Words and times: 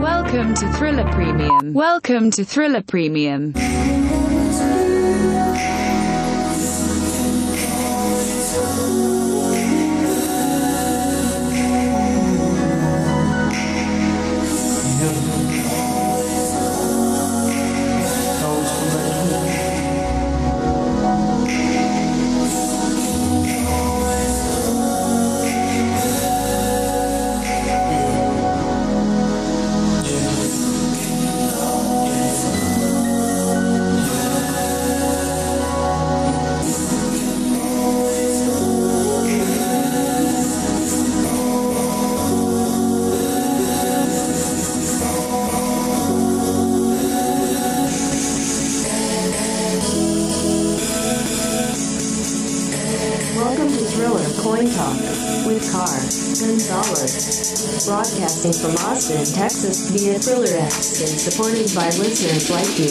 Welcome 0.00 0.54
to 0.54 0.72
Thriller 0.72 1.04
Premium. 1.12 1.74
Welcome 1.74 2.30
to 2.30 2.42
Thriller 2.42 2.82
Premium. 2.82 3.52
Broadcasting 57.90 58.52
from 58.52 58.70
Austin, 58.86 59.24
Texas 59.24 59.90
via 59.90 60.16
Thriller 60.20 60.62
X 60.62 61.00
and 61.00 61.18
supported 61.18 61.74
by 61.74 61.86
listeners 61.98 62.48
like 62.48 62.78
you. 62.78 62.86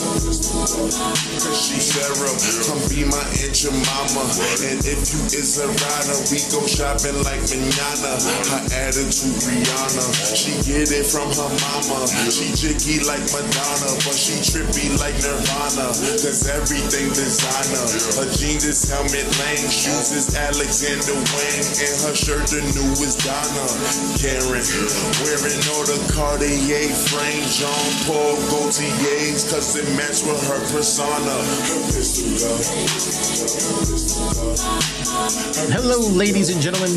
She 0.00 1.76
Sarah, 1.76 2.32
come 2.64 2.80
be 2.88 3.04
my 3.04 3.20
your 3.60 3.76
mama. 3.84 4.24
And 4.64 4.80
if 4.88 5.12
you 5.12 5.20
is 5.36 5.60
a 5.60 5.68
rider, 5.68 6.18
we 6.32 6.40
go 6.48 6.64
shopping 6.64 7.20
like 7.20 7.44
manana. 7.52 8.16
Her 8.48 8.64
attitude 8.88 9.36
Rihanna, 9.44 10.04
she 10.32 10.56
get 10.64 10.88
it 10.88 11.04
from 11.04 11.28
her 11.28 11.52
mama. 11.52 12.08
She 12.32 12.48
jiggy 12.56 13.04
like 13.04 13.20
Madonna, 13.28 13.92
but 14.08 14.16
she 14.16 14.40
trippy 14.40 14.88
like 14.96 15.20
Nirvana. 15.20 15.92
Cause 15.92 16.48
everything 16.48 17.12
designer. 17.12 17.84
Her 18.16 18.28
jeans 18.32 18.64
is 18.64 18.80
Helmut 18.88 19.28
Lang, 19.44 19.68
shoes 19.68 20.16
is 20.16 20.32
Alexander 20.32 21.12
Wang, 21.36 21.64
and 21.84 21.96
her 22.08 22.16
shirt 22.16 22.48
the 22.48 22.64
newest 22.72 23.20
Donna. 23.20 23.68
Karan, 24.16 24.64
wearing 25.20 25.60
all 25.76 25.84
the 25.84 25.99
Cartier 26.20 26.90
frame, 27.08 27.48
Jean 27.48 28.04
Paul 28.04 28.36
Gaultier's, 28.50 29.50
with 30.26 30.48
her 30.48 30.60
persona. 30.70 31.36
Hello, 35.72 36.10
ladies 36.10 36.50
and 36.50 36.60
gentlemen, 36.60 36.90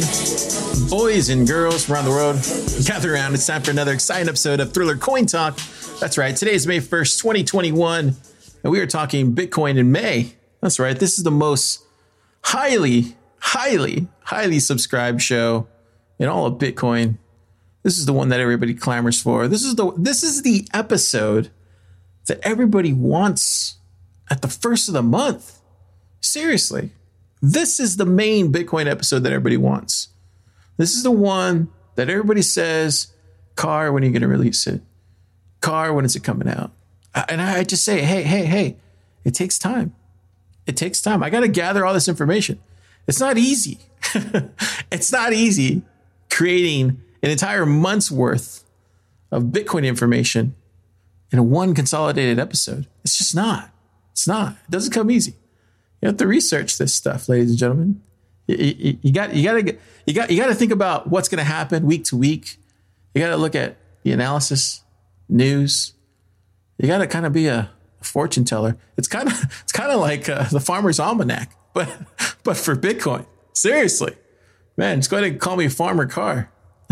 boys 0.89 1.29
and 1.29 1.47
girls 1.47 1.89
around 1.89 2.03
the 2.03 2.11
world. 2.11 2.35
Gather 2.85 3.13
around. 3.13 3.33
It's 3.33 3.47
time 3.47 3.61
for 3.61 3.71
another 3.71 3.93
exciting 3.93 4.27
episode 4.27 4.59
of 4.59 4.73
Thriller 4.73 4.97
Coin 4.97 5.25
Talk. 5.25 5.55
That's 6.01 6.17
right. 6.17 6.35
Today 6.35 6.55
is 6.55 6.67
May 6.67 6.81
1st, 6.81 7.21
2021, 7.21 8.17
and 8.63 8.71
we 8.71 8.81
are 8.81 8.87
talking 8.87 9.33
Bitcoin 9.33 9.77
in 9.77 9.89
May. 9.93 10.33
That's 10.59 10.79
right. 10.79 10.99
This 10.99 11.17
is 11.17 11.23
the 11.23 11.31
most 11.31 11.81
highly, 12.41 13.15
highly, 13.39 14.07
highly 14.23 14.59
subscribed 14.59 15.21
show 15.21 15.69
in 16.19 16.27
all 16.27 16.45
of 16.45 16.55
Bitcoin. 16.55 17.19
This 17.83 17.97
is 17.97 18.05
the 18.05 18.13
one 18.13 18.29
that 18.29 18.39
everybody 18.39 18.73
clamors 18.73 19.21
for. 19.21 19.47
This 19.47 19.63
is 19.63 19.75
the 19.75 19.91
this 19.97 20.23
is 20.23 20.41
the 20.41 20.67
episode 20.73 21.51
that 22.27 22.39
everybody 22.41 22.93
wants 22.93 23.77
at 24.31 24.41
the 24.41 24.47
first 24.47 24.87
of 24.87 24.93
the 24.93 25.03
month. 25.03 25.59
Seriously. 26.21 26.91
This 27.41 27.79
is 27.81 27.97
the 27.97 28.05
main 28.05 28.53
Bitcoin 28.53 28.89
episode 28.89 29.19
that 29.19 29.33
everybody 29.33 29.57
wants. 29.57 30.07
This 30.77 30.95
is 30.95 31.03
the 31.03 31.11
one 31.11 31.67
that 31.95 32.09
everybody 32.09 32.41
says, 32.41 33.13
Car, 33.55 33.91
when 33.91 34.01
are 34.01 34.05
you 34.05 34.13
going 34.13 34.21
to 34.21 34.27
release 34.29 34.65
it? 34.65 34.81
Car, 35.59 35.93
when 35.93 36.05
is 36.05 36.15
it 36.15 36.23
coming 36.23 36.47
out? 36.47 36.71
And 37.13 37.41
I 37.41 37.63
just 37.63 37.83
say, 37.83 38.01
hey, 38.01 38.23
hey, 38.23 38.45
hey, 38.45 38.77
it 39.23 39.35
takes 39.35 39.59
time. 39.59 39.93
It 40.65 40.77
takes 40.77 41.01
time. 41.01 41.21
I 41.21 41.29
got 41.29 41.41
to 41.41 41.47
gather 41.47 41.85
all 41.85 41.93
this 41.93 42.07
information. 42.07 42.59
It's 43.07 43.19
not 43.19 43.37
easy. 43.37 43.79
it's 44.91 45.11
not 45.11 45.33
easy 45.33 45.83
creating 46.31 47.02
an 47.23 47.31
entire 47.31 47.65
month's 47.65 48.11
worth 48.11 48.63
of 49.31 49.45
Bitcoin 49.45 49.85
information 49.85 50.55
in 51.31 51.39
a 51.39 51.43
one 51.43 51.73
consolidated 51.73 52.37
episode. 52.37 52.85
It's 53.03 53.17
just 53.17 53.33
not. 53.33 53.71
It's 54.11 54.27
not. 54.27 54.51
It 54.51 54.71
doesn't 54.71 54.93
come 54.93 55.09
easy. 55.09 55.33
You 56.01 56.09
have 56.09 56.17
to 56.17 56.27
research 56.27 56.77
this 56.77 56.93
stuff, 56.93 57.27
ladies 57.29 57.51
and 57.51 57.57
gentlemen. 57.57 58.01
You, 58.45 58.57
you, 58.57 58.97
you 59.01 59.13
got 59.13 59.33
you 59.33 59.43
got 59.43 59.53
to 59.53 59.77
you 60.05 60.13
got 60.13 60.29
you 60.29 60.37
got 60.37 60.47
to 60.47 60.55
think 60.55 60.71
about 60.71 61.07
what's 61.07 61.29
going 61.29 61.39
to 61.39 61.45
happen 61.45 61.85
week 61.85 62.03
to 62.05 62.17
week. 62.17 62.57
You 63.15 63.21
got 63.21 63.29
to 63.29 63.37
look 63.37 63.55
at 63.55 63.77
the 64.03 64.11
analysis, 64.11 64.83
news. 65.29 65.93
You 66.77 66.87
got 66.87 66.97
to 66.97 67.07
kind 67.07 67.25
of 67.25 67.31
be 67.31 67.47
a 67.47 67.71
fortune 68.01 68.43
teller. 68.43 68.77
It's 68.97 69.07
kind 69.07 69.29
of 69.29 69.41
it's 69.63 69.71
kind 69.71 69.91
of 69.91 70.01
like 70.01 70.27
uh, 70.27 70.43
the 70.49 70.59
Farmer's 70.59 70.99
Almanac, 70.99 71.55
but 71.73 71.89
but 72.43 72.57
for 72.57 72.75
Bitcoin. 72.75 73.25
Seriously, 73.53 74.15
man, 74.75 74.97
just 74.99 75.09
go 75.09 75.17
ahead 75.17 75.31
and 75.31 75.39
call 75.39 75.55
me 75.55 75.69
Farmer 75.69 76.05
Car. 76.05 76.51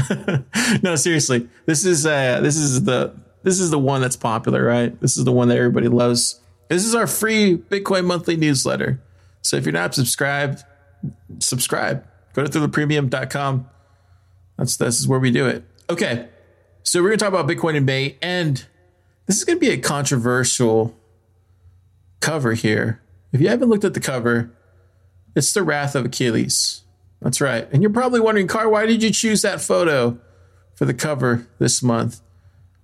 no, 0.83 0.95
seriously, 0.95 1.49
this 1.65 1.85
is 1.85 2.05
uh, 2.05 2.39
this 2.41 2.57
is 2.57 2.83
the 2.83 3.13
this 3.43 3.59
is 3.59 3.71
the 3.71 3.79
one 3.79 4.01
that's 4.01 4.15
popular, 4.15 4.63
right? 4.63 4.99
This 5.01 5.17
is 5.17 5.25
the 5.25 5.31
one 5.31 5.47
that 5.49 5.57
everybody 5.57 5.87
loves. 5.87 6.39
This 6.69 6.85
is 6.85 6.95
our 6.95 7.07
free 7.07 7.57
Bitcoin 7.57 8.05
monthly 8.05 8.37
newsletter. 8.37 9.01
So 9.41 9.57
if 9.57 9.65
you're 9.65 9.73
not 9.73 9.95
subscribed, 9.95 10.63
subscribe. 11.39 12.05
Go 12.33 12.45
to 12.45 12.49
thrillerpremium.com. 12.49 13.69
That's 14.57 14.77
this 14.77 14.99
is 14.99 15.07
where 15.07 15.19
we 15.19 15.31
do 15.31 15.47
it. 15.47 15.63
Okay. 15.89 16.29
So 16.83 17.01
we're 17.01 17.09
gonna 17.09 17.17
talk 17.17 17.29
about 17.29 17.47
Bitcoin 17.47 17.75
in 17.75 17.85
May, 17.85 18.17
and 18.21 18.65
this 19.25 19.37
is 19.37 19.43
gonna 19.43 19.59
be 19.59 19.69
a 19.69 19.77
controversial 19.77 20.95
cover 22.19 22.53
here. 22.53 23.01
If 23.31 23.41
you 23.41 23.47
haven't 23.47 23.69
looked 23.69 23.83
at 23.83 23.93
the 23.93 23.99
cover, 23.99 24.51
it's 25.35 25.53
the 25.53 25.63
Wrath 25.63 25.95
of 25.95 26.05
Achilles. 26.05 26.83
That's 27.21 27.39
right. 27.39 27.67
And 27.71 27.81
you're 27.83 27.91
probably 27.91 28.19
wondering, 28.19 28.47
Car, 28.47 28.67
why 28.67 28.85
did 28.85 29.03
you 29.03 29.11
choose 29.11 29.43
that 29.43 29.61
photo 29.61 30.19
for 30.75 30.85
the 30.85 30.93
cover 30.93 31.47
this 31.59 31.83
month? 31.83 32.21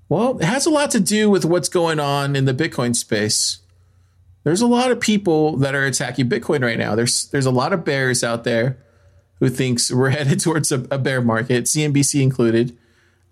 Well, 0.09 0.37
it 0.37 0.45
has 0.45 0.65
a 0.65 0.69
lot 0.69 0.91
to 0.91 0.99
do 0.99 1.29
with 1.29 1.43
what's 1.43 1.69
going 1.69 1.99
on 1.99 2.35
in 2.35 2.45
the 2.45 2.53
Bitcoin 2.53 2.95
space. 2.95 3.59
There's 4.43 4.61
a 4.61 4.67
lot 4.67 4.91
of 4.91 5.01
people 5.01 5.57
that 5.57 5.75
are 5.75 5.83
attacking 5.85 6.29
Bitcoin 6.29 6.61
right 6.61 6.77
now. 6.77 6.95
There's 6.95 7.25
there's 7.29 7.45
a 7.45 7.51
lot 7.51 7.73
of 7.73 7.83
bears 7.83 8.23
out 8.23 8.45
there 8.45 8.77
who 9.39 9.49
thinks 9.49 9.91
we're 9.91 10.09
headed 10.11 10.39
towards 10.39 10.71
a, 10.71 10.85
a 10.89 10.97
bear 10.97 11.21
market, 11.21 11.65
CNBC 11.65 12.21
included. 12.21 12.77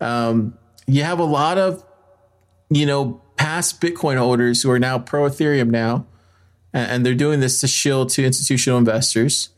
Um, 0.02 0.58
you 0.88 1.04
have 1.04 1.20
a 1.20 1.24
lot 1.24 1.58
of 1.58 1.86
you 2.70 2.86
know 2.86 3.22
past 3.38 3.80
Bitcoin 3.80 4.18
holders 4.18 4.64
who 4.64 4.72
are 4.72 4.80
now 4.80 5.00
pro 5.00 5.30
Ethereum 5.30 5.70
now, 5.70 6.06
and, 6.74 6.92
and 6.92 7.06
they're 7.06 7.16
doing 7.16 7.40
this 7.40 7.62
to 7.62 7.68
shield 7.68 8.10
to 8.10 8.26
institutional 8.26 8.78
investors, 8.78 9.50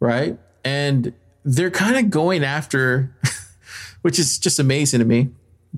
right? 0.00 0.38
And 0.64 1.12
they're 1.44 1.70
kind 1.70 1.96
of 1.96 2.10
going 2.10 2.42
after, 2.42 3.14
which 4.02 4.18
is 4.18 4.38
just 4.38 4.58
amazing 4.58 5.00
to 5.00 5.04
me. 5.04 5.30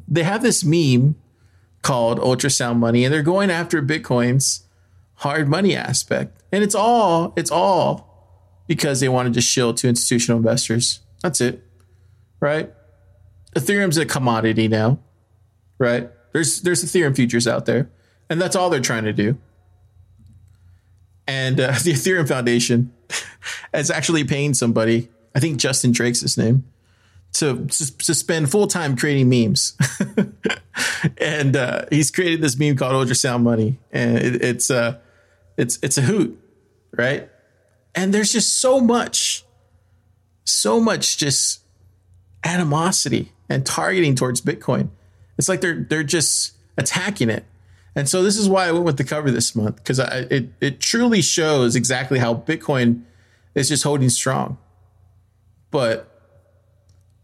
They 0.06 0.22
have 0.22 0.42
this 0.42 0.64
meme 0.64 1.16
called 1.82 2.18
ultrasound 2.18 2.76
money, 2.76 3.04
and 3.04 3.12
they're 3.12 3.22
going 3.22 3.50
after 3.50 3.82
Bitcoin's 3.82 4.64
hard 5.16 5.48
money 5.48 5.74
aspect. 5.74 6.42
And 6.52 6.62
it's 6.62 6.74
all, 6.74 7.32
it's 7.36 7.50
all 7.50 8.06
because 8.66 9.00
they 9.00 9.08
wanted 9.08 9.34
to 9.34 9.40
shield 9.40 9.76
to 9.78 9.88
institutional 9.88 10.38
investors. 10.38 11.00
That's 11.22 11.40
it. 11.40 11.62
Right? 12.40 12.72
Ethereum's 13.54 13.96
a 13.96 14.04
commodity 14.04 14.68
now. 14.68 14.98
Right? 15.78 16.10
There's 16.32 16.60
there's 16.62 16.84
Ethereum 16.84 17.16
futures 17.16 17.48
out 17.48 17.66
there. 17.66 17.90
And 18.28 18.40
that's 18.40 18.56
all 18.56 18.70
they're 18.70 18.80
trying 18.80 19.04
to 19.04 19.12
do. 19.12 19.38
And 21.26 21.58
uh, 21.60 21.72
the 21.82 21.92
Ethereum 21.92 22.28
Foundation 22.28 22.92
is 23.74 23.90
actually 23.90 24.24
paying 24.24 24.54
somebody, 24.54 25.08
I 25.34 25.40
think 25.40 25.58
Justin 25.58 25.92
Drake's 25.92 26.20
his 26.20 26.36
name, 26.36 26.64
to, 27.34 27.66
to, 27.66 28.14
spend 28.14 28.50
full 28.50 28.66
time 28.66 28.96
creating 28.96 29.28
memes. 29.28 29.76
and 31.18 31.54
uh, 31.54 31.84
he's 31.90 32.10
created 32.10 32.40
this 32.40 32.58
meme 32.58 32.76
called 32.76 33.08
Ultrasound 33.08 33.42
Money. 33.42 33.78
And 33.92 34.18
it, 34.18 34.42
it's, 34.42 34.70
uh, 34.70 34.98
it's, 35.56 35.78
it's 35.82 35.98
a 35.98 36.02
hoot, 36.02 36.40
right? 36.92 37.28
And 37.94 38.14
there's 38.14 38.32
just 38.32 38.60
so 38.60 38.80
much, 38.80 39.44
so 40.44 40.80
much 40.80 41.18
just 41.18 41.60
animosity 42.44 43.32
and 43.48 43.66
targeting 43.66 44.14
towards 44.14 44.40
Bitcoin. 44.40 44.88
It's 45.38 45.48
like 45.48 45.60
they're 45.60 45.86
they're 45.88 46.02
just 46.02 46.54
attacking 46.76 47.30
it. 47.30 47.44
And 47.94 48.08
so 48.08 48.22
this 48.22 48.36
is 48.36 48.48
why 48.48 48.66
I 48.66 48.72
went 48.72 48.84
with 48.84 48.98
the 48.98 49.04
cover 49.04 49.30
this 49.30 49.54
month 49.54 49.76
because 49.76 49.98
it 49.98 50.50
it 50.60 50.80
truly 50.80 51.22
shows 51.22 51.76
exactly 51.76 52.18
how 52.18 52.34
Bitcoin 52.34 53.02
is 53.56 53.68
just 53.68 53.82
holding 53.82 54.10
strong. 54.10 54.58
But 55.72 56.08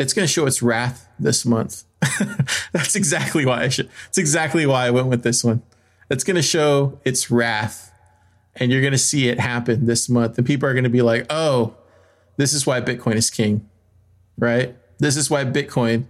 it's 0.01 0.13
going 0.13 0.27
to 0.27 0.33
show 0.33 0.47
its 0.47 0.63
wrath 0.63 1.07
this 1.21 1.47
month. 1.47 1.85
That's 2.73 2.97
exactly 2.97 3.47
why 3.47 3.63
I 3.63 3.69
should. 3.69 3.89
It's 4.09 4.19
exactly 4.19 4.67
why 4.67 4.87
I 4.87 4.91
went 4.91 5.07
with 5.07 5.23
this 5.23 5.45
one. 5.45 5.63
It's 6.11 6.25
going 6.25 6.37
to 6.37 6.43
show 6.43 6.99
its 7.05 7.31
wrath, 7.31 7.93
and 8.57 8.73
you're 8.73 8.81
going 8.81 8.93
to 8.93 8.99
see 8.99 9.29
it 9.29 9.39
happen 9.39 9.87
this 9.87 10.09
month. 10.09 10.37
And 10.37 10.47
people 10.47 10.69
are 10.69 10.75
going 10.75 10.85
to 10.85 10.91
be 10.91 11.03
like, 11.03 11.27
"Oh, 11.31 11.77
this 12.37 12.53
is 12.53 12.67
why 12.67 12.81
Bitcoin 12.81 13.15
is 13.15 13.31
king, 13.31 13.69
right? 14.37 14.77
This 14.99 15.17
is 15.17 15.31
why 15.31 15.45
Bitcoin 15.45 16.07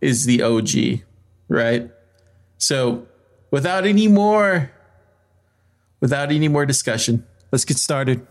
is 0.00 0.24
the 0.24 0.40
OG, 0.42 1.02
right?" 1.48 1.90
So, 2.58 3.06
without 3.50 3.84
any 3.84 4.06
more, 4.06 4.70
without 6.00 6.30
any 6.30 6.48
more 6.48 6.64
discussion, 6.64 7.26
let's 7.50 7.64
get 7.64 7.78
started. 7.78 8.26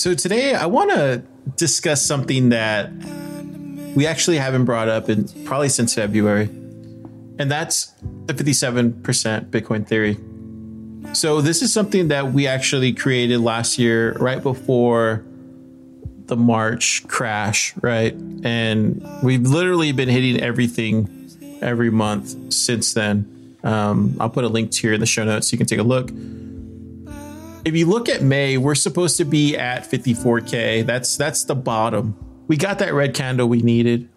So 0.00 0.14
today 0.14 0.54
I 0.54 0.64
want 0.64 0.92
to 0.92 1.22
discuss 1.58 2.00
something 2.00 2.48
that 2.48 2.90
we 3.94 4.06
actually 4.06 4.38
haven't 4.38 4.64
brought 4.64 4.88
up 4.88 5.10
in 5.10 5.28
probably 5.44 5.68
since 5.68 5.94
February, 5.94 6.44
and 7.38 7.50
that's 7.50 7.92
the 8.24 8.32
57% 8.32 9.02
Bitcoin 9.50 9.86
theory. 9.86 10.16
So 11.12 11.42
this 11.42 11.60
is 11.60 11.70
something 11.70 12.08
that 12.08 12.32
we 12.32 12.46
actually 12.46 12.94
created 12.94 13.40
last 13.40 13.78
year, 13.78 14.14
right 14.14 14.42
before 14.42 15.22
the 16.28 16.36
March 16.36 17.06
crash, 17.06 17.74
right? 17.82 18.14
And 18.42 19.06
we've 19.22 19.42
literally 19.42 19.92
been 19.92 20.08
hitting 20.08 20.40
everything 20.40 21.58
every 21.60 21.90
month 21.90 22.54
since 22.54 22.94
then. 22.94 23.58
Um, 23.62 24.16
I'll 24.18 24.30
put 24.30 24.44
a 24.44 24.48
link 24.48 24.70
to 24.70 24.80
here 24.80 24.94
in 24.94 25.00
the 25.00 25.04
show 25.04 25.24
notes 25.24 25.50
so 25.50 25.52
you 25.52 25.58
can 25.58 25.66
take 25.66 25.78
a 25.78 25.82
look 25.82 26.10
if 27.64 27.74
you 27.74 27.86
look 27.86 28.08
at 28.08 28.22
May, 28.22 28.56
we're 28.56 28.74
supposed 28.74 29.16
to 29.18 29.24
be 29.24 29.56
at 29.56 29.82
54k. 29.82 30.86
That's 30.86 31.16
that's 31.16 31.44
the 31.44 31.54
bottom. 31.54 32.16
We 32.48 32.56
got 32.56 32.78
that 32.80 32.92
red 32.94 33.14
candle 33.14 33.48
we 33.48 33.62
needed. 33.62 34.08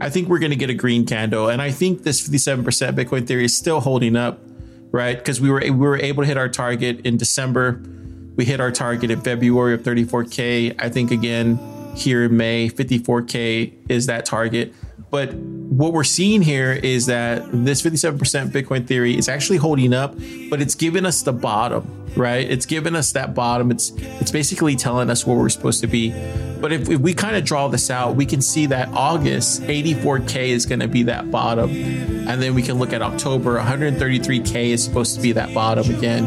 I 0.00 0.10
think 0.10 0.28
we're 0.28 0.38
going 0.38 0.50
to 0.50 0.56
get 0.56 0.70
a 0.70 0.74
green 0.74 1.06
candle, 1.06 1.48
and 1.48 1.60
I 1.60 1.70
think 1.70 2.02
this 2.02 2.26
57% 2.26 2.64
Bitcoin 2.94 3.26
theory 3.26 3.44
is 3.44 3.56
still 3.56 3.80
holding 3.80 4.16
up, 4.16 4.40
right? 4.92 5.16
Because 5.16 5.40
we 5.40 5.50
were 5.50 5.60
we 5.60 5.70
were 5.70 5.98
able 5.98 6.22
to 6.22 6.26
hit 6.26 6.36
our 6.36 6.48
target 6.48 7.04
in 7.04 7.16
December. 7.16 7.82
We 8.36 8.44
hit 8.44 8.60
our 8.60 8.70
target 8.70 9.10
in 9.10 9.20
February 9.20 9.74
of 9.74 9.82
34k. 9.82 10.76
I 10.78 10.88
think 10.88 11.10
again 11.10 11.58
here 11.94 12.24
in 12.24 12.36
May, 12.36 12.68
54k 12.68 13.72
is 13.88 14.06
that 14.06 14.24
target. 14.24 14.74
But 15.10 15.34
what 15.34 15.92
we're 15.92 16.04
seeing 16.04 16.40
here 16.40 16.72
is 16.72 17.06
that 17.06 17.42
this 17.52 17.82
57% 17.82 18.50
Bitcoin 18.50 18.86
theory 18.86 19.16
is 19.16 19.28
actually 19.28 19.58
holding 19.58 19.92
up, 19.92 20.14
but 20.48 20.60
it's 20.60 20.76
giving 20.76 21.04
us 21.04 21.22
the 21.22 21.32
bottom, 21.32 22.06
right? 22.16 22.48
It's 22.48 22.64
giving 22.64 22.94
us 22.94 23.12
that 23.12 23.34
bottom. 23.34 23.72
It's 23.72 23.90
it's 23.96 24.30
basically 24.30 24.76
telling 24.76 25.10
us 25.10 25.26
where 25.26 25.36
we're 25.36 25.48
supposed 25.48 25.80
to 25.80 25.88
be. 25.88 26.10
But 26.60 26.72
if, 26.72 26.88
if 26.88 27.00
we 27.00 27.14
kind 27.14 27.34
of 27.34 27.44
draw 27.44 27.68
this 27.68 27.90
out, 27.90 28.14
we 28.14 28.26
can 28.26 28.40
see 28.42 28.66
that 28.66 28.88
August 28.88 29.62
84k 29.62 30.48
is 30.48 30.66
going 30.66 30.80
to 30.80 30.88
be 30.88 31.04
that 31.04 31.30
bottom, 31.30 32.19
and 32.30 32.40
then 32.40 32.54
we 32.54 32.62
can 32.62 32.78
look 32.78 32.92
at 32.92 33.02
October 33.02 33.58
133k 33.58 34.66
is 34.66 34.84
supposed 34.84 35.16
to 35.16 35.20
be 35.20 35.32
that 35.32 35.52
bottom 35.52 35.92
again. 35.92 36.24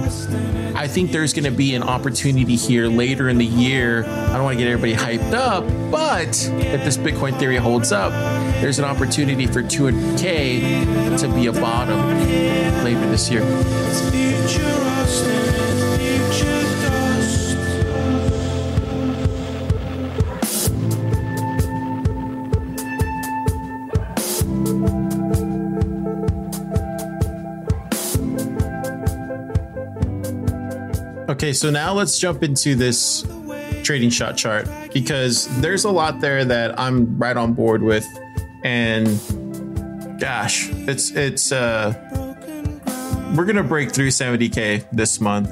I 0.75 0.85
think 0.85 1.11
there's 1.11 1.31
going 1.33 1.45
to 1.45 1.51
be 1.51 1.75
an 1.75 1.83
opportunity 1.83 2.57
here 2.57 2.87
later 2.87 3.29
in 3.29 3.37
the 3.37 3.45
year. 3.45 4.03
I 4.03 4.33
don't 4.33 4.43
want 4.43 4.57
to 4.57 4.63
get 4.63 4.69
everybody 4.69 4.95
hyped 4.95 5.31
up, 5.31 5.63
but 5.89 6.27
if 6.27 6.83
this 6.83 6.97
Bitcoin 6.97 7.39
theory 7.39 7.55
holds 7.55 7.93
up, 7.93 8.11
there's 8.61 8.79
an 8.79 8.85
opportunity 8.85 9.47
for 9.47 9.63
200K 9.63 11.19
to 11.19 11.27
be 11.29 11.47
a 11.47 11.53
bottom 11.53 11.97
later 12.83 13.09
this 13.09 13.29
year. 13.29 13.43
Okay, 31.33 31.51
so 31.51 31.71
now 31.71 31.93
let's 31.93 32.19
jump 32.19 32.43
into 32.43 32.75
this 32.75 33.25
trading 33.81 34.11
shot 34.11 34.37
chart 34.37 34.67
because 34.93 35.47
there's 35.61 35.83
a 35.83 35.89
lot 35.89 36.21
there 36.21 36.45
that 36.45 36.79
I'm 36.79 37.17
right 37.17 37.35
on 37.35 37.53
board 37.53 37.81
with 37.81 38.05
and 38.63 39.07
gosh, 40.19 40.69
it's 40.69 41.09
it's 41.09 41.51
uh 41.51 41.95
we're 43.35 43.45
gonna 43.45 43.63
break 43.63 43.91
through 43.91 44.09
70k 44.09 44.85
this 44.91 45.19
month. 45.19 45.49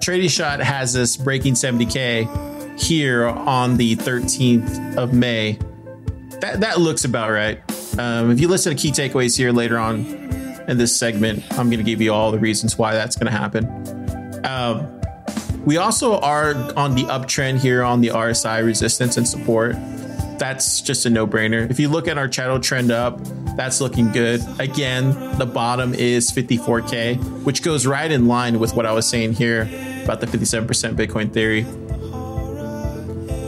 Trading 0.00 0.30
Shot 0.30 0.60
has 0.60 0.96
us 0.96 1.14
breaking 1.14 1.52
70k 1.52 2.80
here 2.80 3.26
on 3.26 3.76
the 3.76 3.96
13th 3.96 4.96
of 4.96 5.12
May. 5.12 5.58
That 6.40 6.60
that 6.60 6.80
looks 6.80 7.04
about 7.04 7.30
right. 7.30 7.60
Um, 7.98 8.30
if 8.30 8.40
you 8.40 8.48
listen 8.48 8.74
to 8.74 8.82
key 8.82 8.92
takeaways 8.92 9.36
here 9.36 9.52
later 9.52 9.76
on 9.76 10.06
in 10.68 10.78
this 10.78 10.98
segment, 10.98 11.44
I'm 11.58 11.68
gonna 11.68 11.82
give 11.82 12.00
you 12.00 12.14
all 12.14 12.32
the 12.32 12.38
reasons 12.38 12.78
why 12.78 12.94
that's 12.94 13.14
gonna 13.14 13.30
happen. 13.30 13.95
Um, 14.46 15.00
we 15.64 15.76
also 15.76 16.18
are 16.20 16.54
on 16.76 16.94
the 16.94 17.04
uptrend 17.04 17.58
here 17.58 17.82
on 17.82 18.00
the 18.00 18.08
RSI 18.08 18.64
resistance 18.64 19.16
and 19.16 19.26
support 19.26 19.74
that's 20.38 20.80
just 20.80 21.06
a 21.06 21.10
no 21.10 21.26
brainer. 21.26 21.68
If 21.70 21.80
you 21.80 21.88
look 21.88 22.08
at 22.08 22.18
our 22.18 22.28
channel 22.28 22.60
trend 22.60 22.90
up, 22.90 23.20
that's 23.56 23.80
looking 23.80 24.12
good. 24.12 24.42
Again, 24.58 25.38
the 25.38 25.46
bottom 25.46 25.94
is 25.94 26.30
54K, 26.30 27.44
which 27.44 27.62
goes 27.62 27.86
right 27.86 28.10
in 28.10 28.26
line 28.26 28.58
with 28.58 28.74
what 28.74 28.86
I 28.86 28.92
was 28.92 29.08
saying 29.08 29.34
here 29.34 29.62
about 30.04 30.20
the 30.20 30.26
57% 30.26 30.66
Bitcoin 30.94 31.32
theory. 31.32 31.66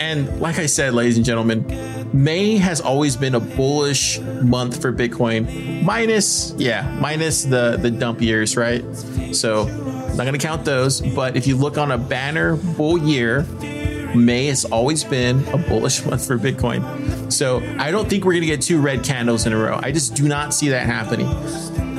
And 0.01 0.41
like 0.41 0.59
I 0.59 0.67
said, 0.67 0.95
ladies 0.95 1.17
and 1.17 1.27
gentlemen, 1.27 1.67
May 2.13 2.57
has 2.57 2.81
always 2.81 3.17
been 3.17 3.35
a 3.35 3.41
bullish 3.41 4.19
month 4.21 4.81
for 4.81 4.93
Bitcoin, 4.93 5.83
minus, 5.83 6.55
yeah, 6.57 6.97
minus 7.01 7.45
the, 7.45 7.77
the 7.77 7.91
dump 7.91 8.23
years, 8.23 8.57
right? 8.57 8.83
So, 9.33 9.67
not 10.17 10.25
gonna 10.25 10.39
count 10.39 10.65
those, 10.65 11.01
but 11.01 11.37
if 11.37 11.47
you 11.47 11.57
look 11.57 11.79
on 11.79 11.91
a 11.91 11.99
banner 11.99 12.57
bull 12.57 12.99
year, 12.99 13.47
May 14.15 14.47
has 14.47 14.65
always 14.65 15.05
been 15.05 15.47
a 15.49 15.59
bullish 15.59 16.05
month 16.07 16.27
for 16.27 16.39
Bitcoin. 16.39 17.33
So 17.33 17.63
I 17.79 17.91
don't 17.91 18.09
think 18.09 18.25
we're 18.25 18.33
going 18.33 18.43
to 18.43 18.47
get 18.47 18.63
two 18.63 18.81
red 18.81 19.05
candles 19.05 19.47
in 19.47 19.53
a 19.53 19.57
row. 19.57 19.79
I 19.83 19.93
just 19.93 20.15
do 20.15 20.27
not 20.29 20.55
see 20.55 20.69
that 20.71 20.87
happening. 20.87 21.29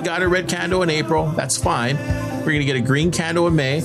Got 0.04 0.24
a 0.24 0.28
red 0.28 0.48
candle 0.48 0.82
in 0.82 0.90
April. 0.90 1.28
That's 1.32 1.58
fine. 1.58 1.98
We're 2.40 2.46
going 2.46 2.60
to 2.60 2.66
get 2.66 2.78
a 2.78 2.82
green 2.82 3.12
candle 3.12 3.48
in 3.48 3.56
May. 3.56 3.84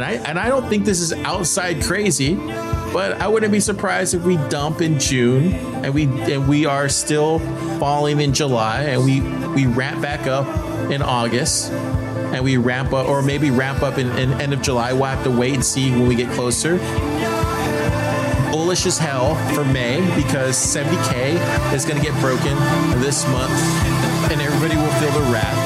And 0.00 0.04
I 0.04 0.12
and 0.26 0.38
I 0.38 0.48
don't 0.48 0.68
think 0.68 0.84
this 0.84 1.00
is 1.00 1.12
outside 1.12 1.82
crazy, 1.82 2.34
but 2.34 3.20
I 3.20 3.26
wouldn't 3.26 3.52
be 3.52 3.60
surprised 3.60 4.14
if 4.14 4.22
we 4.22 4.36
dump 4.48 4.80
in 4.80 4.98
June 5.00 5.52
and 5.84 5.92
we 5.92 6.04
and 6.04 6.48
we 6.48 6.64
are 6.64 6.88
still 6.88 7.40
falling 7.78 8.20
in 8.20 8.32
July 8.32 8.82
and 8.84 9.04
we 9.04 9.20
we 9.50 9.66
ramp 9.66 10.00
back 10.00 10.26
up 10.28 10.46
in 10.90 11.02
August 11.02 11.72
and 12.32 12.44
we 12.44 12.56
ramp 12.56 12.92
up, 12.92 13.08
or 13.08 13.22
maybe 13.22 13.50
ramp 13.50 13.82
up 13.82 13.98
in, 13.98 14.08
in 14.18 14.32
end 14.40 14.52
of 14.52 14.62
July. 14.62 14.92
We'll 14.92 15.04
have 15.04 15.24
to 15.24 15.30
wait 15.30 15.54
and 15.54 15.64
see 15.64 15.90
when 15.90 16.06
we 16.06 16.14
get 16.14 16.30
closer. 16.32 16.78
Bullish 18.50 18.86
as 18.86 18.98
hell 18.98 19.34
for 19.54 19.64
May 19.64 20.00
because 20.16 20.56
70K 20.56 21.72
is 21.74 21.84
going 21.84 22.00
to 22.00 22.04
get 22.04 22.18
broken 22.20 22.56
this 23.00 23.26
month, 23.28 23.52
and 24.30 24.40
everybody 24.40 24.76
will 24.76 24.92
feel 25.00 25.12
the 25.12 25.32
wrath 25.32 25.59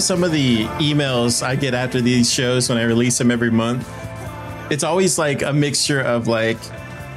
some 0.00 0.24
of 0.24 0.32
the 0.32 0.64
emails 0.78 1.42
I 1.42 1.56
get 1.56 1.74
after 1.74 2.00
these 2.00 2.32
shows 2.32 2.68
when 2.68 2.78
I 2.78 2.84
release 2.84 3.18
them 3.18 3.30
every 3.30 3.50
month. 3.50 3.88
It's 4.70 4.84
always 4.84 5.18
like 5.18 5.42
a 5.42 5.52
mixture 5.52 6.00
of 6.00 6.28
like, 6.28 6.58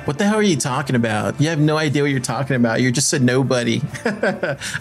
what 0.06 0.18
the 0.18 0.26
hell 0.26 0.38
are 0.38 0.42
you 0.42 0.58
talking 0.58 0.96
about? 0.96 1.40
You 1.40 1.50
have 1.50 1.60
no 1.60 1.78
idea 1.78 2.02
what 2.02 2.12
you're 2.12 2.20
talking 2.20 2.56
about. 2.56 2.82
You're 2.82 2.92
just 2.92 3.14
a 3.14 3.20
nobody. 3.20 3.82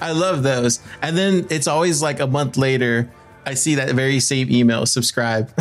I 0.00 0.12
love 0.12 0.42
those. 0.42 0.80
And 1.02 1.16
then 1.16 1.47
it's 1.50 1.66
always 1.66 2.00
like 2.00 2.21
a 2.21 2.26
month 2.26 2.57
later, 2.57 3.11
I 3.45 3.54
see 3.54 3.75
that 3.76 3.95
very 3.95 4.21
same 4.21 4.50
email, 4.50 4.87
subscribe. 4.87 5.52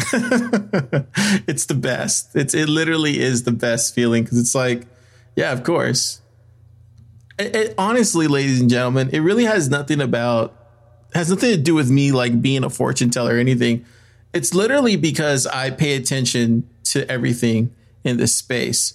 it's 1.47 1.65
the 1.65 1.73
best. 1.75 2.35
It's 2.35 2.53
it 2.53 2.69
literally 2.69 3.19
is 3.19 3.43
the 3.43 3.51
best 3.51 3.95
feeling 3.95 4.23
because 4.23 4.37
it's 4.37 4.55
like, 4.55 4.85
yeah, 5.35 5.51
of 5.51 5.63
course. 5.63 6.21
It, 7.37 7.55
it, 7.55 7.75
honestly, 7.77 8.27
ladies 8.27 8.59
and 8.59 8.69
gentlemen, 8.69 9.09
it 9.13 9.19
really 9.19 9.45
has 9.45 9.69
nothing 9.69 10.01
about 10.01 10.58
has 11.13 11.29
nothing 11.29 11.51
to 11.51 11.57
do 11.57 11.73
with 11.75 11.89
me 11.89 12.11
like 12.11 12.41
being 12.41 12.63
a 12.63 12.69
fortune 12.69 13.09
teller 13.09 13.35
or 13.35 13.37
anything. 13.37 13.85
It's 14.33 14.53
literally 14.53 14.95
because 14.95 15.47
I 15.47 15.71
pay 15.71 15.95
attention 15.95 16.69
to 16.85 17.09
everything 17.09 17.73
in 18.03 18.17
this 18.17 18.35
space. 18.35 18.93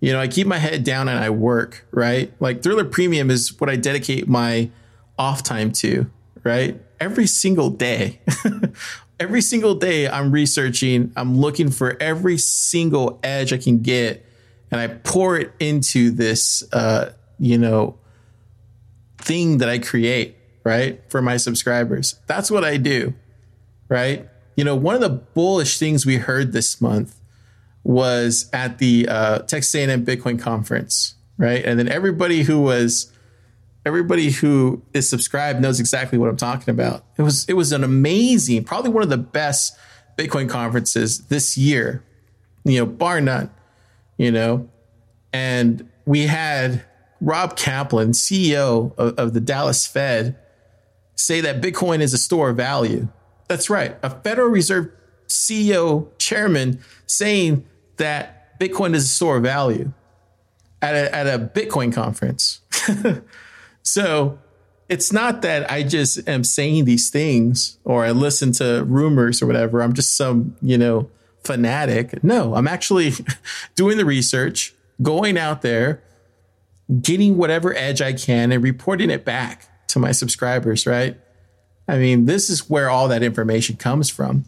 You 0.00 0.12
know, 0.12 0.20
I 0.20 0.28
keep 0.28 0.46
my 0.46 0.58
head 0.58 0.84
down 0.84 1.08
and 1.08 1.18
I 1.18 1.30
work, 1.30 1.86
right? 1.90 2.32
Like 2.40 2.62
Thriller 2.62 2.84
Premium 2.84 3.30
is 3.30 3.58
what 3.60 3.68
I 3.70 3.76
dedicate 3.76 4.28
my 4.28 4.70
off 5.18 5.42
time 5.42 5.72
to, 5.72 6.10
right? 6.44 6.80
Every 7.00 7.26
single 7.26 7.70
day. 7.70 8.20
every 9.20 9.40
single 9.40 9.74
day 9.74 10.08
I'm 10.08 10.30
researching, 10.30 11.12
I'm 11.16 11.36
looking 11.36 11.70
for 11.70 11.96
every 12.00 12.38
single 12.38 13.18
edge 13.22 13.52
I 13.52 13.58
can 13.58 13.78
get 13.78 14.24
and 14.70 14.80
I 14.80 14.88
pour 14.88 15.38
it 15.38 15.52
into 15.58 16.10
this 16.10 16.62
uh, 16.72 17.12
you 17.38 17.58
know, 17.58 17.98
thing 19.18 19.58
that 19.58 19.68
I 19.68 19.78
create, 19.78 20.35
right? 20.66 21.00
For 21.08 21.22
my 21.22 21.36
subscribers. 21.36 22.16
That's 22.26 22.50
what 22.50 22.64
I 22.64 22.76
do, 22.76 23.14
right? 23.88 24.28
You 24.56 24.64
know, 24.64 24.74
one 24.74 24.96
of 24.96 25.00
the 25.00 25.10
bullish 25.10 25.78
things 25.78 26.04
we 26.04 26.16
heard 26.16 26.52
this 26.52 26.80
month 26.80 27.20
was 27.84 28.50
at 28.52 28.78
the 28.78 29.06
uh, 29.08 29.38
Texas 29.40 29.72
A&M 29.76 30.04
Bitcoin 30.04 30.40
conference, 30.40 31.14
right? 31.38 31.64
And 31.64 31.78
then 31.78 31.88
everybody 31.88 32.42
who 32.42 32.60
was 32.60 33.12
everybody 33.84 34.32
who 34.32 34.82
is 34.92 35.08
subscribed 35.08 35.60
knows 35.60 35.78
exactly 35.78 36.18
what 36.18 36.28
I'm 36.28 36.36
talking 36.36 36.70
about. 36.70 37.04
It 37.16 37.22
was 37.22 37.44
it 37.48 37.52
was 37.52 37.70
an 37.70 37.84
amazing, 37.84 38.64
probably 38.64 38.90
one 38.90 39.04
of 39.04 39.08
the 39.08 39.18
best 39.18 39.78
Bitcoin 40.18 40.48
conferences 40.48 41.26
this 41.26 41.56
year, 41.56 42.02
you 42.64 42.80
know, 42.80 42.86
bar 42.86 43.20
none, 43.20 43.50
you 44.16 44.32
know. 44.32 44.68
And 45.32 45.88
we 46.06 46.26
had 46.26 46.84
Rob 47.20 47.56
Kaplan, 47.56 48.10
CEO 48.10 48.98
of, 48.98 49.14
of 49.16 49.32
the 49.32 49.40
Dallas 49.40 49.86
Fed, 49.86 50.36
say 51.16 51.40
that 51.40 51.60
Bitcoin 51.60 52.00
is 52.00 52.14
a 52.14 52.18
store 52.18 52.50
of 52.50 52.56
value. 52.56 53.08
That's 53.48 53.68
right. 53.68 53.96
A 54.02 54.10
Federal 54.10 54.48
Reserve 54.48 54.90
CEO 55.28 56.08
chairman 56.18 56.80
saying 57.06 57.66
that 57.96 58.58
Bitcoin 58.60 58.94
is 58.94 59.04
a 59.04 59.08
store 59.08 59.38
of 59.38 59.42
value 59.42 59.92
at 60.80 60.94
a, 60.94 61.14
at 61.14 61.26
a 61.26 61.38
Bitcoin 61.38 61.92
conference. 61.92 62.60
so 63.82 64.38
it's 64.88 65.12
not 65.12 65.42
that 65.42 65.70
I 65.70 65.82
just 65.82 66.28
am 66.28 66.44
saying 66.44 66.84
these 66.84 67.10
things 67.10 67.78
or 67.84 68.04
I 68.04 68.12
listen 68.12 68.52
to 68.52 68.84
rumors 68.84 69.42
or 69.42 69.46
whatever. 69.46 69.82
I'm 69.82 69.94
just 69.94 70.16
some, 70.16 70.56
you 70.62 70.78
know, 70.78 71.10
fanatic. 71.44 72.22
No, 72.22 72.54
I'm 72.54 72.68
actually 72.68 73.12
doing 73.74 73.96
the 73.96 74.04
research, 74.04 74.74
going 75.02 75.38
out 75.38 75.62
there, 75.62 76.02
getting 77.00 77.36
whatever 77.36 77.74
edge 77.74 78.00
I 78.00 78.12
can 78.12 78.52
and 78.52 78.62
reporting 78.62 79.10
it 79.10 79.24
back 79.24 79.68
to 79.88 79.98
my 79.98 80.12
subscribers, 80.12 80.86
right? 80.86 81.18
I 81.88 81.98
mean, 81.98 82.26
this 82.26 82.50
is 82.50 82.68
where 82.68 82.90
all 82.90 83.08
that 83.08 83.22
information 83.22 83.76
comes 83.76 84.10
from. 84.10 84.44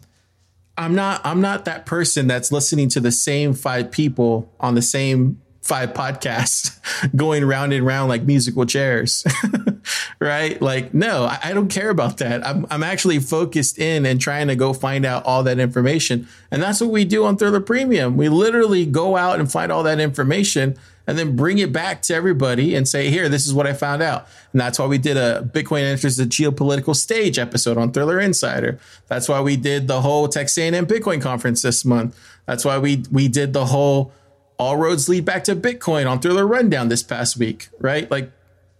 I'm 0.77 0.95
not 0.95 1.21
I'm 1.25 1.41
not 1.41 1.65
that 1.65 1.85
person 1.85 2.27
that's 2.27 2.51
listening 2.51 2.89
to 2.89 2.99
the 2.99 3.11
same 3.11 3.53
five 3.53 3.91
people 3.91 4.53
on 4.59 4.75
the 4.75 4.81
same 4.81 5.41
five 5.61 5.93
podcasts 5.93 6.79
going 7.15 7.43
round 7.45 7.73
and 7.73 7.85
round 7.85 8.09
like 8.09 8.23
musical 8.23 8.65
chairs. 8.65 9.25
right? 10.19 10.61
Like, 10.61 10.93
no, 10.93 11.25
I, 11.25 11.39
I, 11.45 11.53
don't 11.53 11.69
care 11.69 11.89
about 11.89 12.17
that. 12.17 12.45
I'm, 12.45 12.65
I'm 12.69 12.83
actually 12.83 13.19
focused 13.19 13.77
in 13.79 14.05
and 14.05 14.19
trying 14.19 14.47
to 14.47 14.55
go 14.55 14.73
find 14.73 15.05
out 15.05 15.25
all 15.25 15.43
that 15.43 15.59
information. 15.59 16.27
And 16.51 16.61
that's 16.61 16.81
what 16.81 16.91
we 16.91 17.05
do 17.05 17.25
on 17.25 17.37
Thriller 17.37 17.61
Premium. 17.61 18.17
We 18.17 18.29
literally 18.29 18.85
go 18.85 19.15
out 19.17 19.39
and 19.39 19.51
find 19.51 19.71
all 19.71 19.83
that 19.83 19.99
information 19.99 20.77
and 21.09 21.17
then 21.17 21.35
bring 21.35 21.57
it 21.57 21.73
back 21.73 22.03
to 22.03 22.13
everybody 22.13 22.75
and 22.75 22.87
say, 22.87 23.09
here, 23.09 23.29
this 23.29 23.47
is 23.47 23.51
what 23.51 23.65
I 23.65 23.73
found 23.73 24.03
out. 24.03 24.27
And 24.51 24.61
that's 24.61 24.77
why 24.77 24.85
we 24.85 24.99
did 24.99 25.17
a 25.17 25.41
Bitcoin 25.41 25.81
enters 25.81 26.17
the 26.17 26.25
geopolitical 26.25 26.95
stage 26.95 27.39
episode 27.39 27.79
on 27.79 27.91
Thriller 27.91 28.19
Insider. 28.19 28.77
That's 29.07 29.27
why 29.27 29.41
we 29.41 29.57
did 29.57 29.87
the 29.87 30.01
whole 30.01 30.27
Texas 30.27 30.59
A&M 30.59 30.85
Bitcoin 30.85 31.19
conference 31.19 31.63
this 31.63 31.83
month. 31.83 32.15
That's 32.45 32.63
why 32.63 32.77
we, 32.77 33.05
we 33.11 33.27
did 33.27 33.53
the 33.53 33.65
whole 33.65 34.13
all 34.59 34.77
roads 34.77 35.09
lead 35.09 35.25
back 35.25 35.43
to 35.45 35.55
Bitcoin 35.55 36.07
on 36.07 36.19
Thriller 36.19 36.45
Rundown 36.45 36.89
this 36.89 37.01
past 37.01 37.37
week, 37.37 37.69
right? 37.79 38.09
Like 38.11 38.31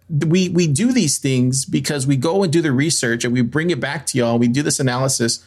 we, 0.07 0.49
we 0.49 0.67
do 0.67 0.91
these 0.91 1.17
things 1.17 1.65
because 1.65 2.05
we 2.05 2.15
go 2.15 2.43
and 2.43 2.53
do 2.53 2.61
the 2.61 2.71
research 2.71 3.25
and 3.25 3.33
we 3.33 3.41
bring 3.41 3.71
it 3.71 3.79
back 3.79 4.05
to 4.05 4.19
y'all. 4.19 4.37
We 4.37 4.49
do 4.49 4.61
this 4.61 4.79
analysis 4.79 5.43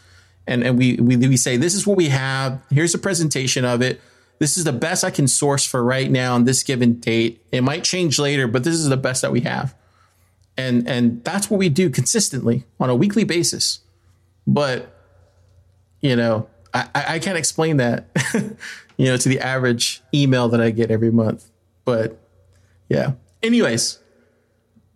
and, 0.48 0.64
and 0.64 0.76
we, 0.76 0.96
we, 0.96 1.16
we 1.16 1.36
say, 1.36 1.56
this 1.56 1.76
is 1.76 1.86
what 1.86 1.96
we 1.96 2.08
have. 2.08 2.60
Here's 2.70 2.92
a 2.92 2.98
presentation 2.98 3.64
of 3.64 3.82
it 3.82 4.00
this 4.38 4.56
is 4.56 4.64
the 4.64 4.72
best 4.72 5.04
I 5.04 5.10
can 5.10 5.28
source 5.28 5.64
for 5.64 5.84
right 5.84 6.10
now 6.10 6.34
on 6.34 6.44
this 6.44 6.62
given 6.62 6.98
date. 6.98 7.44
It 7.52 7.62
might 7.62 7.84
change 7.84 8.18
later, 8.18 8.48
but 8.48 8.64
this 8.64 8.74
is 8.74 8.88
the 8.88 8.96
best 8.96 9.22
that 9.22 9.32
we 9.32 9.40
have. 9.40 9.74
And 10.56 10.86
and 10.88 11.24
that's 11.24 11.50
what 11.50 11.58
we 11.58 11.68
do 11.68 11.88
consistently 11.90 12.64
on 12.78 12.90
a 12.90 12.94
weekly 12.94 13.24
basis. 13.24 13.80
But 14.46 14.94
you 16.00 16.16
know, 16.16 16.48
I, 16.74 16.88
I 16.94 17.18
can't 17.20 17.38
explain 17.38 17.76
that, 17.78 18.08
you 18.96 19.06
know, 19.06 19.16
to 19.16 19.28
the 19.28 19.40
average 19.40 20.02
email 20.12 20.48
that 20.48 20.60
I 20.60 20.70
get 20.70 20.90
every 20.90 21.10
month. 21.10 21.50
But 21.84 22.18
yeah. 22.88 23.12
Anyways, 23.42 23.98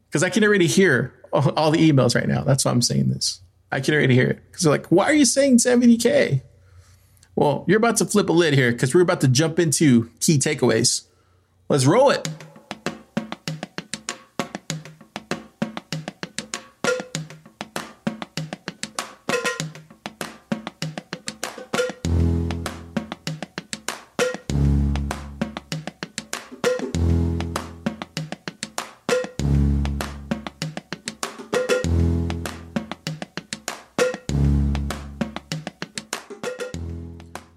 because 0.09 0.23
I 0.23 0.31
can 0.31 0.45
already 0.45 0.67
hear 0.67 1.15
all, 1.33 1.51
all 1.51 1.71
the 1.71 1.91
emails 1.91 2.15
right 2.15 2.29
now. 2.29 2.43
That's 2.43 2.65
why 2.65 2.71
I'm 2.71 2.83
saying 2.83 3.11
this. 3.11 3.41
I 3.71 3.81
can 3.81 3.95
already 3.95 4.15
hear 4.15 4.29
it. 4.29 4.41
Because 4.47 4.63
they're 4.63 4.73
like, 4.73 4.87
why 4.87 5.05
are 5.05 5.15
you 5.15 5.25
saying 5.25 5.59
70K? 5.59 6.43
Well, 7.37 7.65
you're 7.69 7.77
about 7.77 7.99
to 7.99 8.07
flip 8.07 8.31
a 8.31 8.33
lid 8.33 8.55
here 8.55 8.73
because 8.73 8.95
we're 8.95 9.03
about 9.03 9.21
to 9.21 9.29
jump 9.29 9.59
into 9.59 10.11
key 10.21 10.39
takeaways. 10.39 11.05
Let's 11.69 11.85
roll 11.85 12.11
it. 12.11 12.29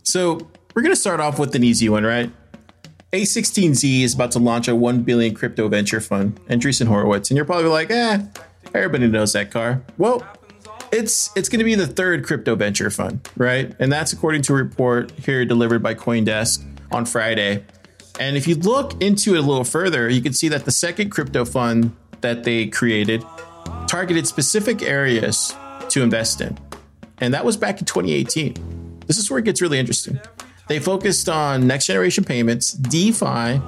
So 0.10 0.50
we're 0.74 0.82
going 0.82 0.94
to 0.94 1.00
start 1.00 1.20
off 1.20 1.38
with 1.38 1.54
an 1.54 1.63
easy 1.63 1.88
one, 1.88 2.04
right? 2.04 2.32
A16Z 3.13 4.01
is 4.01 4.16
about 4.16 4.32
to 4.32 4.39
launch 4.39 4.68
a 4.68 4.75
1 4.75 5.04
billion 5.04 5.36
crypto 5.36 5.68
venture 5.68 6.01
fund, 6.01 6.39
Andreessen 6.48 6.88
Horowitz. 6.88 7.30
And 7.30 7.36
you're 7.36 7.46
probably 7.46 7.70
like, 7.70 7.92
eh, 7.92 8.20
everybody 8.74 9.08
knows 9.08 9.34
that 9.34 9.51
car. 9.51 9.84
Well, 10.00 10.25
it's 10.92 11.30
it's 11.36 11.48
going 11.50 11.60
to 11.60 11.66
be 11.66 11.75
the 11.75 11.86
third 11.86 12.25
crypto 12.25 12.56
venture 12.56 12.89
fund, 12.89 13.28
right? 13.38 13.75
And 13.80 13.92
that's 13.92 14.12
according 14.12 14.42
to 14.44 14.54
a 14.54 14.56
report 14.56 15.12
here 15.12 15.46
delivered 15.46 15.84
by 15.84 15.94
CoinDesk 15.94 16.66
on 16.92 17.06
Friday. 17.06 17.63
And 18.20 18.36
if 18.36 18.48
you 18.48 18.56
look 18.56 19.00
into 19.01 19.36
it 19.36 19.39
a 19.39 19.44
little 19.44 19.63
further, 19.63 20.10
you 20.10 20.22
can 20.22 20.34
see 20.34 20.48
that 20.50 20.66
the 20.66 20.72
second 20.72 21.12
crypto 21.12 21.46
fund 21.46 21.96
that 22.22 22.44
they 22.44 22.66
created 22.66 23.24
targeted 23.88 24.25
specific 24.25 24.82
areas 24.82 25.56
to 25.89 26.01
invest 26.01 26.42
in. 26.42 26.58
And 27.22 27.34
that 27.36 27.46
was 27.46 27.58
back 27.58 27.80
in 27.80 27.86
2018. 27.86 28.69
This 29.10 29.18
is 29.18 29.32
where 29.32 29.39
it 29.39 29.46
gets 29.46 29.60
really 29.60 29.80
interesting. 29.80 30.20
They 30.68 30.78
focused 30.80 31.28
on 31.28 31.66
next 31.66 31.88
generation 31.88 32.24
payments, 32.24 32.74
DeFi, 32.74 33.60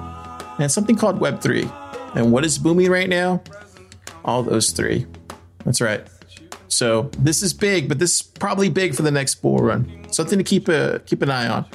and 0.60 0.70
something 0.70 0.94
called 0.94 1.18
Web3. 1.18 2.14
And 2.14 2.30
what 2.30 2.44
is 2.44 2.58
booming 2.58 2.88
right 2.88 3.08
now? 3.08 3.42
All 4.24 4.44
those 4.44 4.70
three. 4.70 5.04
That's 5.64 5.80
right. 5.80 6.06
So 6.68 7.10
this 7.18 7.42
is 7.42 7.52
big, 7.52 7.88
but 7.88 7.98
this 7.98 8.20
is 8.20 8.22
probably 8.22 8.68
big 8.68 8.94
for 8.94 9.02
the 9.02 9.10
next 9.10 9.42
bull 9.42 9.58
run. 9.58 10.06
Something 10.12 10.38
to 10.38 10.44
keep 10.44 10.68
a 10.68 11.00
keep 11.06 11.22
an 11.22 11.30
eye 11.30 11.48
on. 11.48 11.66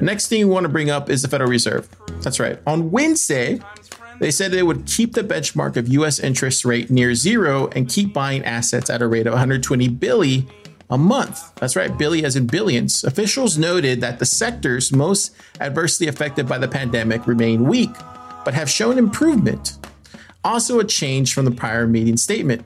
Next 0.00 0.28
thing 0.28 0.46
we 0.46 0.52
want 0.52 0.62
to 0.62 0.68
bring 0.68 0.88
up 0.88 1.10
is 1.10 1.22
the 1.22 1.28
Federal 1.28 1.50
Reserve. 1.50 1.88
That's 2.20 2.38
right. 2.38 2.60
On 2.68 2.92
Wednesday, 2.92 3.58
they 4.20 4.30
said 4.30 4.52
they 4.52 4.62
would 4.62 4.86
keep 4.86 5.14
the 5.14 5.24
benchmark 5.24 5.76
of 5.76 5.88
US 5.88 6.20
interest 6.20 6.64
rate 6.64 6.88
near 6.88 7.16
zero 7.16 7.66
and 7.74 7.88
keep 7.88 8.14
buying 8.14 8.44
assets 8.44 8.90
at 8.90 9.02
a 9.02 9.08
rate 9.08 9.26
of 9.26 9.32
120 9.32 9.88
billion 9.88 10.48
a 10.92 10.98
month. 10.98 11.54
That's 11.54 11.74
right, 11.74 11.96
billion 11.96 12.26
as 12.26 12.36
in 12.36 12.46
billions. 12.46 13.02
Officials 13.02 13.56
noted 13.56 14.02
that 14.02 14.18
the 14.18 14.26
sectors 14.26 14.92
most 14.92 15.34
adversely 15.58 16.06
affected 16.06 16.46
by 16.46 16.58
the 16.58 16.68
pandemic 16.68 17.26
remain 17.26 17.64
weak, 17.64 17.90
but 18.44 18.52
have 18.52 18.68
shown 18.68 18.98
improvement. 18.98 19.78
Also, 20.44 20.78
a 20.80 20.84
change 20.84 21.32
from 21.32 21.46
the 21.46 21.50
prior 21.50 21.86
meeting 21.86 22.18
statement. 22.18 22.62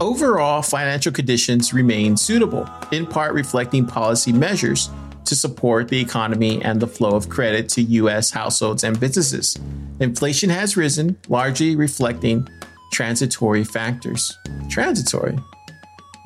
Overall, 0.00 0.62
financial 0.62 1.12
conditions 1.12 1.74
remain 1.74 2.16
suitable, 2.16 2.68
in 2.90 3.06
part 3.06 3.34
reflecting 3.34 3.86
policy 3.86 4.32
measures 4.32 4.88
to 5.26 5.34
support 5.34 5.88
the 5.88 6.00
economy 6.00 6.62
and 6.62 6.80
the 6.80 6.86
flow 6.86 7.16
of 7.16 7.28
credit 7.28 7.68
to 7.70 7.82
U.S. 7.82 8.30
households 8.30 8.82
and 8.82 8.98
businesses. 8.98 9.58
Inflation 10.00 10.48
has 10.48 10.76
risen, 10.76 11.18
largely 11.28 11.76
reflecting 11.76 12.48
transitory 12.92 13.64
factors. 13.64 14.34
Transitory, 14.70 15.36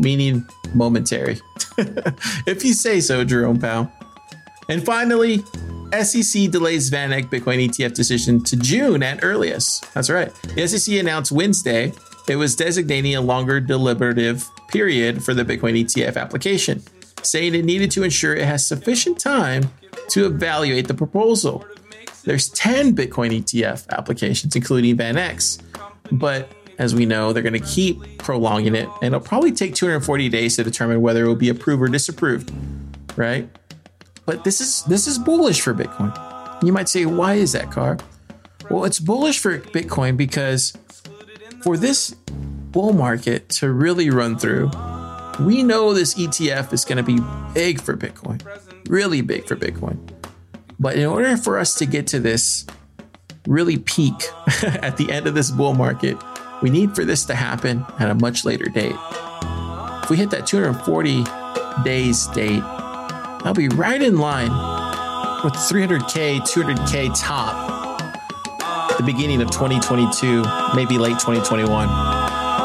meaning 0.00 0.47
momentary. 0.75 1.40
if 2.47 2.64
you 2.64 2.75
say 2.75 3.00
so, 3.00 3.25
Jerome 3.25 3.59
Powell. 3.61 3.92
And 4.69 4.85
finally, 4.85 5.38
SEC 6.02 6.50
delays 6.50 6.90
VanEck 6.90 7.26
Bitcoin 7.26 7.69
ETF 7.69 7.95
decision 7.95 8.42
to 8.45 8.57
June 8.57 9.02
at 9.02 9.23
earliest. 9.23 9.92
That's 9.95 10.11
right. 10.11 10.33
The 10.54 10.66
SEC 10.66 10.95
announced 10.97 11.33
Wednesday 11.33 11.92
it 12.28 12.37
was 12.37 12.54
designating 12.54 13.16
a 13.16 13.21
longer 13.21 13.59
deliberative 13.59 14.49
period 14.69 15.25
for 15.25 15.35
the 15.35 15.45
Bitcoin 15.45 15.85
ETF 15.85 16.16
application, 16.16 16.80
saying 17.23 17.57
it 17.57 17.64
needed 17.64 17.90
to 17.92 18.04
ensure 18.04 18.37
it 18.37 18.45
has 18.45 18.64
sufficient 18.64 19.19
time 19.19 19.69
to 20.11 20.26
evaluate 20.26 20.87
the 20.87 20.95
proposal. 20.95 21.64
There's 22.23 22.49
10 22.50 22.95
Bitcoin 22.95 23.42
ETF 23.42 23.88
applications, 23.88 24.54
including 24.54 24.97
VanEck's, 24.97 25.59
but 26.12 26.49
as 26.80 26.94
we 26.94 27.04
know, 27.04 27.32
they're 27.34 27.42
going 27.42 27.52
to 27.52 27.60
keep 27.60 28.18
prolonging 28.18 28.75
it, 28.75 28.88
and 29.02 29.14
it'll 29.14 29.20
probably 29.20 29.52
take 29.52 29.75
240 29.75 30.30
days 30.30 30.56
to 30.56 30.64
determine 30.64 31.02
whether 31.02 31.25
it 31.25 31.28
will 31.28 31.37
be 31.37 31.50
approved 31.50 31.82
or 31.82 31.88
disapproved, 31.88 32.50
right? 33.16 33.46
But 34.25 34.44
this 34.44 34.62
is 34.62 34.82
this 34.84 35.06
is 35.06 35.18
bullish 35.18 35.60
for 35.60 35.75
Bitcoin. 35.75 36.10
You 36.64 36.72
might 36.72 36.88
say, 36.88 37.04
why 37.04 37.34
is 37.34 37.52
that, 37.52 37.70
Car? 37.70 37.99
Well, 38.70 38.84
it's 38.84 38.99
bullish 38.99 39.38
for 39.40 39.58
Bitcoin 39.58 40.16
because 40.16 40.72
for 41.62 41.76
this 41.76 42.14
bull 42.72 42.94
market 42.94 43.50
to 43.50 43.70
really 43.70 44.08
run 44.08 44.38
through, 44.38 44.70
we 45.40 45.62
know 45.62 45.92
this 45.92 46.14
ETF 46.14 46.72
is 46.72 46.87
going 46.87 46.96
to 46.96 47.02
be 47.02 47.18
big 47.52 47.78
for 47.78 47.94
Bitcoin, 47.94 48.40
really 48.88 49.20
big 49.20 49.46
for 49.46 49.54
Bitcoin. 49.54 49.99
But 50.78 50.96
in 50.96 51.04
order 51.04 51.37
for 51.37 51.58
us 51.58 51.75
to 51.75 51.84
get 51.84 52.06
to 52.08 52.20
this 52.20 52.64
really 53.46 53.76
peak 53.76 54.14
at 54.62 54.96
the 54.96 55.12
end 55.12 55.26
of 55.26 55.34
this 55.34 55.50
bull 55.50 55.75
market, 55.75 56.16
we 56.62 56.70
need 56.70 56.94
for 56.94 57.04
this 57.04 57.24
to 57.26 57.34
happen 57.34 57.84
at 57.98 58.10
a 58.10 58.14
much 58.14 58.44
later 58.44 58.66
date. 58.66 58.96
If 60.02 60.10
we 60.10 60.16
hit 60.16 60.30
that 60.30 60.46
240 60.46 61.24
days 61.84 62.26
date, 62.28 62.62
I'll 62.62 63.54
be 63.54 63.68
right 63.68 64.00
in 64.00 64.18
line 64.18 64.50
with 65.42 65.54
300K, 65.54 66.40
200K 66.40 67.18
top 67.18 67.80
the 69.00 69.06
beginning 69.12 69.40
of 69.40 69.50
2022, 69.50 70.44
maybe 70.75 70.99
late 70.99 71.18
2021. 71.18 71.88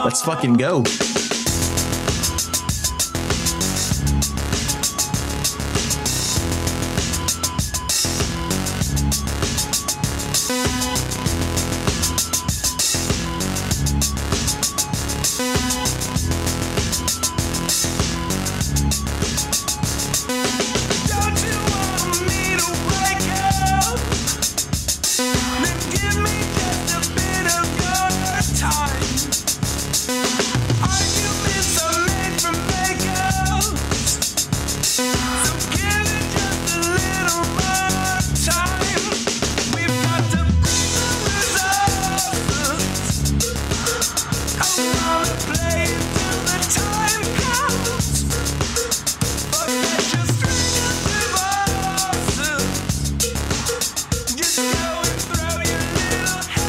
Let's 0.04 0.22
fucking 0.22 0.56
go. 0.56 0.84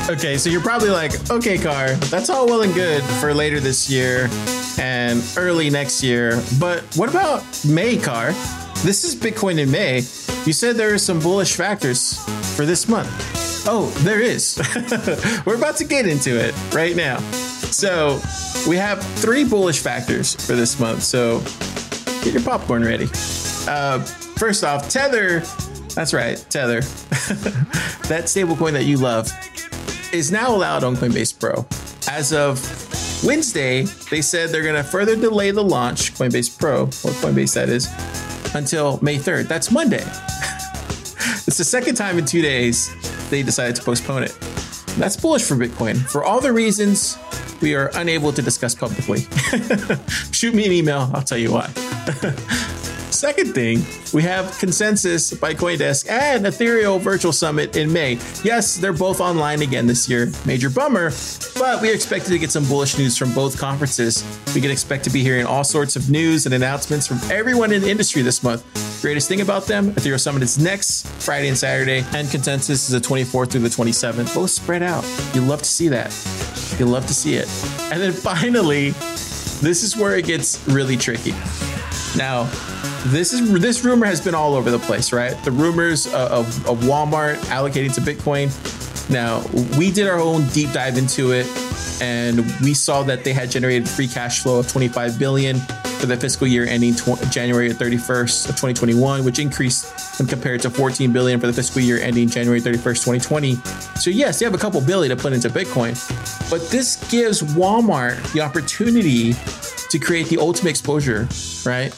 Okay, 0.08 0.38
so 0.38 0.48
you're 0.48 0.60
probably 0.60 0.90
like, 0.90 1.30
okay, 1.30 1.58
Car, 1.58 1.90
that's 1.94 2.30
all 2.30 2.46
well 2.46 2.62
and 2.62 2.72
good 2.74 3.02
for 3.20 3.34
later 3.34 3.58
this 3.58 3.90
year 3.90 4.28
and 4.78 5.20
early 5.36 5.68
next 5.68 6.00
year. 6.02 6.40
But 6.60 6.82
what 6.94 7.08
about 7.08 7.42
May, 7.64 7.96
Car? 7.96 8.28
This 8.84 9.02
is 9.02 9.16
Bitcoin 9.16 9.58
in 9.58 9.68
May. 9.70 9.96
You 10.44 10.52
said 10.52 10.76
there 10.76 10.94
are 10.94 10.98
some 10.98 11.18
bullish 11.18 11.56
factors 11.56 12.18
for 12.54 12.64
this 12.64 12.88
month. 12.88 13.08
Oh, 13.66 13.90
there 14.04 14.20
is. 14.20 14.60
We're 15.44 15.56
about 15.56 15.76
to 15.78 15.84
get 15.84 16.06
into 16.06 16.38
it 16.38 16.54
right 16.72 16.94
now. 16.94 17.18
So, 17.72 18.20
we 18.68 18.76
have 18.76 19.02
three 19.18 19.42
bullish 19.42 19.80
factors 19.80 20.36
for 20.46 20.54
this 20.54 20.78
month. 20.78 21.02
So, 21.02 21.40
get 22.22 22.32
your 22.32 22.42
popcorn 22.42 22.84
ready. 22.84 23.06
Uh, 23.66 23.98
first 24.38 24.62
off, 24.62 24.88
Tether. 24.88 25.42
That's 25.96 26.12
right, 26.12 26.36
Tether. 26.50 26.80
that 28.10 28.24
stablecoin 28.26 28.72
that 28.72 28.84
you 28.84 28.98
love 28.98 29.32
is 30.12 30.30
now 30.30 30.54
allowed 30.54 30.84
on 30.84 30.94
Coinbase 30.94 31.40
Pro. 31.40 31.66
As 32.06 32.34
of 32.34 32.60
Wednesday, 33.24 33.84
they 34.10 34.20
said 34.20 34.50
they're 34.50 34.62
going 34.62 34.74
to 34.74 34.84
further 34.84 35.16
delay 35.16 35.52
the 35.52 35.64
launch, 35.64 36.12
Coinbase 36.12 36.58
Pro, 36.58 36.82
or 36.82 37.16
Coinbase 37.22 37.54
that 37.54 37.70
is, 37.70 37.88
until 38.54 38.98
May 39.02 39.16
3rd. 39.16 39.48
That's 39.48 39.70
Monday. 39.70 39.96
it's 41.46 41.56
the 41.56 41.64
second 41.64 41.94
time 41.94 42.18
in 42.18 42.26
two 42.26 42.42
days 42.42 42.90
they 43.30 43.42
decided 43.42 43.74
to 43.76 43.82
postpone 43.82 44.24
it. 44.24 44.38
That's 44.98 45.16
bullish 45.16 45.44
for 45.44 45.54
Bitcoin 45.54 45.96
for 45.96 46.24
all 46.24 46.42
the 46.42 46.52
reasons 46.52 47.16
we 47.62 47.74
are 47.74 47.90
unable 47.94 48.34
to 48.34 48.42
discuss 48.42 48.74
publicly. 48.74 49.20
Shoot 50.30 50.54
me 50.54 50.66
an 50.66 50.72
email, 50.72 51.10
I'll 51.14 51.22
tell 51.22 51.38
you 51.38 51.52
why. 51.52 51.72
Second 53.16 53.54
thing, 53.54 53.82
we 54.12 54.22
have 54.24 54.58
consensus 54.58 55.32
by 55.32 55.54
Coindesk 55.54 56.06
and 56.06 56.46
Ethereal 56.46 56.98
Virtual 56.98 57.32
Summit 57.32 57.74
in 57.74 57.90
May. 57.90 58.18
Yes, 58.44 58.76
they're 58.76 58.92
both 58.92 59.22
online 59.22 59.62
again 59.62 59.86
this 59.86 60.06
year. 60.06 60.30
Major 60.44 60.68
bummer, 60.68 61.10
but 61.58 61.80
we 61.80 61.90
are 61.90 61.94
expected 61.94 62.28
to 62.28 62.38
get 62.38 62.50
some 62.50 62.66
bullish 62.66 62.98
news 62.98 63.16
from 63.16 63.32
both 63.32 63.58
conferences. 63.58 64.22
We 64.54 64.60
can 64.60 64.70
expect 64.70 65.02
to 65.04 65.10
be 65.10 65.22
hearing 65.22 65.46
all 65.46 65.64
sorts 65.64 65.96
of 65.96 66.10
news 66.10 66.44
and 66.44 66.54
announcements 66.54 67.06
from 67.06 67.18
everyone 67.30 67.72
in 67.72 67.80
the 67.80 67.88
industry 67.88 68.20
this 68.20 68.42
month. 68.42 68.62
Greatest 69.00 69.30
thing 69.30 69.40
about 69.40 69.64
them, 69.64 69.88
Ethereal 69.96 70.18
Summit 70.18 70.42
is 70.42 70.58
next 70.58 71.06
Friday 71.06 71.48
and 71.48 71.56
Saturday, 71.56 72.04
and 72.12 72.30
Consensus 72.30 72.90
is 72.90 73.00
the 73.00 73.08
24th 73.08 73.50
through 73.50 73.62
the 73.62 73.70
27th. 73.70 74.34
Both 74.34 74.50
spread 74.50 74.82
out. 74.82 75.04
You 75.34 75.40
love 75.40 75.60
to 75.60 75.68
see 75.70 75.88
that. 75.88 76.12
You 76.78 76.84
love 76.84 77.06
to 77.06 77.14
see 77.14 77.36
it. 77.36 77.48
And 77.90 77.98
then 78.02 78.12
finally, 78.12 78.90
this 78.90 79.82
is 79.82 79.96
where 79.96 80.16
it 80.18 80.26
gets 80.26 80.68
really 80.68 80.98
tricky. 80.98 81.32
Now, 82.16 82.44
this 83.06 83.32
is 83.32 83.52
this 83.60 83.84
rumor 83.84 84.06
has 84.06 84.20
been 84.20 84.34
all 84.34 84.54
over 84.54 84.70
the 84.70 84.78
place, 84.78 85.12
right? 85.12 85.36
The 85.44 85.50
rumors 85.50 86.06
uh, 86.06 86.28
of, 86.30 86.66
of 86.66 86.80
Walmart 86.80 87.36
allocating 87.46 87.94
to 87.94 88.00
Bitcoin. 88.00 88.50
Now, 89.08 89.44
we 89.78 89.92
did 89.92 90.08
our 90.08 90.18
own 90.18 90.46
deep 90.48 90.72
dive 90.72 90.98
into 90.98 91.32
it, 91.32 91.46
and 92.00 92.38
we 92.62 92.74
saw 92.74 93.02
that 93.04 93.22
they 93.22 93.32
had 93.32 93.50
generated 93.50 93.88
free 93.88 94.08
cash 94.08 94.42
flow 94.42 94.58
of 94.58 94.68
25 94.68 95.18
billion 95.18 95.58
for 95.96 96.06
the 96.06 96.16
fiscal 96.16 96.46
year 96.46 96.66
ending 96.66 96.94
tw- 96.94 97.20
January 97.30 97.70
31st 97.70 98.48
of 98.48 98.56
2021, 98.56 99.24
which 99.24 99.38
increased 99.38 100.18
when 100.18 100.28
compared 100.28 100.60
to 100.62 100.70
14 100.70 101.12
billion 101.12 101.38
for 101.38 101.46
the 101.46 101.52
fiscal 101.52 101.80
year 101.80 101.98
ending 101.98 102.28
January 102.28 102.60
31st, 102.60 103.20
2020. 103.20 103.54
So 103.98 104.10
yes, 104.10 104.38
they 104.38 104.44
have 104.44 104.54
a 104.54 104.58
couple 104.58 104.80
billion 104.80 105.16
to 105.16 105.22
put 105.22 105.32
into 105.32 105.48
Bitcoin, 105.48 105.94
but 106.50 106.68
this 106.70 106.96
gives 107.10 107.42
Walmart 107.42 108.32
the 108.32 108.40
opportunity 108.40 109.34
to 109.90 109.98
create 109.98 110.26
the 110.28 110.38
ultimate 110.38 110.70
exposure, 110.70 111.28
right, 111.64 111.94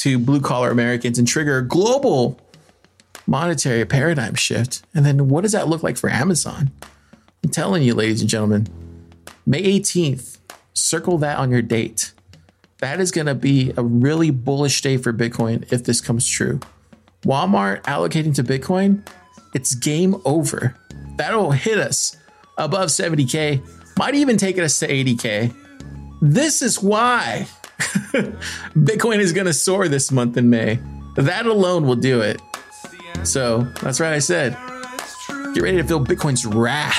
to 0.00 0.18
blue 0.18 0.40
collar 0.40 0.70
Americans 0.70 1.18
and 1.18 1.28
trigger 1.28 1.58
a 1.58 1.66
global 1.66 2.40
monetary 3.26 3.84
paradigm 3.84 4.34
shift. 4.34 4.82
And 4.94 5.04
then 5.04 5.28
what 5.28 5.42
does 5.42 5.52
that 5.52 5.68
look 5.68 5.82
like 5.82 5.96
for 5.96 6.10
Amazon? 6.10 6.70
I'm 7.44 7.50
telling 7.50 7.82
you, 7.82 7.94
ladies 7.94 8.20
and 8.20 8.30
gentlemen, 8.30 8.68
May 9.46 9.62
18th, 9.62 10.38
circle 10.74 11.18
that 11.18 11.38
on 11.38 11.50
your 11.50 11.62
date. 11.62 12.12
That 12.78 13.00
is 13.00 13.10
going 13.10 13.26
to 13.26 13.34
be 13.34 13.72
a 13.76 13.82
really 13.82 14.30
bullish 14.30 14.80
day 14.80 14.96
for 14.96 15.12
Bitcoin 15.12 15.70
if 15.72 15.84
this 15.84 16.00
comes 16.00 16.26
true. 16.26 16.60
Walmart 17.22 17.82
allocating 17.82 18.34
to 18.34 18.42
Bitcoin, 18.42 19.06
it's 19.54 19.74
game 19.74 20.16
over. 20.24 20.74
That'll 21.16 21.52
hit 21.52 21.78
us 21.78 22.16
above 22.58 22.88
70K, 22.88 23.62
might 23.98 24.14
even 24.14 24.36
take 24.36 24.58
us 24.58 24.78
to 24.80 24.88
80K. 24.88 25.54
This 26.20 26.62
is 26.62 26.82
why 26.82 27.46
Bitcoin 28.76 29.18
is 29.18 29.32
going 29.32 29.46
to 29.46 29.52
soar 29.52 29.88
this 29.88 30.10
month 30.12 30.36
in 30.36 30.50
May. 30.50 30.78
That 31.16 31.46
alone 31.46 31.86
will 31.86 31.96
do 31.96 32.20
it. 32.20 32.40
So 33.24 33.62
that's 33.82 34.00
right, 34.00 34.12
I 34.12 34.18
said. 34.18 34.56
Get 35.54 35.62
ready 35.62 35.76
to 35.76 35.84
feel 35.84 36.02
Bitcoin's 36.04 36.46
wrath. 36.46 36.98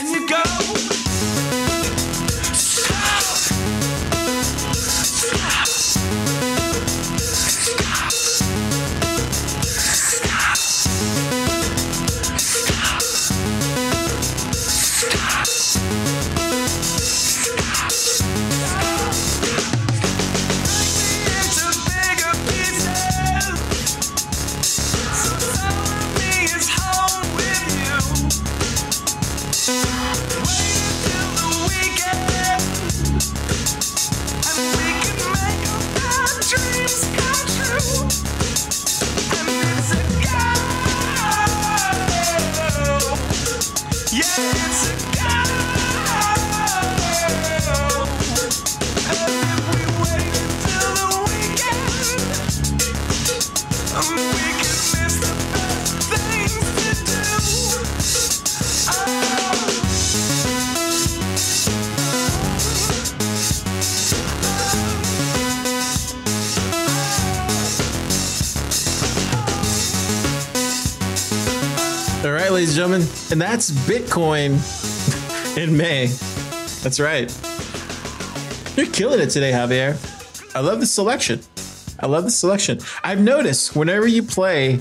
And 73.01 73.41
that's 73.41 73.71
Bitcoin 73.71 74.57
in 75.57 75.75
May. 75.75 76.07
That's 76.83 76.99
right. 76.99 77.31
You're 78.75 78.91
killing 78.91 79.19
it 79.19 79.29
today, 79.29 79.51
Javier. 79.51 79.97
I 80.55 80.59
love 80.59 80.79
the 80.79 80.85
selection. 80.85 81.41
I 81.99 82.07
love 82.07 82.23
the 82.23 82.29
selection. 82.29 82.79
I've 83.03 83.21
noticed 83.21 83.75
whenever 83.75 84.05
you 84.07 84.23
play 84.23 84.79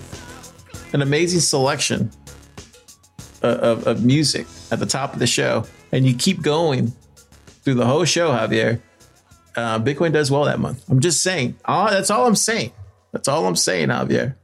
an 0.93 1.03
amazing 1.03 1.41
selection 1.41 2.11
uh, 3.43 3.47
of, 3.49 3.87
of 3.87 4.05
music 4.05 4.47
at 4.71 4.79
the 4.79 4.87
top 4.87 5.13
of 5.15 5.19
the 5.19 5.27
show 5.27 5.65
and 5.93 6.07
you 6.07 6.15
keep 6.15 6.43
going 6.43 6.93
through 7.63 7.75
the 7.75 7.87
whole 7.87 8.05
show, 8.05 8.31
Javier, 8.31 8.81
uh, 9.57 9.79
Bitcoin 9.79 10.13
does 10.13 10.31
well 10.31 10.45
that 10.45 10.59
month. 10.59 10.85
I'm 10.91 11.01
just 11.01 11.23
saying. 11.23 11.57
Oh, 11.67 11.89
that's 11.91 12.11
all 12.11 12.27
I'm 12.27 12.35
saying. 12.37 12.73
That's 13.13 13.29
all 13.29 13.47
I'm 13.47 13.57
saying, 13.57 13.89
Javier. 13.89 14.35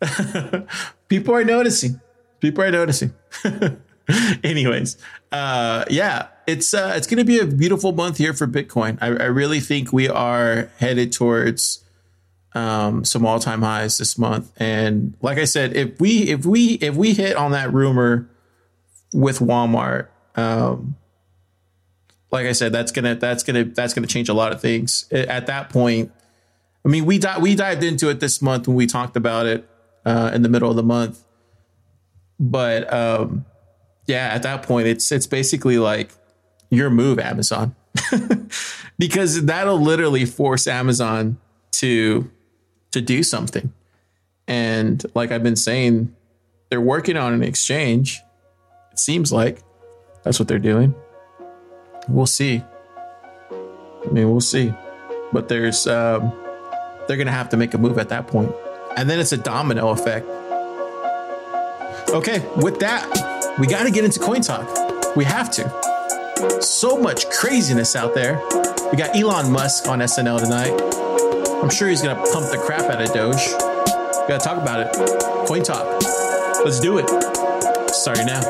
People 1.08 1.34
are 1.34 1.44
noticing. 1.44 2.00
People 2.40 2.64
are 2.64 2.70
noticing. 2.70 3.12
Anyways, 4.42 4.96
uh, 5.30 5.84
yeah, 5.88 6.28
it's 6.46 6.74
uh, 6.74 6.94
it's 6.96 7.06
going 7.06 7.18
to 7.18 7.24
be 7.24 7.38
a 7.38 7.46
beautiful 7.46 7.92
month 7.92 8.18
here 8.18 8.34
for 8.34 8.46
Bitcoin. 8.46 8.98
I, 9.00 9.06
I 9.06 9.26
really 9.26 9.60
think 9.60 9.92
we 9.92 10.08
are 10.08 10.70
headed 10.78 11.12
towards 11.12 11.84
um, 12.54 13.04
some 13.04 13.24
all 13.24 13.38
time 13.38 13.62
highs 13.62 13.98
this 13.98 14.18
month. 14.18 14.52
And 14.56 15.14
like 15.22 15.38
I 15.38 15.44
said, 15.44 15.76
if 15.76 16.00
we 16.00 16.30
if 16.30 16.44
we 16.44 16.74
if 16.74 16.96
we 16.96 17.14
hit 17.14 17.36
on 17.36 17.52
that 17.52 17.72
rumor 17.72 18.28
with 19.12 19.38
Walmart, 19.38 20.08
um, 20.36 20.96
like 22.30 22.46
I 22.46 22.52
said, 22.52 22.72
that's 22.72 22.92
gonna 22.92 23.14
that's 23.14 23.42
gonna 23.42 23.64
that's 23.64 23.94
gonna 23.94 24.06
change 24.06 24.28
a 24.28 24.34
lot 24.34 24.52
of 24.52 24.60
things. 24.60 25.06
At 25.12 25.46
that 25.46 25.70
point, 25.70 26.12
I 26.84 26.88
mean, 26.88 27.04
we 27.04 27.18
di- 27.18 27.38
we 27.38 27.54
dived 27.54 27.82
into 27.82 28.08
it 28.08 28.20
this 28.20 28.40
month 28.40 28.66
when 28.66 28.76
we 28.76 28.86
talked 28.86 29.16
about 29.16 29.46
it 29.46 29.68
uh, 30.04 30.30
in 30.34 30.42
the 30.42 30.48
middle 30.48 30.70
of 30.70 30.76
the 30.76 30.82
month. 30.82 31.24
But 32.40 32.90
um, 32.90 33.44
yeah, 34.06 34.30
at 34.32 34.42
that 34.42 34.62
point, 34.62 34.88
it's 34.88 35.12
it's 35.12 35.26
basically 35.26 35.78
like 35.78 36.10
your 36.70 36.88
move, 36.88 37.18
Amazon, 37.18 37.76
because 38.98 39.44
that'll 39.44 39.80
literally 39.80 40.24
force 40.24 40.66
Amazon 40.66 41.38
to 41.72 42.30
to 42.92 43.02
do 43.02 43.22
something. 43.22 43.72
And 44.48 45.04
like 45.14 45.30
I've 45.30 45.42
been 45.42 45.54
saying, 45.54 46.16
they're 46.70 46.80
working 46.80 47.18
on 47.18 47.34
an 47.34 47.42
exchange. 47.42 48.20
It 48.90 48.98
seems 48.98 49.30
like 49.30 49.62
that's 50.24 50.38
what 50.38 50.48
they're 50.48 50.58
doing. 50.58 50.94
We'll 52.08 52.26
see. 52.26 52.64
I 53.50 54.10
mean, 54.10 54.30
we'll 54.30 54.40
see. 54.40 54.72
But 55.30 55.48
there's 55.48 55.86
um, 55.86 56.32
they're 57.06 57.18
gonna 57.18 57.30
have 57.30 57.50
to 57.50 57.58
make 57.58 57.74
a 57.74 57.78
move 57.78 57.98
at 57.98 58.08
that 58.08 58.26
point, 58.26 58.50
and 58.96 59.10
then 59.10 59.20
it's 59.20 59.32
a 59.32 59.36
domino 59.36 59.90
effect. 59.90 60.26
Okay, 62.12 62.44
with 62.56 62.80
that, 62.80 63.56
we 63.60 63.68
got 63.68 63.84
to 63.84 63.90
get 63.90 64.04
into 64.04 64.18
coin 64.18 64.40
talk. 64.40 65.16
We 65.16 65.24
have 65.24 65.48
to. 65.52 66.60
So 66.60 66.98
much 66.98 67.30
craziness 67.30 67.94
out 67.94 68.14
there. 68.14 68.42
We 68.90 68.98
got 68.98 69.14
Elon 69.16 69.52
Musk 69.52 69.86
on 69.86 70.00
SNL 70.00 70.40
tonight. 70.40 70.72
I'm 71.62 71.70
sure 71.70 71.88
he's 71.88 72.02
gonna 72.02 72.20
pump 72.32 72.50
the 72.50 72.58
crap 72.58 72.90
out 72.90 73.00
of 73.00 73.12
Doge. 73.12 73.46
We 73.46 74.28
gotta 74.28 74.38
talk 74.38 74.60
about 74.60 74.80
it. 74.80 75.46
Coin 75.46 75.62
talk. 75.62 76.02
Let's 76.64 76.80
do 76.80 76.98
it. 76.98 77.08
Starting 77.90 78.26
now. 78.26 78.40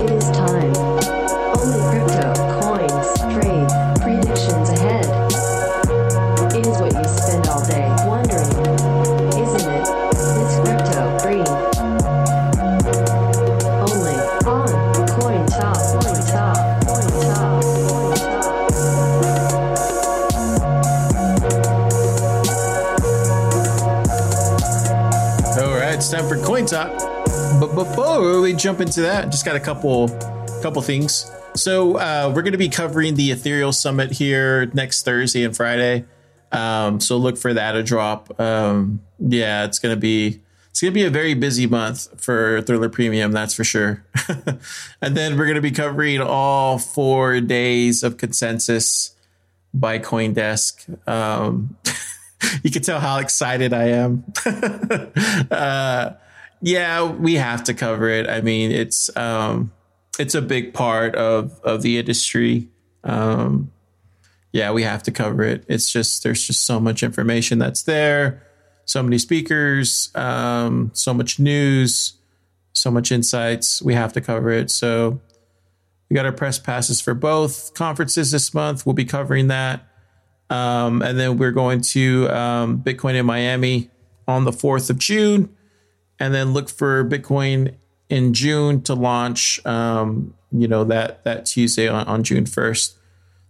It 0.00 0.10
is 0.10 0.24
time. 0.30 0.51
But 27.74 27.84
before 27.84 28.42
we 28.42 28.52
jump 28.52 28.80
into 28.82 29.00
that, 29.00 29.30
just 29.30 29.46
got 29.46 29.56
a 29.56 29.60
couple 29.60 30.08
couple 30.60 30.82
things. 30.82 31.30
So 31.54 31.96
uh, 31.96 32.30
we're 32.34 32.42
going 32.42 32.52
to 32.52 32.58
be 32.58 32.68
covering 32.68 33.14
the 33.14 33.30
Ethereal 33.30 33.72
Summit 33.72 34.12
here 34.12 34.66
next 34.74 35.04
Thursday 35.04 35.42
and 35.42 35.56
Friday. 35.56 36.04
Um, 36.52 37.00
so 37.00 37.16
look 37.16 37.38
for 37.38 37.54
that 37.54 37.72
to 37.72 37.82
drop. 37.82 38.38
Um, 38.38 39.00
yeah, 39.18 39.64
it's 39.64 39.78
going 39.78 39.94
to 39.94 40.00
be 40.00 40.40
it's 40.68 40.82
going 40.82 40.92
to 40.92 40.94
be 40.94 41.04
a 41.04 41.10
very 41.10 41.32
busy 41.32 41.66
month 41.66 42.22
for 42.22 42.60
Thriller 42.60 42.90
Premium, 42.90 43.32
that's 43.32 43.54
for 43.54 43.64
sure. 43.64 44.04
and 45.00 45.16
then 45.16 45.38
we're 45.38 45.46
going 45.46 45.56
to 45.56 45.62
be 45.62 45.70
covering 45.70 46.20
all 46.20 46.78
four 46.78 47.40
days 47.40 48.02
of 48.02 48.18
consensus 48.18 49.16
by 49.72 49.98
CoinDesk. 49.98 51.08
Um, 51.08 51.76
you 52.62 52.70
can 52.70 52.82
tell 52.82 53.00
how 53.00 53.18
excited 53.18 53.72
I 53.72 53.84
am. 53.84 54.24
uh, 55.50 56.10
yeah, 56.62 57.02
we 57.02 57.34
have 57.34 57.64
to 57.64 57.74
cover 57.74 58.08
it. 58.08 58.28
I 58.28 58.40
mean, 58.40 58.70
it's 58.70 59.14
um, 59.16 59.72
it's 60.18 60.34
a 60.34 60.40
big 60.40 60.72
part 60.72 61.14
of 61.16 61.60
of 61.62 61.82
the 61.82 61.98
industry. 61.98 62.68
Um, 63.04 63.72
yeah, 64.52 64.70
we 64.70 64.84
have 64.84 65.02
to 65.04 65.10
cover 65.10 65.42
it. 65.42 65.64
It's 65.68 65.90
just 65.90 66.22
there's 66.22 66.46
just 66.46 66.64
so 66.64 66.78
much 66.78 67.02
information 67.02 67.58
that's 67.58 67.82
there, 67.82 68.46
so 68.84 69.02
many 69.02 69.18
speakers, 69.18 70.10
um, 70.14 70.92
so 70.94 71.12
much 71.12 71.40
news, 71.40 72.14
so 72.72 72.90
much 72.90 73.10
insights. 73.10 73.82
We 73.82 73.94
have 73.94 74.12
to 74.12 74.20
cover 74.20 74.50
it. 74.50 74.70
So 74.70 75.20
we 76.08 76.14
got 76.14 76.26
our 76.26 76.32
press 76.32 76.58
passes 76.58 77.00
for 77.00 77.14
both 77.14 77.74
conferences 77.74 78.30
this 78.30 78.54
month. 78.54 78.86
We'll 78.86 78.94
be 78.94 79.04
covering 79.04 79.48
that. 79.48 79.88
Um, 80.48 81.00
and 81.02 81.18
then 81.18 81.38
we're 81.38 81.52
going 81.52 81.80
to 81.80 82.28
um, 82.28 82.82
Bitcoin 82.82 83.14
in 83.14 83.24
Miami 83.24 83.90
on 84.28 84.44
the 84.44 84.50
4th 84.50 84.90
of 84.90 84.98
June. 84.98 85.48
And 86.22 86.34
then 86.34 86.52
look 86.52 86.68
for 86.68 87.04
Bitcoin 87.04 87.74
in 88.08 88.32
June 88.32 88.82
to 88.82 88.94
launch, 88.94 89.64
um, 89.66 90.34
you 90.52 90.68
know, 90.68 90.84
that, 90.84 91.24
that 91.24 91.46
Tuesday 91.46 91.88
on, 91.88 92.06
on 92.06 92.22
June 92.22 92.44
1st. 92.44 92.94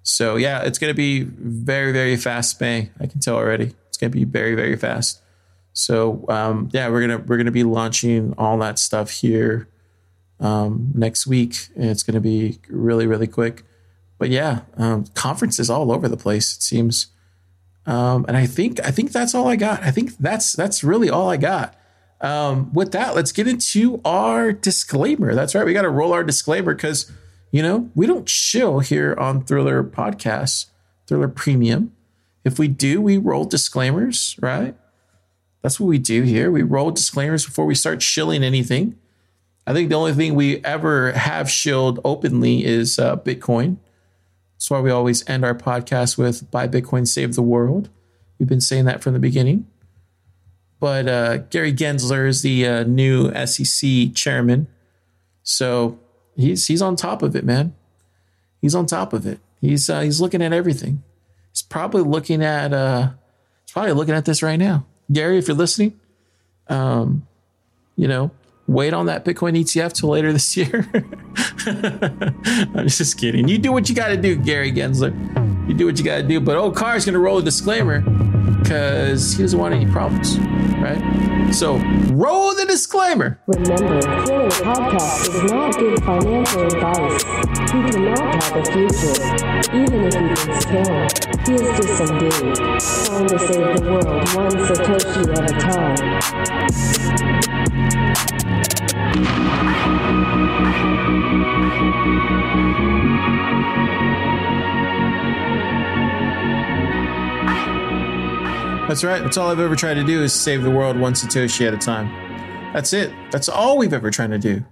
So, 0.03 0.37
yeah, 0.37 0.63
it's 0.63 0.79
going 0.79 0.91
to 0.91 0.97
be 0.97 1.23
very, 1.23 1.93
very 1.93 2.17
fast 2.17 2.61
May. 2.61 2.91
I 2.99 3.07
can 3.07 3.21
tell 3.21 3.37
already. 3.37 3.75
It's 3.89 3.99
going 3.99 4.11
to 4.11 4.19
be 4.19 4.25
very, 4.25 4.55
very 4.55 4.77
fast. 4.77 5.21
So, 5.75 6.25
um, 6.29 6.69
yeah, 6.73 6.89
we're 6.89 7.07
to, 7.07 7.19
we're 7.19 7.37
to 7.45 7.51
be 7.53 7.65
launching 7.65 8.35
all 8.39 8.59
that 8.59 8.79
stuff 8.79 9.11
here 9.11 9.69
um, 10.41 10.93
next 10.95 11.27
week. 11.27 11.69
And 11.77 11.91
it's 11.91 12.03
going 12.03 12.15
to 12.15 12.21
be 12.21 12.59
really, 12.69 13.07
really 13.07 13.29
quick 13.29 13.65
but 14.23 14.31
yeah, 14.31 14.61
um, 14.77 15.05
conferences 15.15 15.69
all 15.69 15.91
over 15.91 16.09
the 16.09 16.17
place. 16.17 16.55
It 16.57 16.63
seems, 16.63 17.09
um, 17.87 18.25
and 18.29 18.37
I 18.37 18.47
think 18.47 18.79
I 18.87 18.93
think 18.93 19.11
that's 19.11 19.35
all 19.35 19.49
I 19.49 19.57
got. 19.57 19.83
I 19.83 19.91
think 19.91 20.17
that's 20.17 20.53
that's 20.53 20.85
really 20.85 21.11
all 21.11 21.29
I 21.29 21.37
got. 21.37 21.75
Um, 22.23 22.73
with 22.73 22.93
that, 22.93 23.17
let's 23.17 23.33
get 23.33 23.49
into 23.49 24.01
our 24.05 24.53
disclaimer. 24.53 25.35
That's 25.35 25.55
right, 25.55 25.67
we 25.67 25.73
got 25.73 25.83
to 25.83 25.91
roll 25.91 26.13
our 26.13 26.23
disclaimer 26.23 26.75
because 26.75 27.11
you 27.51 27.63
know 27.63 27.91
we 27.95 28.07
don't 28.07 28.27
chill 28.27 28.79
here 28.79 29.15
on 29.19 29.45
Thriller 29.45 29.83
Podcasts, 29.83 30.67
Thriller 31.07 31.29
Premium. 31.29 31.93
If 32.45 32.59
we 32.59 32.69
do, 32.69 33.01
we 33.01 33.19
roll 33.19 33.45
disclaimers, 33.45 34.37
right? 34.41 34.77
That's 35.63 35.79
what 35.79 35.87
we 35.87 35.99
do 35.99 36.23
here. 36.23 36.51
We 36.51 36.63
roll 36.63 36.91
disclaimers 36.91 37.45
before 37.45 37.67
we 37.67 37.75
start 37.75 38.03
shilling 38.03 38.43
anything. 38.43 38.99
I 39.67 39.73
think 39.73 39.89
the 39.89 39.95
only 39.95 40.13
thing 40.13 40.35
we 40.35 40.65
ever 40.65 41.13
have 41.13 41.49
shilled 41.49 42.01
openly 42.05 42.65
is 42.65 42.99
uh, 42.99 43.17
Bitcoin. 43.17 43.77
That's 44.55 44.71
why 44.71 44.81
we 44.81 44.91
always 44.91 45.29
end 45.29 45.45
our 45.45 45.55
podcast 45.55 46.19
with 46.19 46.51
Buy 46.51 46.67
Bitcoin, 46.67 47.07
Save 47.07 47.35
the 47.35 47.43
World. 47.43 47.89
We've 48.39 48.49
been 48.49 48.61
saying 48.61 48.87
that 48.87 49.03
from 49.03 49.13
the 49.13 49.21
beginning. 49.21 49.67
But 50.83 51.07
uh, 51.07 51.37
Gary 51.37 51.73
Gensler 51.73 52.27
is 52.27 52.43
the 52.43 52.67
uh, 52.67 52.83
new 52.83 53.33
SEC 53.47 54.15
chairman. 54.17 54.67
So 55.45 55.97
he's 56.35 56.67
he's 56.67 56.83
on 56.83 56.97
top 56.97 57.23
of 57.23 57.37
it, 57.37 57.45
man. 57.45 57.73
He's 58.61 58.75
on 58.75 58.87
top 58.87 59.13
of 59.13 59.25
it. 59.25 59.39
He's 59.61 59.89
uh, 59.89 60.01
he's 60.01 60.21
looking 60.21 60.43
at 60.43 60.53
everything. 60.53 61.05
He's 61.53 61.63
probably 61.63 62.03
looking 62.03 62.43
at 62.43 62.73
uh, 62.73 63.11
he's 63.65 63.73
probably 63.73 63.93
looking 63.93 64.17
at 64.17 64.25
this 64.25 64.43
right 64.43 64.57
now. 64.57 64.85
Gary, 65.13 65.39
if 65.39 65.47
you're 65.47 65.57
listening, 65.57 66.01
um, 66.67 67.29
you 67.95 68.09
know, 68.09 68.33
wait 68.67 68.93
on 68.93 69.07
that 69.07 69.25
Bitcoin 69.25 69.57
ETF 69.57 69.93
till 69.93 70.09
later 70.09 70.33
this 70.33 70.57
year. 70.57 70.91
I'm 72.75 72.89
just 72.89 73.19
kidding. 73.19 73.47
You 73.47 73.59
do 73.59 73.71
what 73.71 73.89
you 73.89 73.95
got 73.95 74.09
to 74.09 74.17
do, 74.17 74.35
Gary 74.35 74.73
Gensler. 74.73 75.13
You 75.69 75.75
do 75.75 75.87
what 75.87 75.97
you 75.97 76.05
got 76.05 76.17
to 76.17 76.23
do. 76.25 76.41
But 76.41 76.57
old 76.57 76.75
Carr's 76.75 77.05
going 77.05 77.13
to 77.13 77.21
roll 77.21 77.39
a 77.39 77.43
disclaimer 77.43 78.01
because 78.63 79.35
he 79.35 79.43
doesn't 79.43 79.59
want 79.59 79.75
any 79.75 79.87
problems, 79.87 80.39
right? 80.83 81.53
So 81.55 81.79
roll 82.13 82.55
the 82.55 82.67
disclaimer. 82.67 83.39
Remember, 83.47 84.01
Thriller 84.03 84.49
Podcast 84.49 85.27
does 85.27 85.45
not 85.51 85.79
give 85.79 85.99
financial 86.05 86.63
advice. 86.63 87.23
He 87.71 87.79
cannot 87.91 88.43
have 88.43 88.57
a 88.57 88.65
future, 88.65 89.17
even 89.75 90.05
if 90.05 90.15
he 90.15 90.21
thinks 90.35 90.65
can. 90.65 91.09
He 91.47 91.55
is 91.55 91.69
just 91.79 91.93
some 91.99 92.19
dude 92.19 92.57
trying 92.57 93.29
to 93.29 93.39
save 93.39 93.77
the 93.77 93.83
world 93.91 94.29
one 94.35 94.57
Satoshi 94.67 95.23
at 95.37 95.51
a 95.51 95.55
time. 95.61 97.03
That's 108.89 109.05
right. 109.05 109.23
That's 109.23 109.37
all 109.37 109.49
I've 109.49 109.61
ever 109.61 109.77
tried 109.77 109.95
to 109.95 110.05
do 110.05 110.23
is 110.23 110.33
save 110.33 110.65
the 110.65 110.71
world 110.71 110.99
one 110.99 111.15
Satoshi 111.15 111.67
at 111.67 111.73
a 111.73 111.79
time. 111.79 112.13
That's 112.73 112.93
it. 112.93 113.13
That's 113.31 113.49
all 113.49 113.79
we've 113.79 113.93
ever 113.93 114.11
tried 114.11 114.31
to 114.31 114.39
do. 114.39 114.65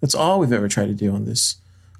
That's 0.00 0.14
all 0.14 0.38
we've 0.38 0.52
ever 0.52 0.68
tried 0.68 0.86
to 0.86 0.94
do 0.94 1.12
on 1.12 1.24
this 1.24 1.56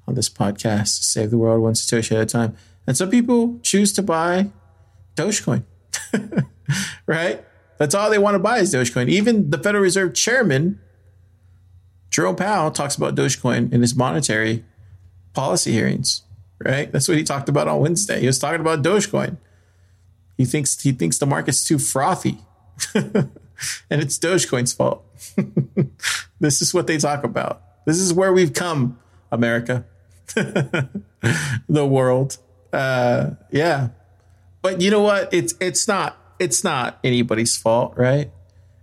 on 0.07 0.13
this 0.13 0.29
podcast. 0.29 1.03
Save 1.03 1.31
the 1.31 1.37
world 1.37 1.61
one 1.61 1.73
Satoshi 1.73 2.11
at 2.11 2.21
a 2.21 2.25
time. 2.25 2.55
And 2.85 2.95
some 2.95 3.09
people 3.09 3.59
choose 3.63 3.91
to 3.93 4.03
buy 4.03 4.51
Dogecoin. 5.15 5.63
right? 7.07 7.43
That's 7.77 7.95
all 7.95 8.09
they 8.09 8.19
want 8.19 8.35
to 8.35 8.39
buy 8.39 8.59
is 8.59 8.73
Dogecoin. 8.73 9.09
Even 9.09 9.49
the 9.49 9.57
Federal 9.57 9.83
Reserve 9.83 10.13
chairman, 10.13 10.79
Jerome 12.09 12.35
Powell, 12.35 12.71
talks 12.71 12.95
about 12.95 13.15
Dogecoin 13.15 13.73
in 13.73 13.81
his 13.81 13.95
monetary 13.95 14.63
policy 15.33 15.71
hearings. 15.71 16.21
Right? 16.63 16.91
That's 16.91 17.07
what 17.07 17.17
he 17.17 17.23
talked 17.23 17.49
about 17.49 17.67
on 17.67 17.79
Wednesday. 17.79 18.21
He 18.21 18.27
was 18.27 18.37
talking 18.37 18.61
about 18.61 18.81
Dogecoin. 18.83 19.37
He 20.39 20.45
thinks 20.45 20.81
he 20.81 20.93
thinks 20.93 21.17
the 21.17 21.25
market's 21.25 21.65
too 21.65 21.77
frothy. 21.77 22.37
and 22.95 23.29
it's 23.89 24.17
Dogecoin's 24.17 24.71
fault. 24.71 25.03
this 26.39 26.61
is 26.61 26.73
what 26.73 26.87
they 26.87 26.97
talk 26.97 27.25
about. 27.25 27.61
This 27.85 27.97
is 27.97 28.13
where 28.13 28.31
we've 28.31 28.53
come, 28.53 28.97
America. 29.33 29.83
the 30.33 31.85
world. 31.85 32.37
Uh, 32.71 33.31
yeah. 33.51 33.89
But 34.61 34.79
you 34.79 34.89
know 34.89 35.01
what? 35.01 35.27
It's 35.33 35.55
it's 35.59 35.89
not 35.89 36.17
it's 36.39 36.63
not 36.63 36.99
anybody's 37.03 37.57
fault, 37.57 37.95
right? 37.97 38.31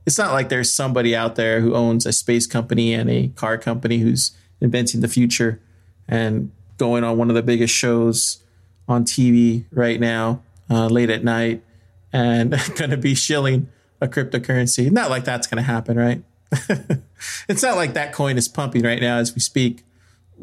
It's 0.05 0.19
not 0.19 0.35
like 0.35 0.51
there's 0.51 0.71
somebody 0.71 1.17
out 1.17 1.37
there 1.37 1.63
who 1.63 1.75
owns 1.75 2.05
a 2.05 2.13
space 2.13 2.47
company 2.47 2.93
and 2.93 3.09
a 3.09 3.29
car 3.29 3.57
company 3.57 3.97
who's 3.97 4.37
inventing 4.61 5.01
the 5.01 5.09
future 5.09 5.63
and 6.07 6.53
going 6.77 7.03
on 7.03 7.17
one 7.17 7.31
of 7.31 7.35
the 7.35 7.43
biggest 7.43 7.73
shows 7.73 8.43
on 8.87 9.05
TV 9.05 9.65
right 9.73 9.99
now, 9.99 10.43
uh, 10.71 10.87
late 10.87 11.11
at 11.11 11.25
night, 11.25 11.63
and 12.13 12.51
going 12.77 12.91
to 12.91 12.97
be 12.97 13.15
shilling 13.15 13.69
a 14.01 14.09
cryptocurrency. 14.09 14.91
Not 14.91 15.11
like 15.11 15.25
that's 15.25 15.47
going 15.47 15.63
to 15.63 15.63
happen, 15.63 15.97
right? 15.97 16.23
it's 17.49 17.63
not 17.63 17.77
like 17.77 17.95
that 17.95 18.13
coin 18.13 18.37
is 18.39 18.49
pumping 18.49 18.83
right 18.83 19.01
now 19.01 19.19
as 19.19 19.35
we 19.35 19.41
speak, 19.41 19.83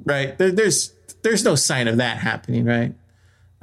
right? 0.06 0.38
There, 0.38 0.52
there's 0.52 0.94
there's 1.22 1.44
no 1.44 1.56
sign 1.56 1.88
of 1.88 1.98
that 1.98 2.18
happening, 2.18 2.66
right? 2.66 2.94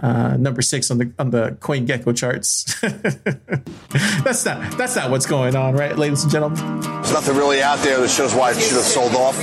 Uh, 0.02 0.34
number 0.38 0.62
six 0.62 0.90
on 0.90 0.96
the 0.96 1.12
on 1.18 1.30
the 1.30 1.58
Coin 1.60 1.84
Gecko 1.84 2.12
charts. 2.12 2.80
that's 2.80 4.44
not 4.46 4.78
that's 4.78 4.96
not 4.96 5.10
what's 5.10 5.26
going 5.26 5.54
on, 5.54 5.74
right, 5.74 5.96
ladies 5.98 6.22
and 6.22 6.32
gentlemen? 6.32 6.80
There's 6.80 7.12
nothing 7.12 7.36
really 7.36 7.60
out 7.60 7.80
there 7.80 8.00
that 8.00 8.08
shows 8.08 8.34
why 8.34 8.52
it 8.52 8.60
should 8.60 8.76
have 8.76 8.84
sold 8.84 9.14
off. 9.14 9.36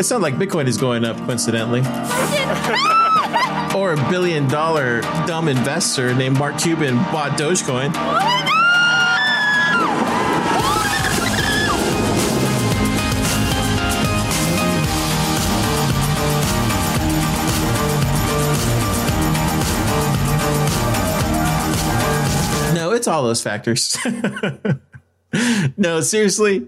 It's 0.00 0.10
not 0.10 0.22
like 0.22 0.34
Bitcoin 0.34 0.66
is 0.66 0.76
going 0.76 1.04
up 1.04 1.16
coincidentally. 1.18 1.82
Or 3.74 3.92
a 3.92 4.10
billion 4.10 4.48
dollar 4.48 5.00
dumb 5.26 5.48
investor 5.48 6.14
named 6.14 6.38
Mark 6.38 6.58
Cuban 6.58 6.96
bought 7.12 7.38
Dogecoin. 7.38 7.92
No, 22.74 22.92
it's 22.92 23.06
all 23.06 23.22
those 23.22 23.42
factors. 23.42 23.96
no, 25.76 26.00
seriously, 26.00 26.66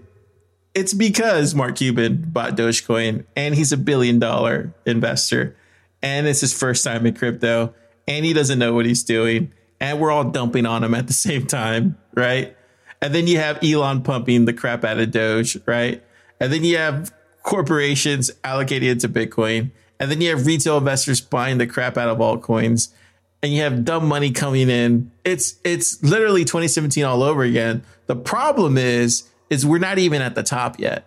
it's 0.73 0.93
because 0.93 1.53
Mark 1.53 1.75
Cuban 1.75 2.23
bought 2.27 2.55
Dogecoin 2.55 3.25
and 3.35 3.55
he's 3.55 3.71
a 3.71 3.77
billion 3.77 4.19
dollar 4.19 4.73
investor 4.85 5.55
and 6.03 6.27
it's 6.27 6.41
his 6.41 6.53
first 6.53 6.83
time 6.83 7.05
in 7.07 7.15
crypto 7.15 7.73
and 8.07 8.23
he 8.25 8.33
doesn't 8.33 8.59
know 8.59 8.73
what 8.73 8.85
he's 8.85 9.03
doing 9.03 9.51
and 9.79 9.99
we're 9.99 10.11
all 10.11 10.23
dumping 10.23 10.65
on 10.65 10.83
him 10.83 10.93
at 10.93 11.07
the 11.07 11.13
same 11.27 11.47
time, 11.47 11.97
right? 12.13 12.55
And 13.01 13.13
then 13.13 13.27
you 13.27 13.37
have 13.37 13.61
Elon 13.61 14.01
pumping 14.01 14.45
the 14.45 14.53
crap 14.53 14.85
out 14.85 14.97
of 14.97 15.11
Doge, 15.11 15.57
right? 15.65 16.01
And 16.39 16.53
then 16.53 16.63
you 16.63 16.77
have 16.77 17.13
corporations 17.43 18.31
allocating 18.45 18.83
it 18.83 19.01
to 19.01 19.09
Bitcoin. 19.09 19.71
And 19.99 20.09
then 20.09 20.21
you 20.21 20.29
have 20.29 20.45
retail 20.45 20.77
investors 20.77 21.19
buying 21.19 21.57
the 21.57 21.67
crap 21.67 21.97
out 21.97 22.07
of 22.07 22.19
altcoins. 22.19 22.93
And 23.41 23.51
you 23.51 23.61
have 23.61 23.83
dumb 23.83 24.07
money 24.07 24.31
coming 24.31 24.69
in. 24.69 25.11
It's 25.25 25.55
it's 25.65 26.01
literally 26.01 26.45
2017 26.45 27.03
all 27.03 27.21
over 27.21 27.43
again. 27.43 27.83
The 28.07 28.15
problem 28.15 28.77
is 28.77 29.29
is 29.49 29.65
we're 29.65 29.79
not 29.79 29.97
even 29.99 30.21
at 30.21 30.35
the 30.35 30.43
top 30.43 30.79
yet. 30.79 31.05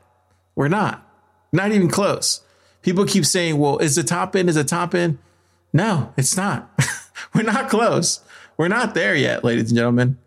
We're 0.55 0.69
not. 0.69 1.03
Not 1.51 1.73
even 1.73 1.89
close. 1.89 2.43
People 2.87 3.05
keep 3.05 3.27
saying, 3.27 3.59
"Well, 3.59 3.79
is 3.79 3.97
the 3.97 4.05
top 4.05 4.37
end 4.37 4.49
is 4.49 4.55
the 4.55 4.63
top 4.63 4.95
end?" 4.95 5.19
No, 5.73 6.15
it's 6.17 6.37
not. 6.37 6.71
we're 7.35 7.43
not 7.43 7.69
close. 7.69 8.21
We're 8.57 8.69
not 8.69 8.95
there 8.95 9.17
yet, 9.17 9.43
ladies 9.43 9.71
and 9.71 9.77
gentlemen. 9.77 10.19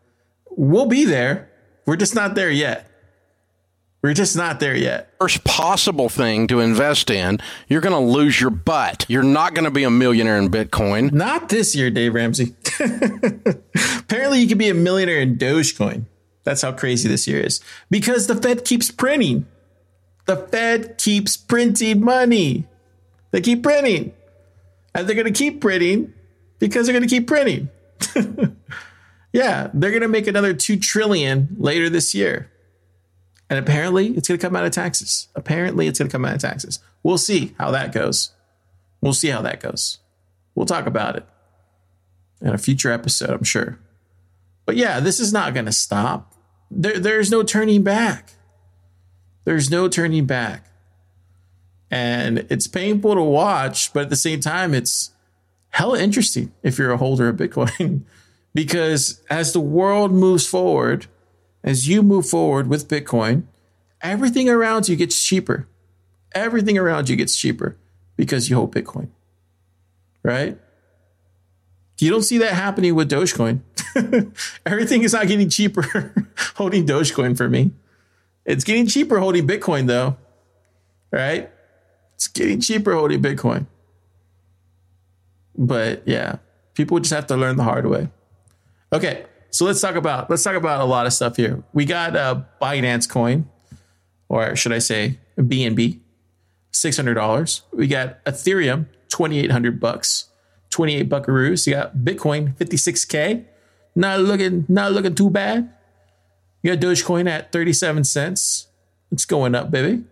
We'll 0.50 0.86
be 0.86 1.06
there. 1.06 1.50
We're 1.86 1.96
just 1.96 2.16
not 2.16 2.36
there 2.36 2.52
yet. 2.52 2.92
We're 4.02 4.14
just 4.14 4.36
not 4.36 4.60
there 4.60 4.76
yet. 4.76 5.14
Worst 5.22 5.46
possible 5.46 6.10
thing 6.10 6.48
to 6.48 6.60
invest 6.60 7.10
in, 7.10 7.40
you're 7.70 7.80
going 7.80 7.94
to 7.94 8.12
lose 8.14 8.42
your 8.42 8.50
butt. 8.50 9.06
You're 9.08 9.24
not 9.24 9.54
going 9.54 9.64
to 9.64 9.72
be 9.72 9.86
a 9.86 9.90
millionaire 9.90 10.38
in 10.38 10.50
Bitcoin. 10.50 11.14
Not 11.14 11.48
this 11.48 11.74
year, 11.78 11.90
Dave 11.90 12.14
Ramsey. 12.14 12.58
Apparently, 14.00 14.42
you 14.42 14.50
can 14.50 14.58
be 14.58 14.68
a 14.68 14.74
millionaire 14.74 15.22
in 15.22 15.38
Dogecoin. 15.38 16.08
That's 16.44 16.62
how 16.62 16.74
crazy 16.74 17.08
this 17.08 17.26
year 17.26 17.40
is. 17.40 17.62
Because 17.90 18.28
the 18.28 18.36
Fed 18.36 18.66
keeps 18.66 18.92
printing. 18.92 19.48
The 20.30 20.36
Fed 20.36 21.00
keeps 21.00 21.36
printing 21.36 22.02
money. 22.02 22.68
They 23.32 23.42
keep 23.42 23.64
printing. 23.64 24.14
And 24.94 25.08
they're 25.08 25.16
going 25.16 25.26
to 25.26 25.36
keep 25.36 25.60
printing 25.60 26.14
because 26.60 26.86
they're 26.86 26.94
going 26.94 27.02
to 27.02 27.10
keep 27.10 27.26
printing. 27.26 27.70
yeah, 29.34 29.72
they're 29.74 29.90
going 29.90 30.04
to 30.04 30.08
make 30.08 30.28
another 30.28 30.54
2 30.54 30.78
trillion 30.78 31.56
later 31.58 31.90
this 31.90 32.14
year. 32.14 32.52
And 33.50 33.58
apparently, 33.58 34.10
it's 34.10 34.28
going 34.28 34.40
to 34.40 34.46
come 34.46 34.56
out 34.56 34.66
of 34.66 34.72
taxes. 34.72 35.30
Apparently, 35.34 35.88
it's 35.88 35.98
going 35.98 36.10
to 36.10 36.12
come 36.12 36.26
out 36.26 36.36
of 36.36 36.42
taxes. 36.42 36.78
We'll 37.02 37.18
see 37.18 37.56
how 37.58 37.72
that 37.72 37.92
goes. 37.92 38.32
We'll 39.02 39.14
see 39.14 39.30
how 39.30 39.42
that 39.42 39.60
goes. 39.60 39.98
We'll 40.54 40.68
talk 40.68 40.86
about 40.86 41.16
it 41.16 41.26
in 42.40 42.50
a 42.50 42.60
future 42.60 42.92
episode, 42.92 43.32
I'm 43.32 43.44
sure. 43.44 43.80
But 44.68 44.76
yeah, 44.76 45.00
this 45.00 45.20
is 45.20 45.34
not 45.34 45.56
going 45.56 45.66
to 45.66 45.72
stop. 45.72 46.36
There, 46.70 47.00
there's 47.00 47.32
no 47.32 47.42
turning 47.42 47.82
back. 47.82 48.34
There's 49.50 49.72
no 49.72 49.88
turning 49.88 50.28
back. 50.28 50.70
And 51.90 52.46
it's 52.52 52.68
painful 52.68 53.16
to 53.16 53.24
watch, 53.24 53.92
but 53.94 54.04
at 54.04 54.10
the 54.12 54.16
same 54.16 54.42
time, 54.42 54.76
it's 54.76 55.10
hella 55.70 56.00
interesting 56.00 56.52
if 56.62 56.78
you're 56.78 56.92
a 56.92 56.98
holder 56.98 57.30
of 57.30 57.38
Bitcoin. 57.38 58.04
because 58.54 59.24
as 59.28 59.52
the 59.52 59.60
world 59.60 60.12
moves 60.12 60.46
forward, 60.46 61.08
as 61.64 61.88
you 61.88 62.04
move 62.04 62.30
forward 62.30 62.68
with 62.68 62.88
Bitcoin, 62.88 63.46
everything 64.04 64.48
around 64.50 64.88
you 64.88 64.96
gets 64.96 65.20
cheaper. 65.20 65.68
Everything 66.34 66.78
around 66.78 67.10
you 67.10 67.16
gets 67.16 67.36
cheaper 67.36 67.76
because 68.18 68.52
you 68.52 68.56
hold 68.56 68.72
Bitcoin. 68.76 69.10
Right? 70.22 70.60
You 71.98 72.12
don't 72.12 72.22
see 72.22 72.38
that 72.38 72.54
happening 72.54 72.94
with 72.94 73.10
Dogecoin. 73.10 73.62
Everything 74.68 75.02
is 75.02 75.14
not 75.14 75.28
getting 75.28 75.50
cheaper 75.50 76.14
holding 76.54 76.86
Dogecoin 76.86 77.36
for 77.36 77.50
me. 77.50 77.72
It's 78.50 78.64
getting 78.64 78.88
cheaper 78.88 79.20
holding 79.20 79.46
Bitcoin 79.46 79.86
though. 79.86 80.18
Right? 81.12 81.52
It's 82.16 82.28
getting 82.28 82.60
cheaper 82.60 82.94
holding 82.96 83.22
Bitcoin. 83.22 83.68
But 85.56 86.02
yeah, 86.08 86.38
people 86.74 87.00
just 87.00 87.14
have 87.14 87.28
to 87.28 87.38
learn 87.38 87.58
the 87.58 87.64
hard 87.64 87.86
way. 87.86 88.10
Okay, 88.92 89.26
so 89.52 89.66
let's 89.66 89.80
talk 89.80 89.94
about 89.94 90.32
let's 90.32 90.42
talk 90.42 90.56
about 90.56 90.82
a 90.82 90.86
lot 90.86 91.06
of 91.06 91.14
stuff 91.14 91.38
here. 91.38 91.64
We 91.74 91.86
got 91.86 92.16
uh, 92.16 92.42
Binance 92.60 93.08
Coin, 93.08 93.48
or 94.30 94.56
should 94.56 94.72
I 94.72 94.80
say 94.80 95.20
BNB, 95.38 96.00
six 96.72 96.98
hundred 96.98 97.14
dollars. 97.14 97.62
We 97.72 97.86
got 97.86 98.26
Ethereum, 98.26 98.88
twenty 99.10 99.38
eight 99.38 99.52
hundred 99.52 99.80
bucks, 99.80 100.30
twenty 100.72 100.96
eight 100.96 101.08
buckaroos. 101.08 101.68
You 101.68 101.74
got 101.74 101.98
Bitcoin, 101.98 102.58
fifty 102.58 102.78
six 102.78 103.06
k. 103.06 103.46
Not 103.96 104.22
looking 104.22 104.66
not 104.68 104.92
looking 104.92 105.14
too 105.14 105.30
bad. 105.30 105.72
You 106.62 106.76
got 106.76 106.86
Dogecoin 106.86 107.30
at 107.30 107.52
thirty 107.52 107.74
seven 107.74 108.04
cents. 108.04 108.68
It's 109.12 109.26
going 109.26 109.56
up, 109.56 109.72
baby. 109.72 110.04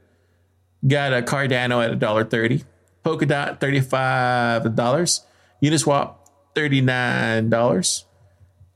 Got 0.85 1.13
a 1.13 1.21
Cardano 1.21 1.83
at 1.83 1.99
$1.30. 1.99 2.63
Polkadot, 3.03 3.59
$35. 3.59 5.21
Uniswap, 5.63 6.15
$39. 6.55 8.03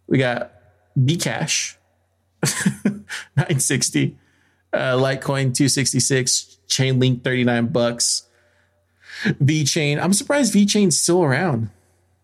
We 0.08 0.18
got 0.18 0.52
Bcash, 0.98 1.76
960. 3.36 4.18
Uh, 4.74 4.78
Litecoin, 4.96 5.54
266. 5.54 6.58
Chainlink, 6.68 7.24
39 7.24 7.68
bucks. 7.68 8.24
VeChain. 9.26 10.02
I'm 10.02 10.14
surprised 10.14 10.54
VeChain's 10.54 11.00
still 11.00 11.24
around. 11.24 11.70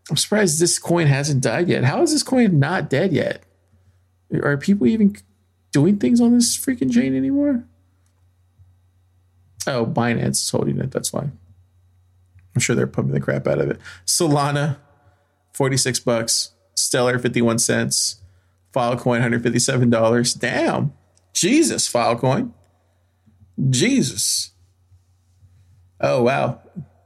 I'm 0.09 0.17
surprised 0.17 0.59
this 0.59 0.79
coin 0.79 1.07
hasn't 1.07 1.43
died 1.43 1.67
yet. 1.67 1.83
How 1.83 2.01
is 2.01 2.13
this 2.13 2.23
coin 2.23 2.59
not 2.59 2.89
dead 2.89 3.11
yet? 3.11 3.43
Are 4.41 4.57
people 4.57 4.87
even 4.87 5.15
doing 5.77 5.99
things 5.99 6.19
on 6.19 6.33
this 6.33 6.57
freaking 6.57 6.91
chain 6.91 7.15
anymore? 7.15 7.63
Oh, 9.67 9.85
Binance 9.85 10.41
is 10.41 10.49
holding 10.49 10.79
it. 10.79 10.89
That's 10.89 11.13
why. 11.13 11.29
I'm 12.55 12.59
sure 12.59 12.75
they're 12.75 12.87
pumping 12.87 13.13
the 13.13 13.19
crap 13.19 13.45
out 13.45 13.59
of 13.59 13.69
it. 13.69 13.79
Solana, 14.03 14.77
46 15.53 15.99
bucks. 15.99 16.53
Stellar, 16.73 17.19
51 17.19 17.59
cents. 17.59 18.15
Filecoin, 18.73 19.21
$157. 19.21 20.39
Damn. 20.39 20.93
Jesus, 21.33 21.87
Filecoin. 21.87 22.53
Jesus. 23.69 24.53
Oh, 26.01 26.23
wow. 26.23 26.59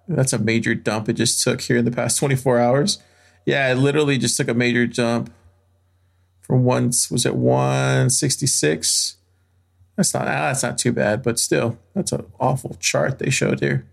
That's 0.07 0.31
a 0.31 0.39
major 0.39 0.75
dump 0.75 1.09
it 1.09 1.13
just 1.13 1.43
took 1.43 1.59
here 1.59 1.75
in 1.75 1.83
the 1.83 1.91
past 1.91 2.17
24 2.19 2.57
hours. 2.57 2.99
Yeah, 3.45 3.69
it 3.69 3.75
literally 3.75 4.17
just 4.17 4.37
took 4.37 4.47
a 4.47 4.53
major 4.53 4.87
jump 4.87 5.29
once 6.57 7.09
was 7.11 7.25
it 7.25 7.35
166? 7.35 9.17
That's 9.95 10.13
not 10.13 10.23
ah, 10.23 10.47
that's 10.47 10.63
not 10.63 10.77
too 10.77 10.91
bad, 10.91 11.23
but 11.23 11.39
still, 11.39 11.77
that's 11.93 12.11
an 12.11 12.25
awful 12.39 12.75
chart 12.79 13.19
they 13.19 13.29
showed 13.29 13.59
here. 13.59 13.85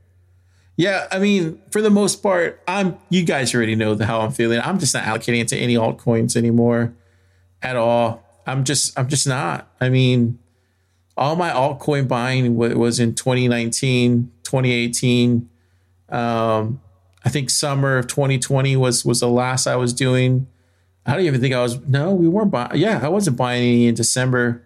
Yeah, 0.77 1.09
I 1.11 1.19
mean, 1.19 1.61
for 1.73 1.83
the 1.83 1.91
most 1.91 2.23
part, 2.23 2.63
I'm 2.69 2.97
you 3.11 3.25
guys 3.25 3.55
already 3.55 3.75
know 3.75 3.95
the, 3.95 4.07
how 4.07 4.21
I'm 4.21 4.31
feeling. 4.31 4.61
I'm 4.61 4.79
just 4.79 4.95
not 4.95 5.05
allocating 5.05 5.41
it 5.41 5.49
to 5.49 5.57
any 5.57 5.75
altcoins 5.75 6.37
anymore 6.37 6.95
at 7.61 7.77
all. 7.77 8.23
I'm 8.47 8.65
just 8.65 8.99
I'm 8.99 9.09
just 9.09 9.27
not. 9.27 9.69
I 9.81 9.89
mean, 9.89 10.39
all 11.17 11.35
my 11.35 11.51
altcoin 11.51 12.07
buying 12.07 12.57
was 12.57 13.01
in 13.01 13.15
2019, 13.15 14.31
2018. 14.45 15.51
Um, 16.11 16.81
I 17.25 17.29
think 17.29 17.51
summer 17.51 17.99
of 17.99 18.07
2020 18.07 18.77
was 18.77 19.05
was 19.05 19.21
the 19.21 19.29
last 19.29 19.67
I 19.67 19.77
was 19.77 19.93
doing. 19.93 20.47
I 21.09 21.15
don't 21.15 21.25
even 21.25 21.41
think 21.41 21.55
I 21.55 21.63
was. 21.63 21.81
No, 21.87 22.13
we 22.13 22.29
weren't 22.29 22.51
buying. 22.51 22.73
Yeah, 22.75 23.01
I 23.03 23.09
wasn't 23.09 23.39
buying 23.39 23.63
any 23.63 23.87
in 23.87 23.95
December. 23.95 24.63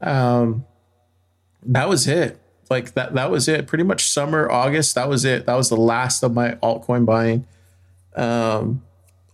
Um, 0.00 0.64
that 1.62 1.90
was 1.90 2.08
it. 2.08 2.40
Like 2.70 2.94
that. 2.94 3.12
That 3.12 3.30
was 3.30 3.48
it. 3.48 3.66
Pretty 3.66 3.84
much 3.84 4.04
summer, 4.04 4.50
August. 4.50 4.94
That 4.94 5.10
was 5.10 5.26
it. 5.26 5.44
That 5.44 5.56
was 5.56 5.68
the 5.68 5.76
last 5.76 6.22
of 6.22 6.32
my 6.32 6.52
altcoin 6.62 7.04
buying. 7.04 7.46
Um, 8.16 8.82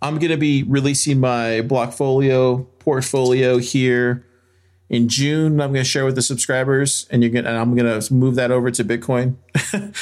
I'm 0.03 0.18
gonna 0.18 0.37
be 0.37 0.64
releasing 0.64 1.20
my 1.20 1.62
Blockfolio 1.62 2.66
portfolio 2.81 3.59
here 3.59 4.27
in 4.88 5.09
June. 5.09 5.61
I'm 5.61 5.73
gonna 5.73 5.85
share 5.85 6.05
with 6.05 6.16
the 6.16 6.23
subscribers, 6.23 7.07
and 7.12 7.23
you're 7.23 7.31
gonna. 7.31 7.49
And 7.49 7.59
I'm 7.59 7.77
gonna 7.77 8.01
move 8.11 8.35
that 8.35 8.51
over 8.51 8.73
to 8.73 8.85
Bitcoin. 8.85 9.37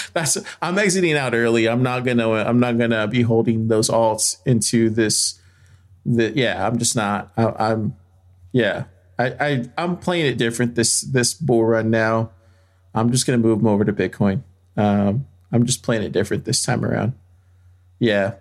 That's. 0.15 0.39
I'm 0.63 0.79
exiting 0.79 1.13
out 1.13 1.35
early. 1.35 1.69
I'm 1.69 1.83
not 1.83 2.07
gonna. 2.07 2.31
I'm 2.31 2.59
not 2.59 2.79
gonna 2.79 3.07
be 3.07 3.21
holding 3.21 3.69
those 3.69 3.91
alts 3.91 4.39
into 4.47 4.89
this 4.89 5.39
the 6.05 6.33
yeah 6.35 6.67
i'm 6.67 6.79
just 6.79 6.97
not 6.97 7.33
I, 7.37 7.71
i'm 7.71 7.97
yeah. 8.53 8.85
I, 9.19 9.27
I 9.41 9.65
i'm 9.79 9.97
playing 9.97 10.27
it 10.27 10.39
different 10.39 10.75
this 10.75 11.01
this 11.01 11.35
bull 11.35 11.65
run 11.65 11.91
now. 11.91 12.31
I'm 12.95 13.11
just 13.11 13.27
gonna 13.27 13.39
move 13.39 13.59
them 13.59 13.67
over 13.67 13.85
to 13.85 13.93
bitcoin. 13.93 14.43
Um 14.77 15.27
i'm 15.51 15.67
just 15.67 15.83
playing 15.83 16.03
it 16.03 16.13
different 16.13 16.45
this 16.45 16.63
time 16.63 16.85
around. 16.85 17.15
Yeah. 17.99 18.35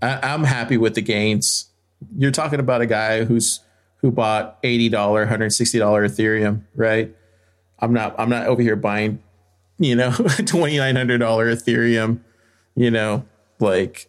I, 0.00 0.20
i'm 0.22 0.44
happy 0.44 0.76
with 0.76 0.94
the 0.94 1.02
gains. 1.02 1.70
You're 2.16 2.30
talking 2.30 2.60
about 2.60 2.80
a 2.80 2.86
guy 2.86 3.24
who's 3.24 3.60
who 3.96 4.12
bought 4.12 4.62
$80 4.62 4.90
$160 4.90 5.28
ethereum 5.80 6.62
right? 6.74 7.14
I'm 7.80 7.92
not 7.92 8.14
i'm 8.18 8.28
not 8.28 8.46
over 8.46 8.62
here 8.62 8.76
buying 8.76 9.22
you 9.78 9.94
know 9.94 10.10
$2900 10.10 11.18
ethereum 11.18 12.20
you 12.74 12.90
know 12.90 13.24
like 13.60 14.08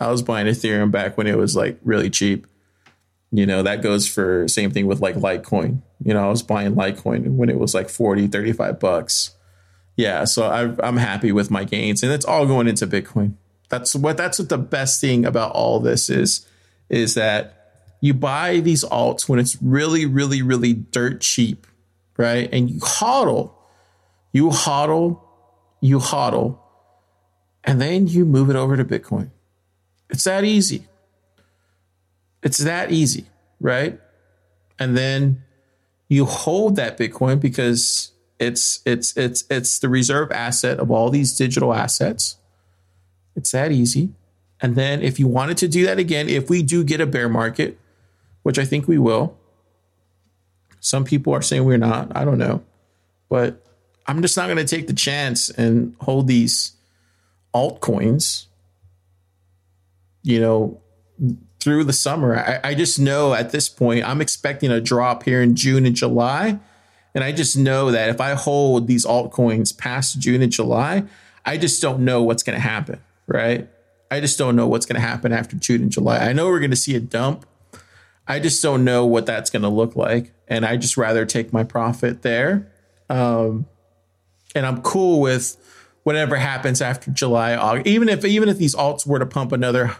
I 0.00 0.10
was 0.10 0.22
buying 0.22 0.46
Ethereum 0.46 0.90
back 0.90 1.16
when 1.16 1.26
it 1.26 1.36
was 1.36 1.54
like 1.54 1.78
really 1.82 2.10
cheap. 2.10 2.46
You 3.30 3.46
know, 3.46 3.62
that 3.62 3.82
goes 3.82 4.08
for 4.08 4.48
same 4.48 4.70
thing 4.70 4.86
with 4.86 5.00
like 5.00 5.14
Litecoin. 5.14 5.82
You 6.02 6.14
know, 6.14 6.24
I 6.24 6.28
was 6.28 6.42
buying 6.42 6.74
Litecoin 6.74 7.36
when 7.36 7.48
it 7.48 7.58
was 7.58 7.74
like 7.74 7.88
40, 7.88 8.26
35 8.26 8.80
bucks. 8.80 9.36
Yeah, 9.96 10.24
so 10.24 10.44
I, 10.44 10.74
I'm 10.86 10.96
happy 10.96 11.30
with 11.30 11.50
my 11.50 11.64
gains 11.64 12.02
and 12.02 12.10
it's 12.10 12.24
all 12.24 12.46
going 12.46 12.66
into 12.66 12.86
Bitcoin. 12.86 13.34
That's 13.68 13.94
what 13.94 14.16
that's 14.16 14.38
what 14.38 14.48
the 14.48 14.58
best 14.58 15.00
thing 15.00 15.24
about 15.24 15.52
all 15.52 15.78
this 15.78 16.10
is 16.10 16.46
is 16.88 17.14
that 17.14 17.56
you 18.00 18.14
buy 18.14 18.58
these 18.58 18.82
alts 18.82 19.28
when 19.28 19.38
it's 19.38 19.60
really 19.62 20.06
really 20.06 20.42
really 20.42 20.72
dirt 20.72 21.20
cheap, 21.20 21.66
right? 22.16 22.48
And 22.52 22.70
you 22.70 22.80
hodl. 22.80 23.52
You 24.32 24.50
hodl, 24.50 25.20
you 25.80 25.98
hodl, 25.98 26.58
and 27.64 27.80
then 27.80 28.06
you 28.06 28.24
move 28.24 28.48
it 28.48 28.56
over 28.56 28.76
to 28.76 28.84
Bitcoin. 28.84 29.30
It's 30.10 30.24
that 30.24 30.44
easy. 30.44 30.84
It's 32.42 32.58
that 32.58 32.90
easy, 32.90 33.26
right? 33.60 34.00
And 34.78 34.96
then 34.96 35.42
you 36.08 36.24
hold 36.24 36.76
that 36.76 36.98
Bitcoin 36.98 37.40
because 37.40 38.12
it's 38.38 38.80
it's 38.84 39.16
it's 39.16 39.44
it's 39.50 39.78
the 39.78 39.88
reserve 39.88 40.32
asset 40.32 40.78
of 40.78 40.90
all 40.90 41.10
these 41.10 41.36
digital 41.36 41.74
assets. 41.74 42.36
It's 43.36 43.52
that 43.52 43.70
easy. 43.70 44.10
And 44.60 44.74
then 44.74 45.02
if 45.02 45.18
you 45.18 45.28
wanted 45.28 45.56
to 45.58 45.68
do 45.68 45.86
that 45.86 45.98
again, 45.98 46.28
if 46.28 46.50
we 46.50 46.62
do 46.62 46.82
get 46.84 47.00
a 47.00 47.06
bear 47.06 47.28
market, 47.28 47.78
which 48.42 48.58
I 48.58 48.64
think 48.64 48.88
we 48.88 48.98
will. 48.98 49.36
Some 50.80 51.04
people 51.04 51.34
are 51.34 51.42
saying 51.42 51.64
we're 51.64 51.78
not. 51.78 52.14
I 52.16 52.24
don't 52.24 52.38
know. 52.38 52.62
But 53.28 53.62
I'm 54.06 54.22
just 54.22 54.36
not 54.36 54.46
going 54.46 54.56
to 54.58 54.64
take 54.64 54.86
the 54.86 54.94
chance 54.94 55.50
and 55.50 55.94
hold 56.00 56.26
these 56.26 56.72
altcoins 57.54 58.46
you 60.22 60.40
know, 60.40 60.80
through 61.60 61.84
the 61.84 61.92
summer. 61.92 62.36
I, 62.36 62.70
I 62.70 62.74
just 62.74 62.98
know 62.98 63.34
at 63.34 63.50
this 63.50 63.68
point, 63.68 64.08
I'm 64.08 64.20
expecting 64.20 64.70
a 64.70 64.80
drop 64.80 65.22
here 65.24 65.42
in 65.42 65.54
June 65.54 65.86
and 65.86 65.94
July. 65.94 66.58
And 67.14 67.24
I 67.24 67.32
just 67.32 67.56
know 67.56 67.90
that 67.90 68.08
if 68.08 68.20
I 68.20 68.34
hold 68.34 68.86
these 68.86 69.04
altcoins 69.04 69.76
past 69.76 70.18
June 70.18 70.42
and 70.42 70.52
July, 70.52 71.04
I 71.44 71.56
just 71.56 71.82
don't 71.82 72.04
know 72.04 72.22
what's 72.22 72.42
going 72.42 72.56
to 72.56 72.62
happen, 72.62 73.00
right? 73.26 73.68
I 74.10 74.20
just 74.20 74.38
don't 74.38 74.56
know 74.56 74.66
what's 74.66 74.86
going 74.86 75.00
to 75.00 75.06
happen 75.06 75.32
after 75.32 75.56
June 75.56 75.82
and 75.82 75.90
July. 75.90 76.18
I 76.18 76.32
know 76.32 76.46
we're 76.46 76.60
going 76.60 76.70
to 76.70 76.76
see 76.76 76.94
a 76.96 77.00
dump. 77.00 77.46
I 78.26 78.38
just 78.38 78.62
don't 78.62 78.84
know 78.84 79.06
what 79.06 79.26
that's 79.26 79.50
going 79.50 79.62
to 79.62 79.68
look 79.68 79.96
like. 79.96 80.32
And 80.48 80.64
I 80.64 80.76
just 80.76 80.96
rather 80.96 81.26
take 81.26 81.52
my 81.52 81.64
profit 81.64 82.22
there. 82.22 82.70
Um, 83.08 83.66
and 84.54 84.66
I'm 84.66 84.82
cool 84.82 85.20
with 85.20 85.56
whatever 86.04 86.36
happens 86.36 86.80
after 86.80 87.10
July, 87.10 87.54
August. 87.54 87.86
Even 87.86 88.08
if 88.08 88.24
even 88.24 88.48
if 88.48 88.56
these 88.56 88.74
alts 88.74 89.06
were 89.06 89.18
to 89.18 89.26
pump 89.26 89.52
another 89.52 89.96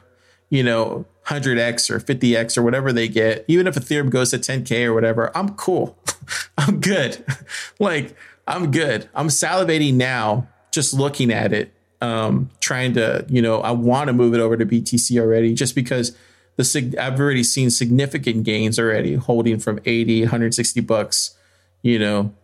you 0.51 0.63
know, 0.63 1.07
100x 1.27 1.91
or 1.91 2.01
50x 2.01 2.59
or 2.59 2.63
whatever 2.63 2.93
they 2.93 3.09
get, 3.09 3.45
even 3.49 3.67
if 3.67 3.77
Ethereum 3.77 4.11
goes 4.11 4.31
to 4.31 4.39
10K 4.39 4.85
or 4.85 4.95
whatever, 4.95 5.35
I'm 5.37 5.51
cool. 5.51 5.97
I'm 6.59 6.81
good. 6.81 7.25
like, 7.79 8.17
I'm 8.47 8.71
good. 8.71 9.09
I'm 9.15 9.29
salivating 9.29 9.95
now 9.95 10.49
just 10.73 10.93
looking 10.93 11.33
at 11.33 11.53
it, 11.53 11.73
um, 12.01 12.51
trying 12.61 12.95
to, 12.95 13.25
you 13.29 13.41
know, 13.41 13.61
I 13.61 13.71
want 13.71 14.09
to 14.09 14.13
move 14.13 14.35
it 14.35 14.41
over 14.41 14.57
to 14.57 14.67
BTC 14.67 15.21
already 15.21 15.55
just 15.55 15.75
because 15.75 16.17
the 16.57 16.65
sig- 16.65 16.97
I've 16.97 17.19
already 17.19 17.45
seen 17.45 17.71
significant 17.71 18.43
gains 18.43 18.79
already 18.79 19.15
holding 19.15 19.59
from 19.59 19.79
80, 19.85 20.23
160 20.23 20.81
bucks, 20.81 21.37
you 21.83 21.99
know, 21.99 22.35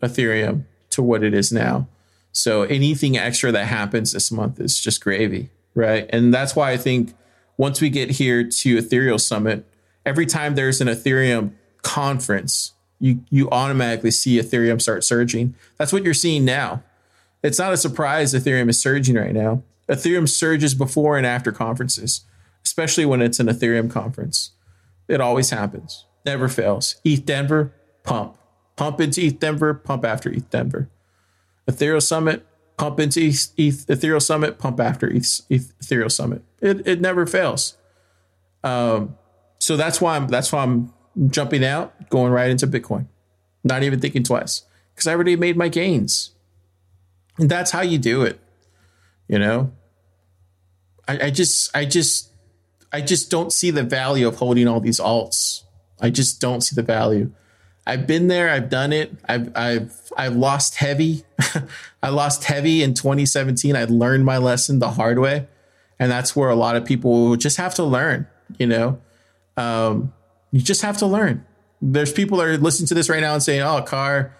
Ethereum 0.00 0.64
to 0.90 1.02
what 1.02 1.22
it 1.22 1.34
is 1.34 1.52
now. 1.52 1.88
So 2.32 2.62
anything 2.62 3.16
extra 3.16 3.52
that 3.52 3.66
happens 3.66 4.12
this 4.12 4.30
month 4.30 4.60
is 4.60 4.80
just 4.80 5.02
gravy, 5.02 5.50
right? 5.74 6.08
And 6.10 6.32
that's 6.32 6.56
why 6.56 6.70
I 6.70 6.76
think 6.76 7.14
once 7.62 7.80
we 7.80 7.88
get 7.88 8.10
here 8.10 8.42
to 8.42 8.76
Ethereal 8.76 9.20
Summit, 9.20 9.64
every 10.04 10.26
time 10.26 10.56
there's 10.56 10.80
an 10.80 10.88
Ethereum 10.88 11.52
conference, 11.82 12.72
you 12.98 13.24
you 13.30 13.48
automatically 13.50 14.10
see 14.10 14.36
Ethereum 14.36 14.82
start 14.82 15.04
surging. 15.04 15.54
That's 15.78 15.92
what 15.92 16.02
you're 16.02 16.12
seeing 16.12 16.44
now. 16.44 16.82
It's 17.40 17.60
not 17.60 17.72
a 17.72 17.76
surprise 17.76 18.34
Ethereum 18.34 18.68
is 18.68 18.82
surging 18.82 19.14
right 19.14 19.32
now. 19.32 19.62
Ethereum 19.88 20.28
surges 20.28 20.74
before 20.74 21.16
and 21.16 21.24
after 21.24 21.52
conferences, 21.52 22.22
especially 22.64 23.06
when 23.06 23.22
it's 23.22 23.38
an 23.38 23.46
Ethereum 23.46 23.88
conference. 23.88 24.50
It 25.06 25.20
always 25.20 25.50
happens. 25.50 26.04
Never 26.26 26.48
fails. 26.48 26.96
ETH 27.04 27.24
Denver, 27.24 27.72
pump. 28.02 28.38
Pump 28.74 29.00
into 29.00 29.20
ETH 29.20 29.38
Denver, 29.38 29.72
pump 29.72 30.04
after 30.04 30.28
ETH 30.30 30.50
Denver. 30.50 30.88
Ethereal 31.68 32.00
Summit, 32.00 32.44
pump 32.76 32.98
into 32.98 33.20
ETH, 33.20 33.52
ETH 33.56 33.88
Ethereal 33.88 34.18
Summit, 34.18 34.58
pump 34.58 34.80
after 34.80 35.08
ETH, 35.08 35.42
ETH 35.48 35.72
Ethereal 35.80 36.10
Summit. 36.10 36.42
It 36.62 36.86
it 36.86 37.00
never 37.00 37.26
fails. 37.26 37.76
Um, 38.64 39.18
so 39.58 39.76
that's 39.76 40.00
why 40.00 40.16
I'm 40.16 40.28
that's 40.28 40.52
why 40.52 40.62
I'm 40.62 40.92
jumping 41.28 41.64
out, 41.64 42.08
going 42.08 42.32
right 42.32 42.50
into 42.50 42.66
Bitcoin, 42.66 43.06
not 43.64 43.82
even 43.82 44.00
thinking 44.00 44.22
twice. 44.22 44.62
because 44.94 45.06
I 45.06 45.14
already 45.14 45.36
made 45.36 45.56
my 45.56 45.68
gains. 45.68 46.30
And 47.38 47.50
that's 47.50 47.70
how 47.70 47.80
you 47.80 47.98
do 47.98 48.22
it. 48.22 48.40
You 49.28 49.38
know? 49.38 49.72
I, 51.08 51.26
I 51.26 51.30
just 51.30 51.74
I 51.76 51.84
just 51.84 52.30
I 52.92 53.00
just 53.00 53.30
don't 53.30 53.52
see 53.52 53.70
the 53.70 53.82
value 53.82 54.28
of 54.28 54.36
holding 54.36 54.68
all 54.68 54.80
these 54.80 55.00
alts. 55.00 55.62
I 56.00 56.10
just 56.10 56.40
don't 56.40 56.60
see 56.60 56.74
the 56.74 56.82
value. 56.82 57.32
I've 57.86 58.06
been 58.06 58.28
there, 58.28 58.50
I've 58.50 58.68
done 58.68 58.92
it. 58.92 59.12
I've 59.28 59.50
I've 59.56 60.12
I've 60.16 60.36
lost 60.36 60.76
heavy. 60.76 61.24
I 62.02 62.10
lost 62.10 62.44
heavy 62.44 62.82
in 62.82 62.94
2017. 62.94 63.74
I 63.74 63.84
learned 63.84 64.24
my 64.24 64.38
lesson 64.38 64.78
the 64.78 64.90
hard 64.90 65.18
way. 65.18 65.48
And 66.02 66.10
that's 66.10 66.34
where 66.34 66.50
a 66.50 66.56
lot 66.56 66.74
of 66.74 66.84
people 66.84 67.36
just 67.36 67.58
have 67.58 67.76
to 67.76 67.84
learn, 67.84 68.26
you 68.58 68.66
know. 68.66 68.98
Um, 69.56 70.12
you 70.50 70.60
just 70.60 70.82
have 70.82 70.96
to 70.96 71.06
learn. 71.06 71.46
There's 71.80 72.12
people 72.12 72.38
that 72.38 72.48
are 72.48 72.58
listening 72.58 72.88
to 72.88 72.94
this 72.94 73.08
right 73.08 73.20
now 73.20 73.34
and 73.34 73.42
saying, 73.42 73.62
"Oh, 73.62 73.80
car, 73.82 74.34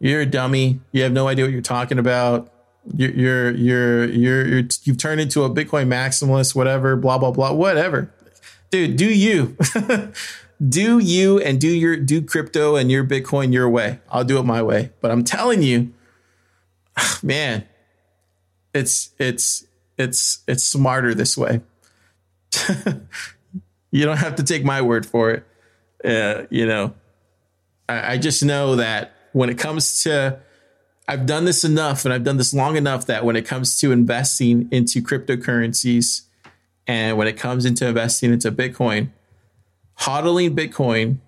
you're 0.00 0.22
a 0.22 0.26
dummy. 0.26 0.80
You 0.92 1.02
have 1.02 1.12
no 1.12 1.28
idea 1.28 1.44
what 1.44 1.52
you're 1.52 1.60
talking 1.60 1.98
about. 1.98 2.50
You're 2.96 3.10
you're 3.10 3.50
you're 3.50 4.04
you're, 4.06 4.46
you're 4.46 4.68
you've 4.84 4.96
turned 4.96 5.20
into 5.20 5.44
a 5.44 5.50
Bitcoin 5.50 5.88
maximalist, 5.88 6.54
whatever, 6.54 6.96
blah 6.96 7.18
blah 7.18 7.30
blah, 7.30 7.52
whatever." 7.52 8.10
Dude, 8.70 8.96
do 8.96 9.04
you? 9.04 9.54
do 10.66 10.98
you 10.98 11.38
and 11.40 11.60
do 11.60 11.68
your 11.68 11.98
do 11.98 12.22
crypto 12.22 12.76
and 12.76 12.90
your 12.90 13.04
Bitcoin 13.04 13.52
your 13.52 13.68
way. 13.68 14.00
I'll 14.08 14.24
do 14.24 14.38
it 14.38 14.44
my 14.44 14.62
way. 14.62 14.92
But 15.02 15.10
I'm 15.10 15.24
telling 15.24 15.60
you, 15.60 15.92
man, 17.22 17.66
it's 18.72 19.10
it's 19.18 19.66
it's 19.98 20.42
it's 20.46 20.64
smarter 20.64 21.14
this 21.14 21.36
way. 21.36 21.60
you 23.90 24.04
don't 24.04 24.18
have 24.18 24.36
to 24.36 24.42
take 24.42 24.64
my 24.64 24.82
word 24.82 25.06
for 25.06 25.30
it. 25.30 25.46
Uh, 26.04 26.46
you 26.50 26.66
know, 26.66 26.94
I, 27.88 28.14
I 28.14 28.18
just 28.18 28.44
know 28.44 28.76
that 28.76 29.12
when 29.32 29.50
it 29.50 29.58
comes 29.58 30.02
to 30.04 30.38
I've 31.08 31.26
done 31.26 31.44
this 31.44 31.64
enough 31.64 32.04
and 32.04 32.12
I've 32.12 32.24
done 32.24 32.36
this 32.36 32.52
long 32.52 32.76
enough 32.76 33.06
that 33.06 33.24
when 33.24 33.36
it 33.36 33.46
comes 33.46 33.78
to 33.80 33.92
investing 33.92 34.68
into 34.72 35.00
cryptocurrencies 35.00 36.22
and 36.86 37.16
when 37.16 37.28
it 37.28 37.34
comes 37.34 37.64
into 37.64 37.86
investing 37.86 38.32
into 38.32 38.50
Bitcoin, 38.50 39.10
hodling 40.00 40.56
Bitcoin 40.56 41.18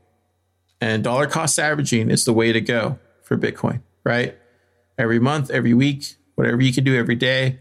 and 0.80 1.04
dollar 1.04 1.26
cost 1.26 1.58
averaging 1.58 2.10
is 2.10 2.24
the 2.24 2.32
way 2.32 2.52
to 2.52 2.60
go 2.60 2.98
for 3.22 3.36
Bitcoin, 3.36 3.80
right? 4.04 4.36
Every 4.96 5.20
month, 5.20 5.50
every 5.50 5.74
week, 5.74 6.16
whatever 6.34 6.60
you 6.60 6.72
can 6.72 6.82
do 6.82 6.96
every 6.96 7.14
day, 7.14 7.60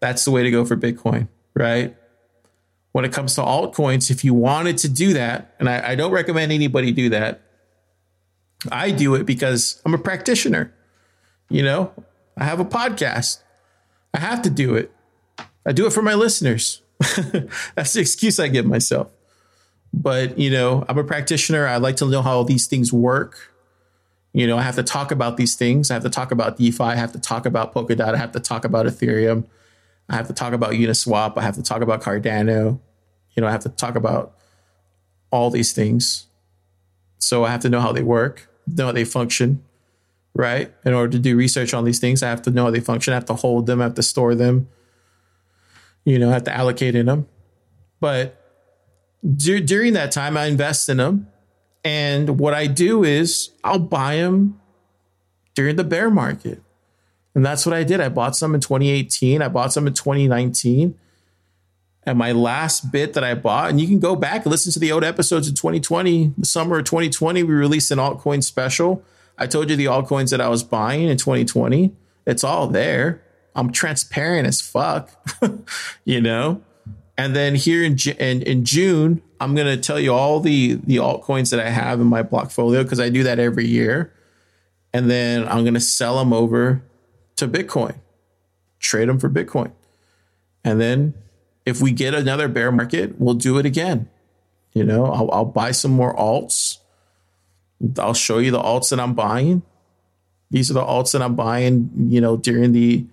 that's 0.00 0.24
the 0.24 0.30
way 0.30 0.42
to 0.42 0.50
go 0.50 0.64
for 0.64 0.76
Bitcoin, 0.76 1.28
right? 1.54 1.96
When 2.92 3.04
it 3.04 3.12
comes 3.12 3.34
to 3.34 3.40
altcoins, 3.40 4.10
if 4.10 4.24
you 4.24 4.34
wanted 4.34 4.78
to 4.78 4.88
do 4.88 5.14
that, 5.14 5.54
and 5.58 5.68
I, 5.68 5.90
I 5.90 5.94
don't 5.94 6.12
recommend 6.12 6.52
anybody 6.52 6.92
do 6.92 7.08
that, 7.10 7.42
I 8.70 8.90
do 8.90 9.14
it 9.14 9.24
because 9.26 9.80
I'm 9.84 9.94
a 9.94 9.98
practitioner. 9.98 10.72
You 11.50 11.62
know, 11.62 11.92
I 12.36 12.44
have 12.44 12.60
a 12.60 12.64
podcast. 12.64 13.40
I 14.12 14.20
have 14.20 14.42
to 14.42 14.50
do 14.50 14.74
it. 14.74 14.92
I 15.66 15.72
do 15.72 15.86
it 15.86 15.92
for 15.92 16.02
my 16.02 16.14
listeners. 16.14 16.82
That's 17.74 17.92
the 17.92 18.00
excuse 18.00 18.38
I 18.38 18.48
give 18.48 18.66
myself. 18.66 19.08
But, 19.92 20.38
you 20.38 20.50
know, 20.50 20.84
I'm 20.88 20.98
a 20.98 21.04
practitioner. 21.04 21.66
I 21.66 21.76
like 21.76 21.96
to 21.96 22.06
know 22.06 22.22
how 22.22 22.42
these 22.42 22.66
things 22.66 22.92
work. 22.92 23.52
You 24.32 24.46
know, 24.46 24.58
I 24.58 24.62
have 24.62 24.74
to 24.74 24.82
talk 24.82 25.12
about 25.12 25.36
these 25.36 25.54
things. 25.54 25.90
I 25.90 25.94
have 25.94 26.02
to 26.02 26.10
talk 26.10 26.32
about 26.32 26.56
DeFi. 26.56 26.82
I 26.82 26.96
have 26.96 27.12
to 27.12 27.20
talk 27.20 27.46
about 27.46 27.72
Polkadot. 27.72 28.14
I 28.14 28.16
have 28.16 28.32
to 28.32 28.40
talk 28.40 28.64
about 28.64 28.86
Ethereum. 28.86 29.44
I 30.08 30.16
have 30.16 30.26
to 30.28 30.34
talk 30.34 30.52
about 30.52 30.72
Uniswap. 30.72 31.38
I 31.38 31.42
have 31.42 31.54
to 31.56 31.62
talk 31.62 31.82
about 31.82 32.02
Cardano. 32.02 32.80
You 33.34 33.40
know, 33.40 33.46
I 33.46 33.50
have 33.50 33.62
to 33.62 33.68
talk 33.68 33.96
about 33.96 34.36
all 35.30 35.50
these 35.50 35.72
things. 35.72 36.26
So 37.18 37.44
I 37.44 37.50
have 37.50 37.60
to 37.60 37.68
know 37.68 37.80
how 37.80 37.92
they 37.92 38.02
work, 38.02 38.48
know 38.66 38.86
how 38.86 38.92
they 38.92 39.04
function, 39.04 39.64
right? 40.34 40.72
In 40.84 40.92
order 40.92 41.10
to 41.12 41.18
do 41.18 41.36
research 41.36 41.72
on 41.72 41.84
these 41.84 41.98
things, 41.98 42.22
I 42.22 42.28
have 42.28 42.42
to 42.42 42.50
know 42.50 42.64
how 42.64 42.70
they 42.70 42.80
function. 42.80 43.12
I 43.12 43.16
have 43.16 43.24
to 43.26 43.34
hold 43.34 43.66
them, 43.66 43.80
I 43.80 43.84
have 43.84 43.94
to 43.94 44.02
store 44.02 44.34
them, 44.34 44.68
you 46.04 46.18
know, 46.18 46.30
I 46.30 46.34
have 46.34 46.44
to 46.44 46.54
allocate 46.54 46.94
in 46.94 47.06
them. 47.06 47.26
But 47.98 48.40
dur- 49.36 49.60
during 49.60 49.94
that 49.94 50.12
time, 50.12 50.36
I 50.36 50.46
invest 50.46 50.88
in 50.88 50.98
them. 50.98 51.28
And 51.82 52.38
what 52.38 52.54
I 52.54 52.66
do 52.66 53.04
is 53.04 53.50
I'll 53.62 53.78
buy 53.78 54.16
them 54.16 54.60
during 55.54 55.76
the 55.76 55.84
bear 55.84 56.10
market. 56.10 56.62
And 57.34 57.44
that's 57.44 57.66
what 57.66 57.74
I 57.74 57.82
did. 57.82 58.00
I 58.00 58.08
bought 58.08 58.36
some 58.36 58.54
in 58.54 58.60
2018. 58.60 59.42
I 59.42 59.48
bought 59.48 59.72
some 59.72 59.86
in 59.86 59.94
2019. 59.94 60.96
And 62.06 62.18
my 62.18 62.32
last 62.32 62.92
bit 62.92 63.14
that 63.14 63.24
I 63.24 63.34
bought, 63.34 63.70
and 63.70 63.80
you 63.80 63.86
can 63.86 63.98
go 63.98 64.14
back 64.14 64.44
and 64.44 64.50
listen 64.50 64.72
to 64.72 64.78
the 64.78 64.92
old 64.92 65.04
episodes 65.04 65.48
in 65.48 65.54
2020, 65.54 66.34
the 66.36 66.46
summer 66.46 66.78
of 66.78 66.84
2020, 66.84 67.42
we 67.42 67.54
released 67.54 67.90
an 67.90 67.98
altcoin 67.98 68.44
special. 68.44 69.02
I 69.38 69.46
told 69.46 69.70
you 69.70 69.76
the 69.76 69.86
altcoins 69.86 70.30
that 70.30 70.40
I 70.40 70.48
was 70.48 70.62
buying 70.62 71.08
in 71.08 71.16
2020. 71.16 71.92
It's 72.26 72.44
all 72.44 72.68
there. 72.68 73.22
I'm 73.56 73.72
transparent 73.72 74.46
as 74.46 74.60
fuck, 74.60 75.10
you 76.04 76.20
know? 76.20 76.62
And 77.16 77.34
then 77.34 77.54
here 77.54 77.82
in, 77.82 77.96
in, 78.18 78.42
in 78.42 78.64
June, 78.64 79.22
I'm 79.40 79.54
going 79.54 79.66
to 79.66 79.80
tell 79.80 79.98
you 79.98 80.12
all 80.12 80.40
the, 80.40 80.74
the 80.74 80.96
altcoins 80.96 81.50
that 81.50 81.60
I 81.60 81.70
have 81.70 82.00
in 82.00 82.06
my 82.06 82.22
portfolio 82.22 82.82
because 82.82 83.00
I 83.00 83.08
do 83.08 83.22
that 83.22 83.38
every 83.38 83.66
year. 83.66 84.12
And 84.92 85.10
then 85.10 85.48
I'm 85.48 85.62
going 85.62 85.74
to 85.74 85.80
sell 85.80 86.18
them 86.18 86.32
over 86.32 86.82
to 87.36 87.48
Bitcoin, 87.48 87.96
trade 88.78 89.08
them 89.08 89.18
for 89.18 89.28
Bitcoin. 89.28 89.72
And 90.64 90.80
then 90.80 91.14
if 91.66 91.80
we 91.80 91.92
get 91.92 92.14
another 92.14 92.48
bear 92.48 92.72
market, 92.72 93.18
we'll 93.18 93.34
do 93.34 93.58
it 93.58 93.66
again. 93.66 94.08
You 94.72 94.84
know, 94.84 95.06
I'll, 95.06 95.30
I'll 95.30 95.44
buy 95.44 95.70
some 95.70 95.92
more 95.92 96.14
alts. 96.16 96.78
I'll 97.98 98.14
show 98.14 98.38
you 98.38 98.50
the 98.50 98.60
alts 98.60 98.90
that 98.90 99.00
I'm 99.00 99.14
buying. 99.14 99.62
These 100.50 100.70
are 100.70 100.74
the 100.74 100.82
alts 100.82 101.12
that 101.12 101.22
I'm 101.22 101.34
buying, 101.34 101.90
you 102.08 102.20
know, 102.20 102.36
during 102.36 102.72
the 102.72 103.06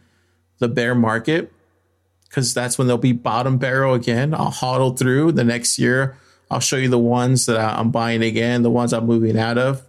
the 0.60 0.68
bear 0.68 0.94
market 0.94 1.52
because 2.30 2.54
that's 2.54 2.78
when 2.78 2.88
they'll 2.88 2.98
be 2.98 3.12
bottom 3.12 3.58
barrel 3.58 3.94
again. 3.94 4.34
I'll 4.34 4.52
hodl 4.52 4.98
through 4.98 5.34
the 5.34 5.44
next 5.44 5.78
year. 5.78 6.16
I'll 6.50 6.60
show 6.60 6.78
you 6.78 6.88
the 6.88 7.00
ones 7.00 7.48
that 7.48 7.58
I'm 7.58 7.92
buying 7.92 8.22
again, 8.22 8.62
the 8.62 8.70
ones 8.70 8.94
I'm 8.94 9.06
moving 9.06 9.38
out 9.38 9.58
of. 9.58 9.82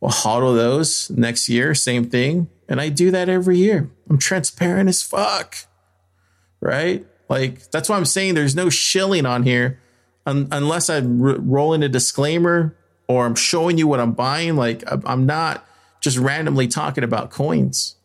We'll 0.00 0.10
hodl 0.10 0.56
those 0.56 1.10
next 1.10 1.48
year, 1.48 1.74
same 1.74 2.10
thing. 2.10 2.48
And 2.68 2.80
I 2.80 2.88
do 2.88 3.10
that 3.10 3.28
every 3.28 3.58
year. 3.58 3.90
I'm 4.08 4.18
transparent 4.18 4.88
as 4.88 5.02
fuck. 5.02 5.56
Right? 6.60 7.06
Like, 7.28 7.70
that's 7.70 7.88
why 7.88 7.96
I'm 7.96 8.04
saying 8.04 8.34
there's 8.34 8.54
no 8.54 8.70
shilling 8.70 9.26
on 9.26 9.42
here 9.42 9.80
un- 10.26 10.48
unless 10.50 10.88
I 10.88 10.96
r- 10.96 11.02
roll 11.02 11.74
in 11.74 11.82
a 11.82 11.88
disclaimer 11.88 12.76
or 13.08 13.26
I'm 13.26 13.34
showing 13.34 13.76
you 13.76 13.86
what 13.86 14.00
I'm 14.00 14.12
buying. 14.12 14.56
Like, 14.56 14.82
I'm 14.86 15.26
not 15.26 15.66
just 16.00 16.16
randomly 16.18 16.68
talking 16.68 17.04
about 17.04 17.30
coins 17.30 17.96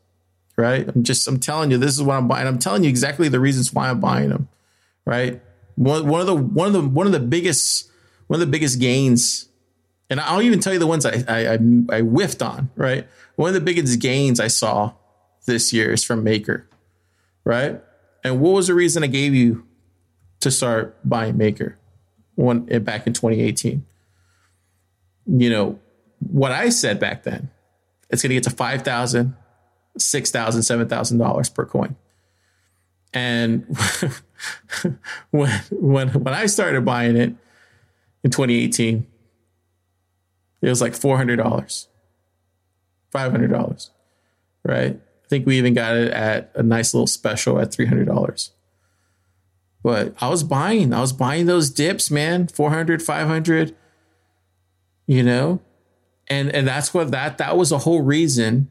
right? 0.59 0.89
I'm 0.93 1.03
just 1.03 1.27
I'm 1.27 1.39
telling 1.39 1.71
you 1.71 1.77
this 1.77 1.93
is 1.93 2.03
what 2.03 2.17
I'm 2.17 2.27
buying. 2.27 2.45
I'm 2.45 2.59
telling 2.59 2.83
you 2.83 2.89
exactly 2.89 3.29
the 3.29 3.39
reasons 3.39 3.73
why 3.73 3.89
I'm 3.89 3.99
buying 3.99 4.29
them, 4.29 4.49
right? 5.05 5.41
One, 5.75 6.07
one 6.07 6.21
of 6.21 6.27
the 6.27 6.35
one 6.35 6.67
of 6.67 6.73
the 6.73 6.81
one 6.81 7.05
of 7.07 7.13
the 7.13 7.19
biggest 7.19 7.89
one 8.27 8.39
of 8.39 8.45
the 8.45 8.51
biggest 8.51 8.79
gains, 8.79 9.47
and 10.09 10.19
I'll 10.19 10.41
even 10.41 10.59
tell 10.59 10.73
you 10.73 10.79
the 10.79 10.87
ones 10.87 11.05
I 11.05 11.23
I, 11.27 11.53
I, 11.89 12.01
whiffed 12.01 12.41
on, 12.41 12.69
right? 12.75 13.07
One 13.35 13.49
of 13.49 13.53
the 13.53 13.61
biggest 13.61 13.99
gains 13.99 14.39
I 14.39 14.47
saw 14.47 14.93
this 15.45 15.71
year 15.71 15.91
is 15.91 16.03
from 16.03 16.23
Maker, 16.23 16.67
right? 17.43 17.81
And 18.23 18.41
what 18.41 18.51
was 18.51 18.67
the 18.67 18.73
reason 18.73 19.03
I 19.03 19.07
gave 19.07 19.33
you 19.33 19.65
to 20.41 20.51
start 20.51 20.97
buying 21.07 21.37
Maker 21.37 21.77
one 22.35 22.67
eh, 22.69 22.79
back 22.79 23.07
in 23.07 23.13
2018? 23.13 23.85
You 25.27 25.49
know 25.49 25.79
what 26.19 26.51
I 26.51 26.69
said 26.69 26.99
back 26.99 27.23
then. 27.23 27.51
It's 28.09 28.23
going 28.23 28.29
to 28.29 28.35
get 28.35 28.43
to 28.43 28.49
five 28.49 28.81
thousand 28.81 29.35
six 29.97 30.31
thousand, 30.31 30.63
seven 30.63 30.87
thousand 30.87 31.17
dollars 31.17 31.49
per 31.49 31.65
coin. 31.65 31.95
And 33.13 33.65
when 35.31 35.51
when 35.71 36.09
when 36.09 36.33
I 36.33 36.45
started 36.45 36.85
buying 36.85 37.15
it 37.15 37.35
in 38.23 38.31
2018, 38.31 39.05
it 40.61 40.69
was 40.69 40.81
like 40.81 40.95
four 40.95 41.17
hundred 41.17 41.37
dollars, 41.37 41.87
five 43.11 43.31
hundred 43.31 43.51
dollars, 43.51 43.91
right? 44.63 44.95
I 44.95 45.27
think 45.27 45.45
we 45.45 45.57
even 45.57 45.73
got 45.73 45.95
it 45.95 46.11
at 46.11 46.51
a 46.55 46.63
nice 46.63 46.93
little 46.93 47.07
special 47.07 47.59
at 47.59 47.71
three 47.71 47.85
hundred 47.85 48.05
dollars. 48.05 48.51
But 49.83 50.13
I 50.19 50.29
was 50.29 50.43
buying, 50.43 50.93
I 50.93 51.01
was 51.01 51.13
buying 51.13 51.45
those 51.45 51.69
dips, 51.69 52.11
man, 52.11 52.47
400, 52.47 53.01
500, 53.01 53.75
you 55.07 55.23
know? 55.23 55.61
And 56.27 56.53
and 56.53 56.67
that's 56.67 56.93
what 56.93 57.11
that 57.11 57.37
that 57.39 57.57
was 57.57 57.69
the 57.69 57.79
whole 57.79 58.01
reason 58.01 58.67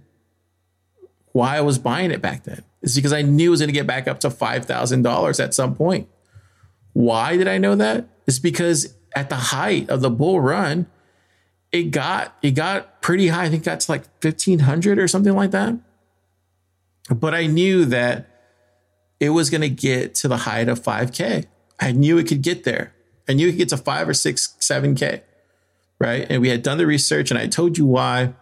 why 1.33 1.57
I 1.57 1.61
was 1.61 1.79
buying 1.79 2.11
it 2.11 2.23
back 2.23 2.45
then. 2.45 2.63
Is 2.83 2.95
because 2.95 3.13
I 3.13 3.23
knew 3.23 3.49
it 3.49 3.51
was 3.51 3.61
going 3.61 3.69
to 3.69 3.73
get 3.73 3.87
back 3.87 4.07
up 4.07 4.21
to 4.21 4.29
$5,000 4.29 5.45
at 5.45 5.55
some 5.55 5.75
point. 5.75 6.09
Why 6.93 7.37
did 7.37 7.49
I 7.49 7.59
know 7.59 7.75
that? 7.75 8.07
It's 8.27 8.39
because 8.39 8.95
at 9.17 9.29
the 9.29 9.37
height 9.37 9.91
of 9.91 10.01
the 10.01 10.11
bull 10.11 10.41
run, 10.41 10.87
it 11.73 11.91
got 11.91 12.35
it 12.43 12.53
got 12.53 13.03
pretty 13.03 13.29
high. 13.29 13.45
I 13.45 13.49
think 13.49 13.65
that's 13.65 13.89
like 13.89 14.03
1500 14.23 14.99
or 14.99 15.09
something 15.09 15.35
like 15.35 15.51
that. 15.53 15.79
But 17.15 17.35
I 17.35 17.47
knew 17.47 17.85
that 17.87 18.29
it 19.21 19.31
was 19.31 19.51
going 19.51 19.63
to 19.63 19.69
get 19.69 20.15
to 20.17 20.29
the 20.29 20.39
height 20.39 20.69
of 20.69 20.83
5k. 20.83 21.47
I 21.81 21.93
knew 21.93 22.19
it 22.19 22.29
could 22.29 22.43
get 22.43 22.65
there. 22.65 22.93
I 23.29 23.33
knew 23.33 23.49
it 23.49 23.53
could 23.53 23.59
get 23.59 23.69
to 23.71 23.77
5 23.77 24.09
or 24.09 24.15
6 24.15 24.57
7k. 24.61 25.23
Right? 25.99 26.27
And 26.29 26.41
we 26.41 26.49
had 26.49 26.63
done 26.63 26.79
the 26.79 26.87
research 26.87 27.31
and 27.31 27.39
I 27.39 27.47
told 27.47 27.77
you 27.77 27.85
why 27.85 28.35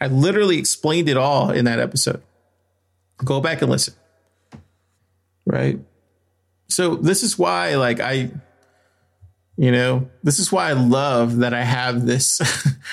I 0.00 0.06
literally 0.06 0.58
explained 0.58 1.08
it 1.08 1.16
all 1.16 1.50
in 1.50 1.64
that 1.64 1.80
episode. 1.80 2.22
Go 3.24 3.40
back 3.40 3.62
and 3.62 3.70
listen. 3.70 3.94
Right? 5.44 5.80
So 6.68 6.94
this 6.94 7.22
is 7.22 7.38
why 7.38 7.74
like 7.76 8.00
I 8.00 8.30
you 9.58 9.72
know, 9.72 10.08
this 10.22 10.38
is 10.38 10.52
why 10.52 10.70
I 10.70 10.72
love 10.72 11.38
that 11.38 11.52
I 11.52 11.64
have 11.64 12.06
this 12.06 12.38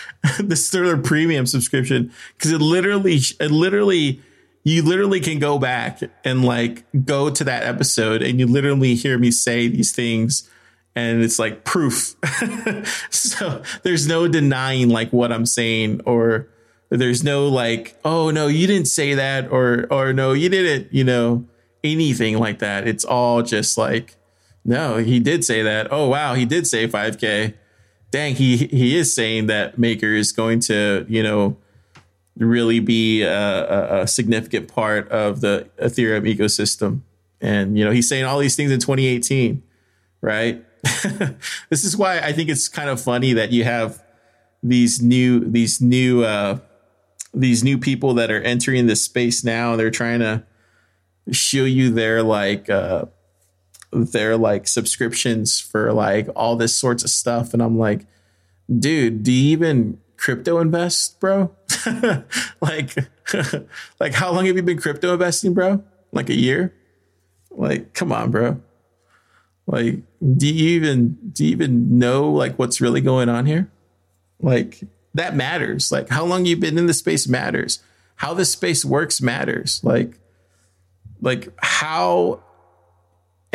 this 0.39 0.69
Thriller 0.71 0.97
premium 0.97 1.45
subscription 1.45 2.11
cuz 2.39 2.51
it 2.51 2.59
literally 2.59 3.19
it 3.39 3.51
literally 3.51 4.19
you 4.63 4.81
literally 4.81 5.19
can 5.19 5.37
go 5.37 5.59
back 5.59 6.01
and 6.23 6.43
like 6.43 6.83
go 7.05 7.29
to 7.29 7.43
that 7.43 7.63
episode 7.63 8.23
and 8.23 8.39
you 8.39 8.47
literally 8.47 8.95
hear 8.95 9.19
me 9.19 9.29
say 9.29 9.67
these 9.67 9.91
things 9.91 10.49
and 10.95 11.21
it's 11.21 11.37
like 11.37 11.65
proof. 11.65 12.15
so 13.11 13.61
there's 13.83 14.07
no 14.07 14.27
denying 14.27 14.89
like 14.89 15.13
what 15.13 15.31
I'm 15.31 15.45
saying 15.45 16.01
or 16.05 16.47
there's 16.89 17.23
no 17.23 17.47
like 17.47 17.95
oh 18.03 18.31
no 18.31 18.47
you 18.47 18.65
didn't 18.65 18.87
say 18.87 19.13
that 19.13 19.51
or 19.51 19.85
or 19.91 20.13
no 20.13 20.33
you 20.33 20.49
didn't 20.49 20.91
you 20.91 21.03
know 21.03 21.45
anything 21.83 22.39
like 22.39 22.57
that. 22.57 22.87
It's 22.87 23.05
all 23.05 23.43
just 23.43 23.77
like 23.77 24.15
no 24.65 24.97
he 24.97 25.19
did 25.19 25.45
say 25.45 25.61
that. 25.61 25.87
Oh 25.91 26.09
wow 26.09 26.33
he 26.33 26.45
did 26.45 26.67
say 26.67 26.87
5k. 26.87 27.53
Dang 28.11 28.35
he 28.35 28.57
he 28.57 28.97
is 28.97 29.13
saying 29.13 29.47
that 29.47 29.77
Maker 29.77 30.13
is 30.13 30.31
going 30.31 30.59
to 30.61 31.05
you 31.07 31.23
know 31.23 31.57
really 32.37 32.79
be 32.79 33.21
a, 33.21 34.01
a, 34.01 34.07
significant 34.07 34.67
part 34.67 35.07
of 35.07 35.39
the 35.39 35.69
Ethereum 35.81 36.23
ecosystem. 36.35 37.01
And 37.39 37.77
you 37.77 37.85
know 37.85 37.91
he's 37.91 38.09
saying 38.09 38.25
all 38.25 38.39
these 38.39 38.55
things 38.55 38.71
in 38.71 38.79
2018, 38.79 39.63
right? 40.21 40.63
this 41.69 41.83
is 41.83 41.95
why 41.95 42.19
I 42.19 42.31
think 42.33 42.49
it's 42.49 42.67
kind 42.67 42.89
of 42.89 43.01
funny 43.01 43.33
that 43.33 43.51
you 43.51 43.63
have 43.63 44.03
these 44.61 45.01
new 45.01 45.39
these 45.39 45.81
new 45.81 46.23
uh, 46.23 46.59
these 47.33 47.63
new 47.63 47.77
people 47.77 48.13
that 48.15 48.31
are 48.31 48.41
entering 48.41 48.87
this 48.87 49.03
space 49.03 49.43
now. 49.43 49.75
They're 49.75 49.91
trying 49.91 50.19
to 50.19 50.43
show 51.31 51.63
you 51.65 51.89
their 51.91 52.23
like 52.23 52.69
uh, 52.69 53.05
their 54.03 54.37
like 54.37 54.67
subscriptions 54.67 55.59
for 55.59 55.93
like 55.93 56.27
all 56.35 56.55
this 56.55 56.75
sorts 56.75 57.03
of 57.03 57.09
stuff, 57.09 57.53
and 57.53 57.61
I'm 57.61 57.77
like, 57.77 58.05
dude, 58.79 59.23
do 59.23 59.31
you 59.31 59.51
even 59.51 59.99
crypto 60.17 60.59
invest, 60.59 61.19
bro? 61.19 61.55
like, 62.61 62.95
like 63.99 64.13
how 64.13 64.31
long 64.31 64.45
have 64.45 64.55
you 64.55 64.63
been 64.63 64.79
crypto 64.79 65.13
investing, 65.13 65.53
bro? 65.53 65.83
Like 66.11 66.29
a 66.29 66.35
year? 66.35 66.73
Like, 67.51 67.93
come 67.93 68.11
on, 68.11 68.31
bro. 68.31 68.61
Like, 69.67 69.99
do 70.37 70.47
you 70.53 70.69
even 70.69 71.17
do 71.31 71.45
you 71.45 71.51
even 71.51 71.97
know 71.97 72.31
like 72.31 72.57
what's 72.59 72.81
really 72.81 73.01
going 73.01 73.29
on 73.29 73.45
here? 73.45 73.71
Like 74.39 74.83
that 75.13 75.35
matters. 75.35 75.91
Like 75.91 76.09
how 76.09 76.25
long 76.25 76.45
you've 76.45 76.59
been 76.59 76.77
in 76.77 76.85
the 76.85 76.93
space 76.93 77.27
matters. 77.27 77.81
How 78.17 78.33
this 78.33 78.51
space 78.51 78.85
works 78.85 79.21
matters. 79.21 79.83
Like 79.83 80.19
like 81.21 81.49
how 81.57 82.41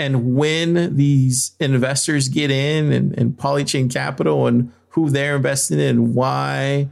and 0.00 0.34
when 0.34 0.96
these 0.96 1.52
investors 1.60 2.30
get 2.30 2.50
in 2.50 2.90
and, 2.90 3.18
and 3.18 3.36
polychain 3.36 3.92
capital 3.92 4.46
and 4.46 4.72
who 4.88 5.10
they're 5.10 5.36
investing 5.36 5.78
in 5.78 5.88
and 5.88 6.14
why 6.14 6.88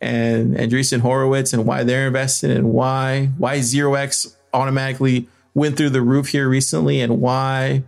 and 0.00 0.54
Andreessen 0.54 1.00
Horowitz 1.00 1.52
and 1.52 1.66
why 1.66 1.82
they're 1.82 2.06
investing 2.06 2.52
and 2.52 2.72
why 2.72 3.30
why 3.36 3.60
zero 3.60 3.94
X 3.94 4.36
automatically 4.54 5.28
went 5.54 5.76
through 5.76 5.90
the 5.90 6.02
roof 6.02 6.28
here 6.28 6.48
recently 6.48 7.00
and 7.00 7.20
why 7.20 7.82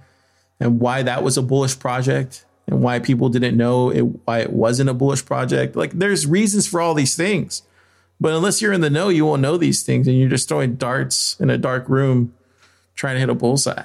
and 0.59 0.81
why 0.81 1.05
that 1.05 1.23
was 1.23 1.39
a 1.39 1.43
bullish 1.43 1.79
project 1.79 2.45
and 2.67 2.83
why 2.83 2.99
people 2.99 3.29
didn't 3.29 3.57
know 3.57 3.91
it, 3.91 4.01
why 4.01 4.41
it 4.41 4.53
wasn't 4.53 4.91
a 4.91 4.95
bullish 4.95 5.25
project. 5.25 5.77
Like 5.77 5.93
there's 5.93 6.27
reasons 6.27 6.67
for 6.67 6.81
all 6.81 6.95
these 6.95 7.15
things. 7.15 7.63
But 8.21 8.35
unless 8.35 8.61
you're 8.61 8.73
in 8.73 8.81
the 8.81 8.91
know, 8.91 9.09
you 9.09 9.25
won't 9.25 9.43
know 9.43 9.57
these 9.57 9.85
things 9.85 10.09
and 10.09 10.19
you're 10.19 10.29
just 10.29 10.49
throwing 10.49 10.75
darts 10.75 11.37
in 11.39 11.49
a 11.49 11.59
dark 11.59 11.89
room 11.89 12.35
trying 12.97 13.15
to 13.15 13.21
hit 13.21 13.31
a 13.31 13.35
bullseye. 13.35 13.85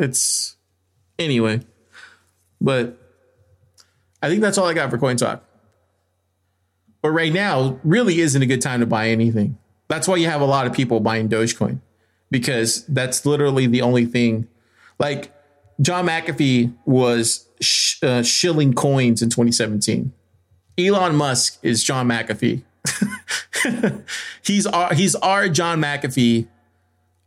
It's 0.00 0.56
anyway. 1.18 1.60
But 2.60 2.98
I 4.22 4.28
think 4.28 4.40
that's 4.40 4.58
all 4.58 4.66
I 4.66 4.74
got 4.74 4.90
for 4.90 4.98
Coin 4.98 5.16
Talk. 5.16 5.44
But 7.02 7.10
right 7.10 7.32
now 7.32 7.78
really 7.84 8.20
isn't 8.20 8.42
a 8.42 8.46
good 8.46 8.60
time 8.60 8.80
to 8.80 8.86
buy 8.86 9.08
anything. 9.08 9.58
That's 9.88 10.08
why 10.08 10.16
you 10.16 10.26
have 10.26 10.40
a 10.40 10.46
lot 10.46 10.66
of 10.66 10.72
people 10.72 11.00
buying 11.00 11.28
Dogecoin 11.28 11.80
because 12.30 12.84
that's 12.86 13.26
literally 13.26 13.66
the 13.66 13.82
only 13.82 14.06
thing. 14.06 14.48
Like 14.98 15.32
John 15.80 16.06
McAfee 16.06 16.74
was 16.84 17.48
sh- 17.60 18.02
uh, 18.02 18.22
shilling 18.22 18.74
coins 18.74 19.22
in 19.22 19.30
2017. 19.30 20.12
Elon 20.78 21.14
Musk 21.14 21.58
is 21.62 21.82
John 21.82 22.08
McAfee. 22.08 22.62
he's 24.44 24.66
our, 24.66 24.94
he's 24.94 25.14
our 25.16 25.48
John 25.48 25.80
McAfee 25.80 26.46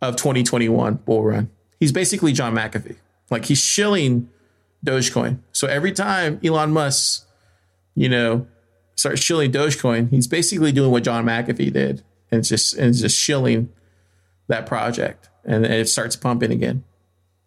of 0.01 0.15
2021 0.15 0.95
bull 1.05 1.23
run. 1.23 1.49
He's 1.83 1.91
basically 1.91 2.31
John 2.31 2.55
McAfee. 2.55 2.95
Like 3.29 3.43
he's 3.43 3.57
shilling 3.57 4.29
Dogecoin. 4.85 5.39
So 5.51 5.67
every 5.67 5.91
time 5.91 6.39
Elon 6.41 6.71
Musk, 6.71 7.27
you 7.93 8.07
know, 8.07 8.47
starts 8.95 9.19
shilling 9.19 9.51
Dogecoin, 9.51 10.09
he's 10.09 10.25
basically 10.25 10.71
doing 10.71 10.91
what 10.91 11.03
John 11.03 11.25
McAfee 11.25 11.73
did, 11.73 12.01
and 12.31 12.41
just 12.41 12.73
and 12.75 12.95
just 12.95 13.19
shilling 13.19 13.67
that 14.47 14.65
project, 14.65 15.27
and 15.43 15.65
it 15.65 15.89
starts 15.89 16.15
pumping 16.15 16.53
again. 16.53 16.85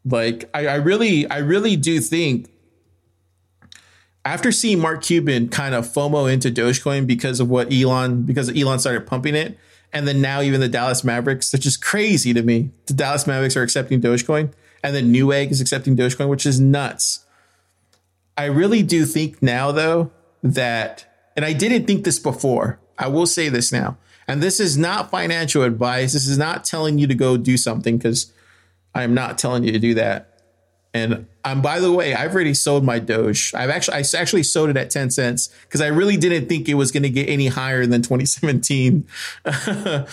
Like 0.05 0.51
I, 0.53 0.67
I 0.67 0.75
really, 0.75 1.27
I 1.31 1.39
really 1.39 1.75
do 1.75 1.99
think 2.01 2.51
after 4.23 4.53
seeing 4.53 4.81
Mark 4.81 5.03
Cuban 5.03 5.49
kind 5.49 5.75
of 5.75 5.87
FOMO 5.87 6.31
into 6.31 6.51
Dogecoin 6.51 7.07
because 7.07 7.41
of 7.41 7.49
what 7.49 7.73
Elon, 7.73 8.25
because 8.25 8.55
Elon 8.55 8.81
started 8.81 9.07
pumping 9.07 9.35
it, 9.35 9.57
and 9.93 10.07
then 10.07 10.21
now 10.21 10.41
even 10.41 10.61
the 10.61 10.69
Dallas 10.69 11.05
Mavericks, 11.05 11.53
which 11.53 11.67
is 11.67 11.77
crazy 11.77 12.35
to 12.35 12.43
me. 12.43 12.71
The 12.87 12.95
Dallas 12.95 13.27
Mavericks 13.27 13.57
are 13.57 13.63
accepting 13.63 14.01
Dogecoin, 14.01 14.53
and 14.83 14.95
then 14.95 15.13
Newegg 15.13 15.51
is 15.51 15.61
accepting 15.61 15.97
Dogecoin, 15.97 16.29
which 16.29 16.47
is 16.47 16.61
nuts. 16.61 17.25
I 18.37 18.45
really 18.47 18.83
do 18.83 19.05
think 19.05 19.43
now, 19.43 19.73
though, 19.73 20.11
that, 20.43 21.07
and 21.35 21.45
I 21.45 21.53
didn't 21.53 21.87
think 21.87 22.05
this 22.05 22.19
before. 22.19 22.79
I 22.99 23.09
will 23.09 23.27
say 23.27 23.49
this 23.49 23.73
now, 23.73 23.97
and 24.29 24.43
this 24.43 24.61
is 24.61 24.77
not 24.77 25.11
financial 25.11 25.63
advice. 25.63 26.13
This 26.13 26.27
is 26.27 26.39
not 26.39 26.65
telling 26.65 26.99
you 26.99 27.07
to 27.07 27.15
go 27.15 27.37
do 27.37 27.57
something 27.57 27.97
because 27.99 28.33
I 28.95 29.03
am 29.03 29.15
not 29.15 29.39
telling 29.39 29.65
you 29.65 29.73
to 29.73 29.79
do 29.79 29.95
that. 29.95 30.36
And 30.97 31.27
I'm 31.45 31.61
by 31.61 31.79
the 31.79 31.93
way, 31.93 32.15
I've 32.15 32.35
already 32.35 32.55
sold 32.55 32.83
my 32.83 32.99
Doge. 32.99 33.53
I've 33.55 33.69
actually 33.69 33.99
I 33.99 34.05
actually 34.19 34.43
sold 34.43 34.71
it 34.71 34.79
at 34.79 34.91
10 34.91 35.11
cents 35.11 35.51
because 35.65 35.83
I 35.83 35.89
really 35.89 36.17
didn't 36.17 36.49
think 36.49 36.71
it 36.71 36.75
was 36.75 36.91
going 36.91 37.03
to 37.03 37.11
get 37.11 37.29
any 37.29 37.49
higher 37.49 37.85
than 37.85 38.01
2017. 38.01 39.07
uh, 39.45 40.07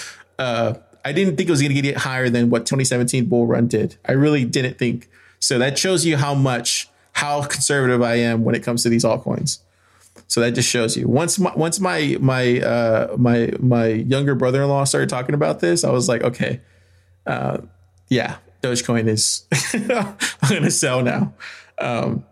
I 1.06 1.12
didn't 1.12 1.38
think 1.38 1.48
it 1.48 1.52
was 1.52 1.62
going 1.62 1.74
to 1.74 1.82
get 1.82 1.98
higher 1.98 2.30
than 2.30 2.50
what 2.50 2.66
2017 2.66 3.26
bull 3.26 3.48
run 3.48 3.68
did. 3.68 3.96
I 4.06 4.12
really 4.12 4.44
didn't 4.44 4.78
think. 4.78 5.10
So 5.40 5.58
that 5.58 5.78
shows 5.78 6.06
you 6.06 6.18
how 6.18 6.34
much 6.34 6.90
how 7.14 7.44
conservative 7.44 8.02
I 8.02 8.16
am 8.16 8.44
when 8.44 8.54
it 8.54 8.64
comes 8.64 8.84
to 8.84 8.90
these 8.90 9.06
altcoins. 9.06 9.60
So 10.28 10.42
that 10.42 10.52
just 10.52 10.70
shows 10.70 10.98
you. 10.98 11.08
Once 11.08 11.40
my 11.40 11.54
once 11.56 11.80
my 11.80 12.18
my 12.20 12.60
uh, 12.60 13.16
my 13.18 13.54
my 13.60 13.88
younger 13.88 14.36
brother 14.36 14.62
in 14.62 14.68
law 14.68 14.84
started 14.84 15.08
talking 15.08 15.34
about 15.34 15.62
this, 15.62 15.86
I 15.86 15.92
was 15.92 16.10
like, 16.10 16.24
okay, 16.24 16.60
uh, 17.26 17.60
yeah, 18.10 18.38
Dogecoin 18.64 19.08
is 19.08 19.46
I'm 19.74 20.18
gonna 20.50 20.72
sell 20.72 21.02
now. 21.02 21.34
Um, 21.78 22.26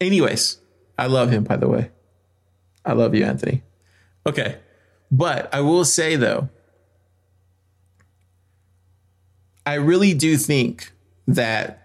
anyways, 0.00 0.58
I 0.98 1.06
love 1.06 1.30
him. 1.30 1.44
By 1.44 1.56
the 1.56 1.68
way, 1.68 1.90
I 2.84 2.92
love 2.92 3.14
you, 3.14 3.24
Anthony. 3.24 3.62
Okay, 4.26 4.58
but 5.10 5.52
I 5.54 5.60
will 5.60 5.84
say 5.84 6.16
though, 6.16 6.48
I 9.64 9.74
really 9.74 10.12
do 10.12 10.36
think 10.36 10.92
that 11.26 11.82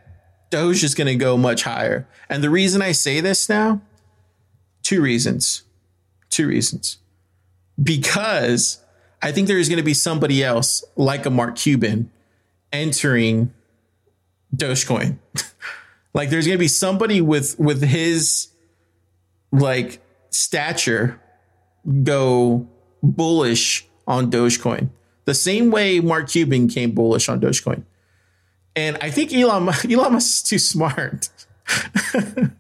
Doge 0.51 0.83
is 0.83 0.93
going 0.93 1.07
to 1.07 1.15
go 1.15 1.37
much 1.37 1.63
higher. 1.63 2.07
And 2.29 2.43
the 2.43 2.49
reason 2.49 2.81
I 2.81 2.91
say 2.91 3.21
this 3.21 3.49
now, 3.49 3.81
two 4.83 5.01
reasons. 5.01 5.63
Two 6.29 6.47
reasons. 6.47 6.97
Because 7.81 8.83
I 9.21 9.31
think 9.31 9.47
there 9.47 9.57
is 9.57 9.69
going 9.69 9.77
to 9.77 9.83
be 9.83 9.93
somebody 9.93 10.43
else 10.43 10.83
like 10.95 11.25
a 11.25 11.29
Mark 11.29 11.55
Cuban 11.55 12.11
entering 12.71 13.53
Dogecoin. 14.55 15.17
like 16.13 16.29
there's 16.29 16.45
going 16.45 16.57
to 16.57 16.59
be 16.59 16.67
somebody 16.67 17.21
with 17.21 17.57
with 17.59 17.81
his 17.81 18.49
like 19.51 20.01
stature 20.29 21.19
go 22.03 22.67
bullish 23.03 23.87
on 24.07 24.31
Dogecoin. 24.31 24.89
The 25.25 25.33
same 25.33 25.71
way 25.71 25.99
Mark 25.99 26.29
Cuban 26.29 26.67
came 26.67 26.91
bullish 26.91 27.29
on 27.29 27.39
Dogecoin. 27.39 27.83
And 28.75 28.97
I 29.01 29.09
think 29.11 29.33
Elon 29.33 29.69
Elon 29.89 30.13
Musk 30.13 30.43
is 30.43 30.43
too 30.43 30.59
smart. 30.59 31.29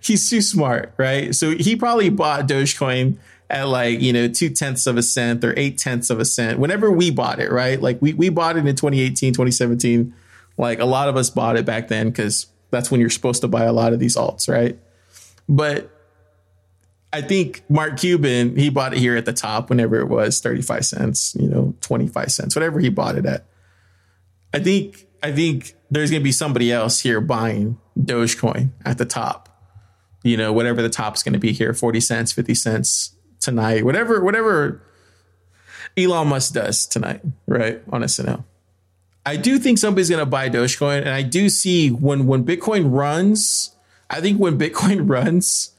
He's 0.00 0.28
too 0.28 0.42
smart, 0.42 0.92
right? 0.96 1.34
So 1.34 1.52
he 1.56 1.76
probably 1.76 2.10
bought 2.10 2.48
Dogecoin 2.48 3.18
at 3.52 3.68
like, 3.68 4.00
you 4.00 4.12
know, 4.12 4.28
two 4.28 4.48
tenths 4.48 4.86
of 4.86 4.96
a 4.96 5.02
cent 5.02 5.44
or 5.44 5.52
eight 5.58 5.76
tenths 5.76 6.08
of 6.08 6.18
a 6.18 6.24
cent 6.24 6.58
whenever 6.58 6.90
we 6.90 7.10
bought 7.10 7.38
it, 7.38 7.52
right? 7.52 7.80
Like 7.80 8.00
we, 8.00 8.14
we 8.14 8.30
bought 8.30 8.56
it 8.56 8.66
in 8.66 8.74
2018, 8.74 9.34
2017. 9.34 10.14
Like 10.56 10.80
a 10.80 10.86
lot 10.86 11.08
of 11.08 11.16
us 11.16 11.28
bought 11.28 11.56
it 11.56 11.66
back 11.66 11.88
then 11.88 12.08
because 12.08 12.46
that's 12.70 12.90
when 12.90 13.00
you're 13.00 13.10
supposed 13.10 13.42
to 13.42 13.48
buy 13.48 13.64
a 13.64 13.72
lot 13.72 13.92
of 13.92 14.00
these 14.00 14.16
alts, 14.16 14.48
right? 14.48 14.78
But 15.48 15.90
I 17.12 17.20
think 17.20 17.62
Mark 17.68 17.98
Cuban, 17.98 18.56
he 18.56 18.70
bought 18.70 18.94
it 18.94 18.98
here 18.98 19.16
at 19.16 19.26
the 19.26 19.34
top 19.34 19.68
whenever 19.68 20.00
it 20.00 20.08
was 20.08 20.40
35 20.40 20.86
cents, 20.86 21.36
you 21.38 21.46
know, 21.46 21.74
25 21.82 22.32
cents, 22.32 22.56
whatever 22.56 22.80
he 22.80 22.88
bought 22.88 23.16
it 23.16 23.26
at. 23.26 23.44
I 24.54 24.60
think 24.60 25.06
I 25.22 25.30
think 25.30 25.74
there's 25.90 26.10
gonna 26.10 26.24
be 26.24 26.32
somebody 26.32 26.72
else 26.72 27.00
here 27.00 27.20
buying 27.20 27.78
Dogecoin 27.98 28.70
at 28.84 28.96
the 28.96 29.04
top. 29.04 29.50
You 30.22 30.36
know, 30.38 30.52
whatever 30.52 30.80
the 30.80 30.88
top's 30.88 31.22
gonna 31.22 31.38
be 31.38 31.52
here, 31.52 31.74
40 31.74 32.00
cents, 32.00 32.32
50 32.32 32.54
cents 32.54 33.11
tonight, 33.42 33.84
whatever, 33.84 34.22
whatever 34.22 34.80
Elon 35.96 36.28
Musk 36.28 36.54
does 36.54 36.86
tonight, 36.86 37.20
right? 37.46 37.82
On 37.90 38.02
SNL. 38.02 38.44
I 39.24 39.36
do 39.36 39.58
think 39.58 39.78
somebody's 39.78 40.10
gonna 40.10 40.26
buy 40.26 40.48
Dogecoin, 40.48 40.98
and 41.00 41.10
I 41.10 41.22
do 41.22 41.48
see 41.48 41.90
when 41.90 42.26
when 42.26 42.44
Bitcoin 42.44 42.86
runs, 42.90 43.76
I 44.10 44.20
think 44.20 44.38
when 44.38 44.58
Bitcoin 44.64 45.08
runs 45.08 45.72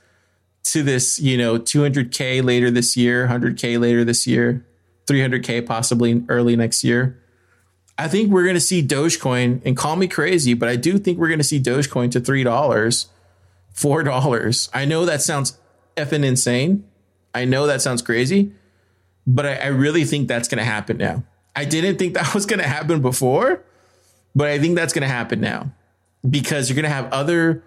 to 0.66 0.82
this, 0.82 1.20
you 1.20 1.38
know, 1.38 1.60
200k 1.60 2.44
later 2.44 2.72
this 2.72 2.96
year, 2.96 3.28
100k 3.28 3.80
later 3.80 4.06
this 4.06 4.26
year, 4.26 4.66
300k 5.08 5.66
possibly 5.66 6.24
early 6.30 6.56
next 6.56 6.84
year. 6.84 7.20
I 7.98 8.08
think 8.08 8.32
we're 8.32 8.44
going 8.44 8.56
to 8.56 8.62
see 8.62 8.82
Dogecoin, 8.82 9.62
and 9.66 9.78
call 9.78 9.98
me 9.98 10.08
crazy, 10.08 10.54
but 10.56 10.68
I 10.68 10.78
do 10.78 10.98
think 10.98 11.20
we're 11.20 11.28
going 11.28 11.40
to 11.40 11.44
see 11.44 11.60
Dogecoin 11.60 12.12
to 12.12 12.20
three 12.20 12.44
dollars, 12.44 13.08
four 13.74 14.04
dollars. 14.04 14.70
I 14.74 14.86
know 14.86 15.06
that 15.06 15.22
sounds 15.22 15.58
effing 15.98 16.24
insane. 16.24 16.86
I 17.34 17.46
know 17.46 17.68
that 17.68 17.82
sounds 17.82 18.02
crazy, 18.02 18.52
but 19.26 19.46
I, 19.46 19.56
I 19.56 19.68
really 19.68 20.06
think 20.06 20.28
that's 20.28 20.48
going 20.48 20.60
to 20.60 20.64
happen 20.64 20.98
now. 20.98 21.24
I 21.56 21.66
didn't 21.66 21.98
think 21.98 22.14
that 22.16 22.34
was 22.34 22.46
going 22.46 22.60
to 22.60 22.68
happen 22.68 23.02
before, 23.02 23.64
but 24.36 24.50
I 24.50 24.60
think 24.60 24.76
that's 24.76 24.94
going 24.94 25.04
to 25.08 25.14
happen 25.14 25.40
now 25.42 25.72
because 26.28 26.70
you're 26.70 26.76
going 26.76 26.84
to 26.84 26.90
have 26.90 27.12
other 27.12 27.64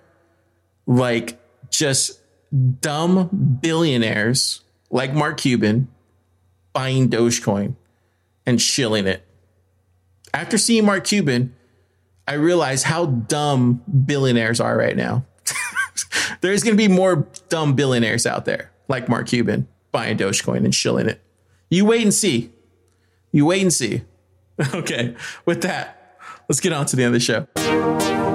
like 0.87 1.39
just 1.71 2.21
dumb 2.81 3.59
billionaires 3.61 4.63
like 4.91 5.13
Mark 5.13 5.39
Cuban 5.39 5.89
buying 6.73 7.09
Dogecoin 7.09 7.75
and 8.45 8.61
shilling 8.61 9.07
it. 9.07 9.27
After 10.33 10.59
seeing 10.59 10.85
Mark 10.85 11.05
Cuban, 11.05 11.55
I 12.29 12.35
realized 12.35 12.85
how 12.85 13.07
dumb 13.07 13.83
billionaires 14.05 14.61
are 14.61 14.77
right 14.77 14.97
now. 14.97 15.25
There's 16.41 16.63
going 16.63 16.77
to 16.77 16.83
be 16.83 16.89
more 16.89 17.27
dumb 17.49 17.75
billionaires 17.75 18.27
out 18.27 18.45
there 18.45 18.71
like 18.89 19.09
Mark 19.09 19.29
Cuban 19.29 19.69
buying 19.93 20.17
Dogecoin 20.17 20.65
and 20.65 20.75
shilling 20.75 21.09
it. 21.09 21.21
You 21.71 21.85
wait 21.85 22.03
and 22.03 22.15
see. 22.15 22.53
You 23.33 23.47
wait 23.47 23.63
and 23.63 23.73
see. 23.73 24.03
Okay, 24.73 25.15
with 25.45 25.61
that, 25.63 26.19
let's 26.49 26.61
get 26.61 26.73
on 26.73 26.87
to 26.87 26.97
the 26.97 27.03
end 27.03 27.15
of 27.15 27.21
the 27.21 27.21
show. 27.21 28.26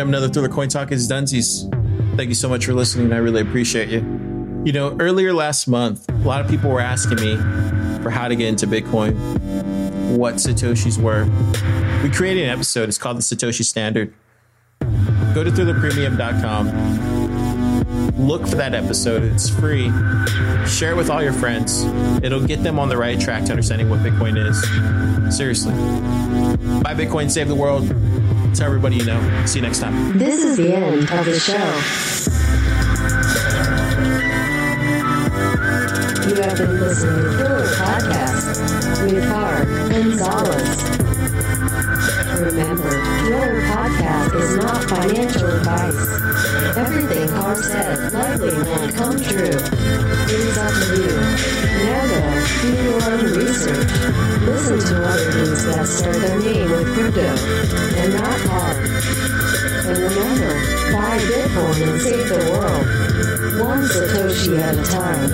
Gentlemen, 0.00 0.14
another 0.14 0.32
Thriller 0.32 0.48
Coin 0.48 0.70
Talk 0.70 0.92
is 0.92 1.10
Dunsies. 1.10 1.68
Thank 2.16 2.30
you 2.30 2.34
so 2.34 2.48
much 2.48 2.64
for 2.64 2.72
listening. 2.72 3.12
I 3.12 3.18
really 3.18 3.42
appreciate 3.42 3.90
you. 3.90 3.98
You 4.64 4.72
know, 4.72 4.96
earlier 4.98 5.34
last 5.34 5.68
month, 5.68 6.08
a 6.08 6.26
lot 6.26 6.40
of 6.40 6.48
people 6.48 6.70
were 6.70 6.80
asking 6.80 7.16
me 7.16 7.36
for 8.02 8.08
how 8.08 8.26
to 8.26 8.34
get 8.34 8.48
into 8.48 8.66
Bitcoin, 8.66 9.12
what 10.16 10.36
Satoshis 10.36 10.96
were. 10.96 11.28
We 12.02 12.08
created 12.08 12.44
an 12.44 12.48
episode. 12.48 12.88
It's 12.88 12.96
called 12.96 13.18
the 13.18 13.20
Satoshi 13.20 13.62
Standard. 13.62 14.14
Go 15.34 15.44
to 15.44 15.50
thrillerpremium.com. 15.50 18.26
Look 18.26 18.46
for 18.46 18.56
that 18.56 18.74
episode. 18.74 19.22
It's 19.22 19.50
free. 19.50 19.90
Share 20.66 20.92
it 20.92 20.96
with 20.96 21.10
all 21.10 21.22
your 21.22 21.34
friends. 21.34 21.82
It'll 22.22 22.46
get 22.46 22.62
them 22.62 22.78
on 22.78 22.88
the 22.88 22.96
right 22.96 23.20
track 23.20 23.44
to 23.44 23.50
understanding 23.50 23.90
what 23.90 24.00
Bitcoin 24.00 24.38
is. 24.38 25.36
Seriously. 25.36 25.74
Buy 26.80 26.94
Bitcoin, 26.94 27.30
save 27.30 27.48
the 27.48 27.54
world. 27.54 27.86
Tell 28.54 28.66
everybody 28.66 28.96
you 28.96 29.04
know. 29.04 29.46
See 29.46 29.58
you 29.60 29.62
next 29.62 29.78
time. 29.78 30.18
This 30.18 30.42
is 30.42 30.56
the 30.56 30.74
end 30.74 31.10
of 31.10 31.24
the 31.24 31.38
show. 31.38 31.54
You 36.28 36.36
have 36.42 36.56
been 36.58 36.80
listening 36.80 37.22
to 37.24 37.30
Thriller 37.36 37.66
Podcast 37.76 39.02
with 39.12 39.24
Harp 39.24 39.68
Gonzalez. 39.90 40.82
Remember, 42.40 42.90
Thriller 42.90 43.60
Podcast 43.62 44.34
is 44.40 44.56
not 44.56 44.84
financial 44.84 45.48
advice. 45.50 46.29
Everything 46.76 47.28
Harp 47.28 47.58
said 47.58 48.12
likely 48.12 48.54
won't 48.62 48.94
come 48.94 49.18
true. 49.20 49.48
It 49.48 50.30
is 50.30 50.56
up 50.56 50.72
to 50.72 50.96
you. 51.02 51.16
Now 51.84 52.06
though, 52.06 52.44
do 52.62 52.68
your 52.82 53.02
own 53.10 53.24
research. 53.34 53.90
Listen 54.46 54.78
to 54.78 54.94
other 55.04 55.30
dudes 55.32 55.64
that 55.66 55.86
start 55.88 56.16
their 56.16 56.38
name 56.38 56.70
with 56.70 56.86
crypto 56.94 57.28
and 57.96 58.12
not 58.14 58.40
Harp. 58.46 58.76
And 59.86 59.98
remember, 59.98 60.52
buy 60.92 61.18
Bitcoin 61.18 61.82
and 61.90 62.00
save 62.00 62.28
the 62.28 62.38
world. 62.52 62.86
One 63.66 63.82
Satoshi 63.82 64.58
at 64.60 64.78
a 64.78 64.82
time. 64.84 65.30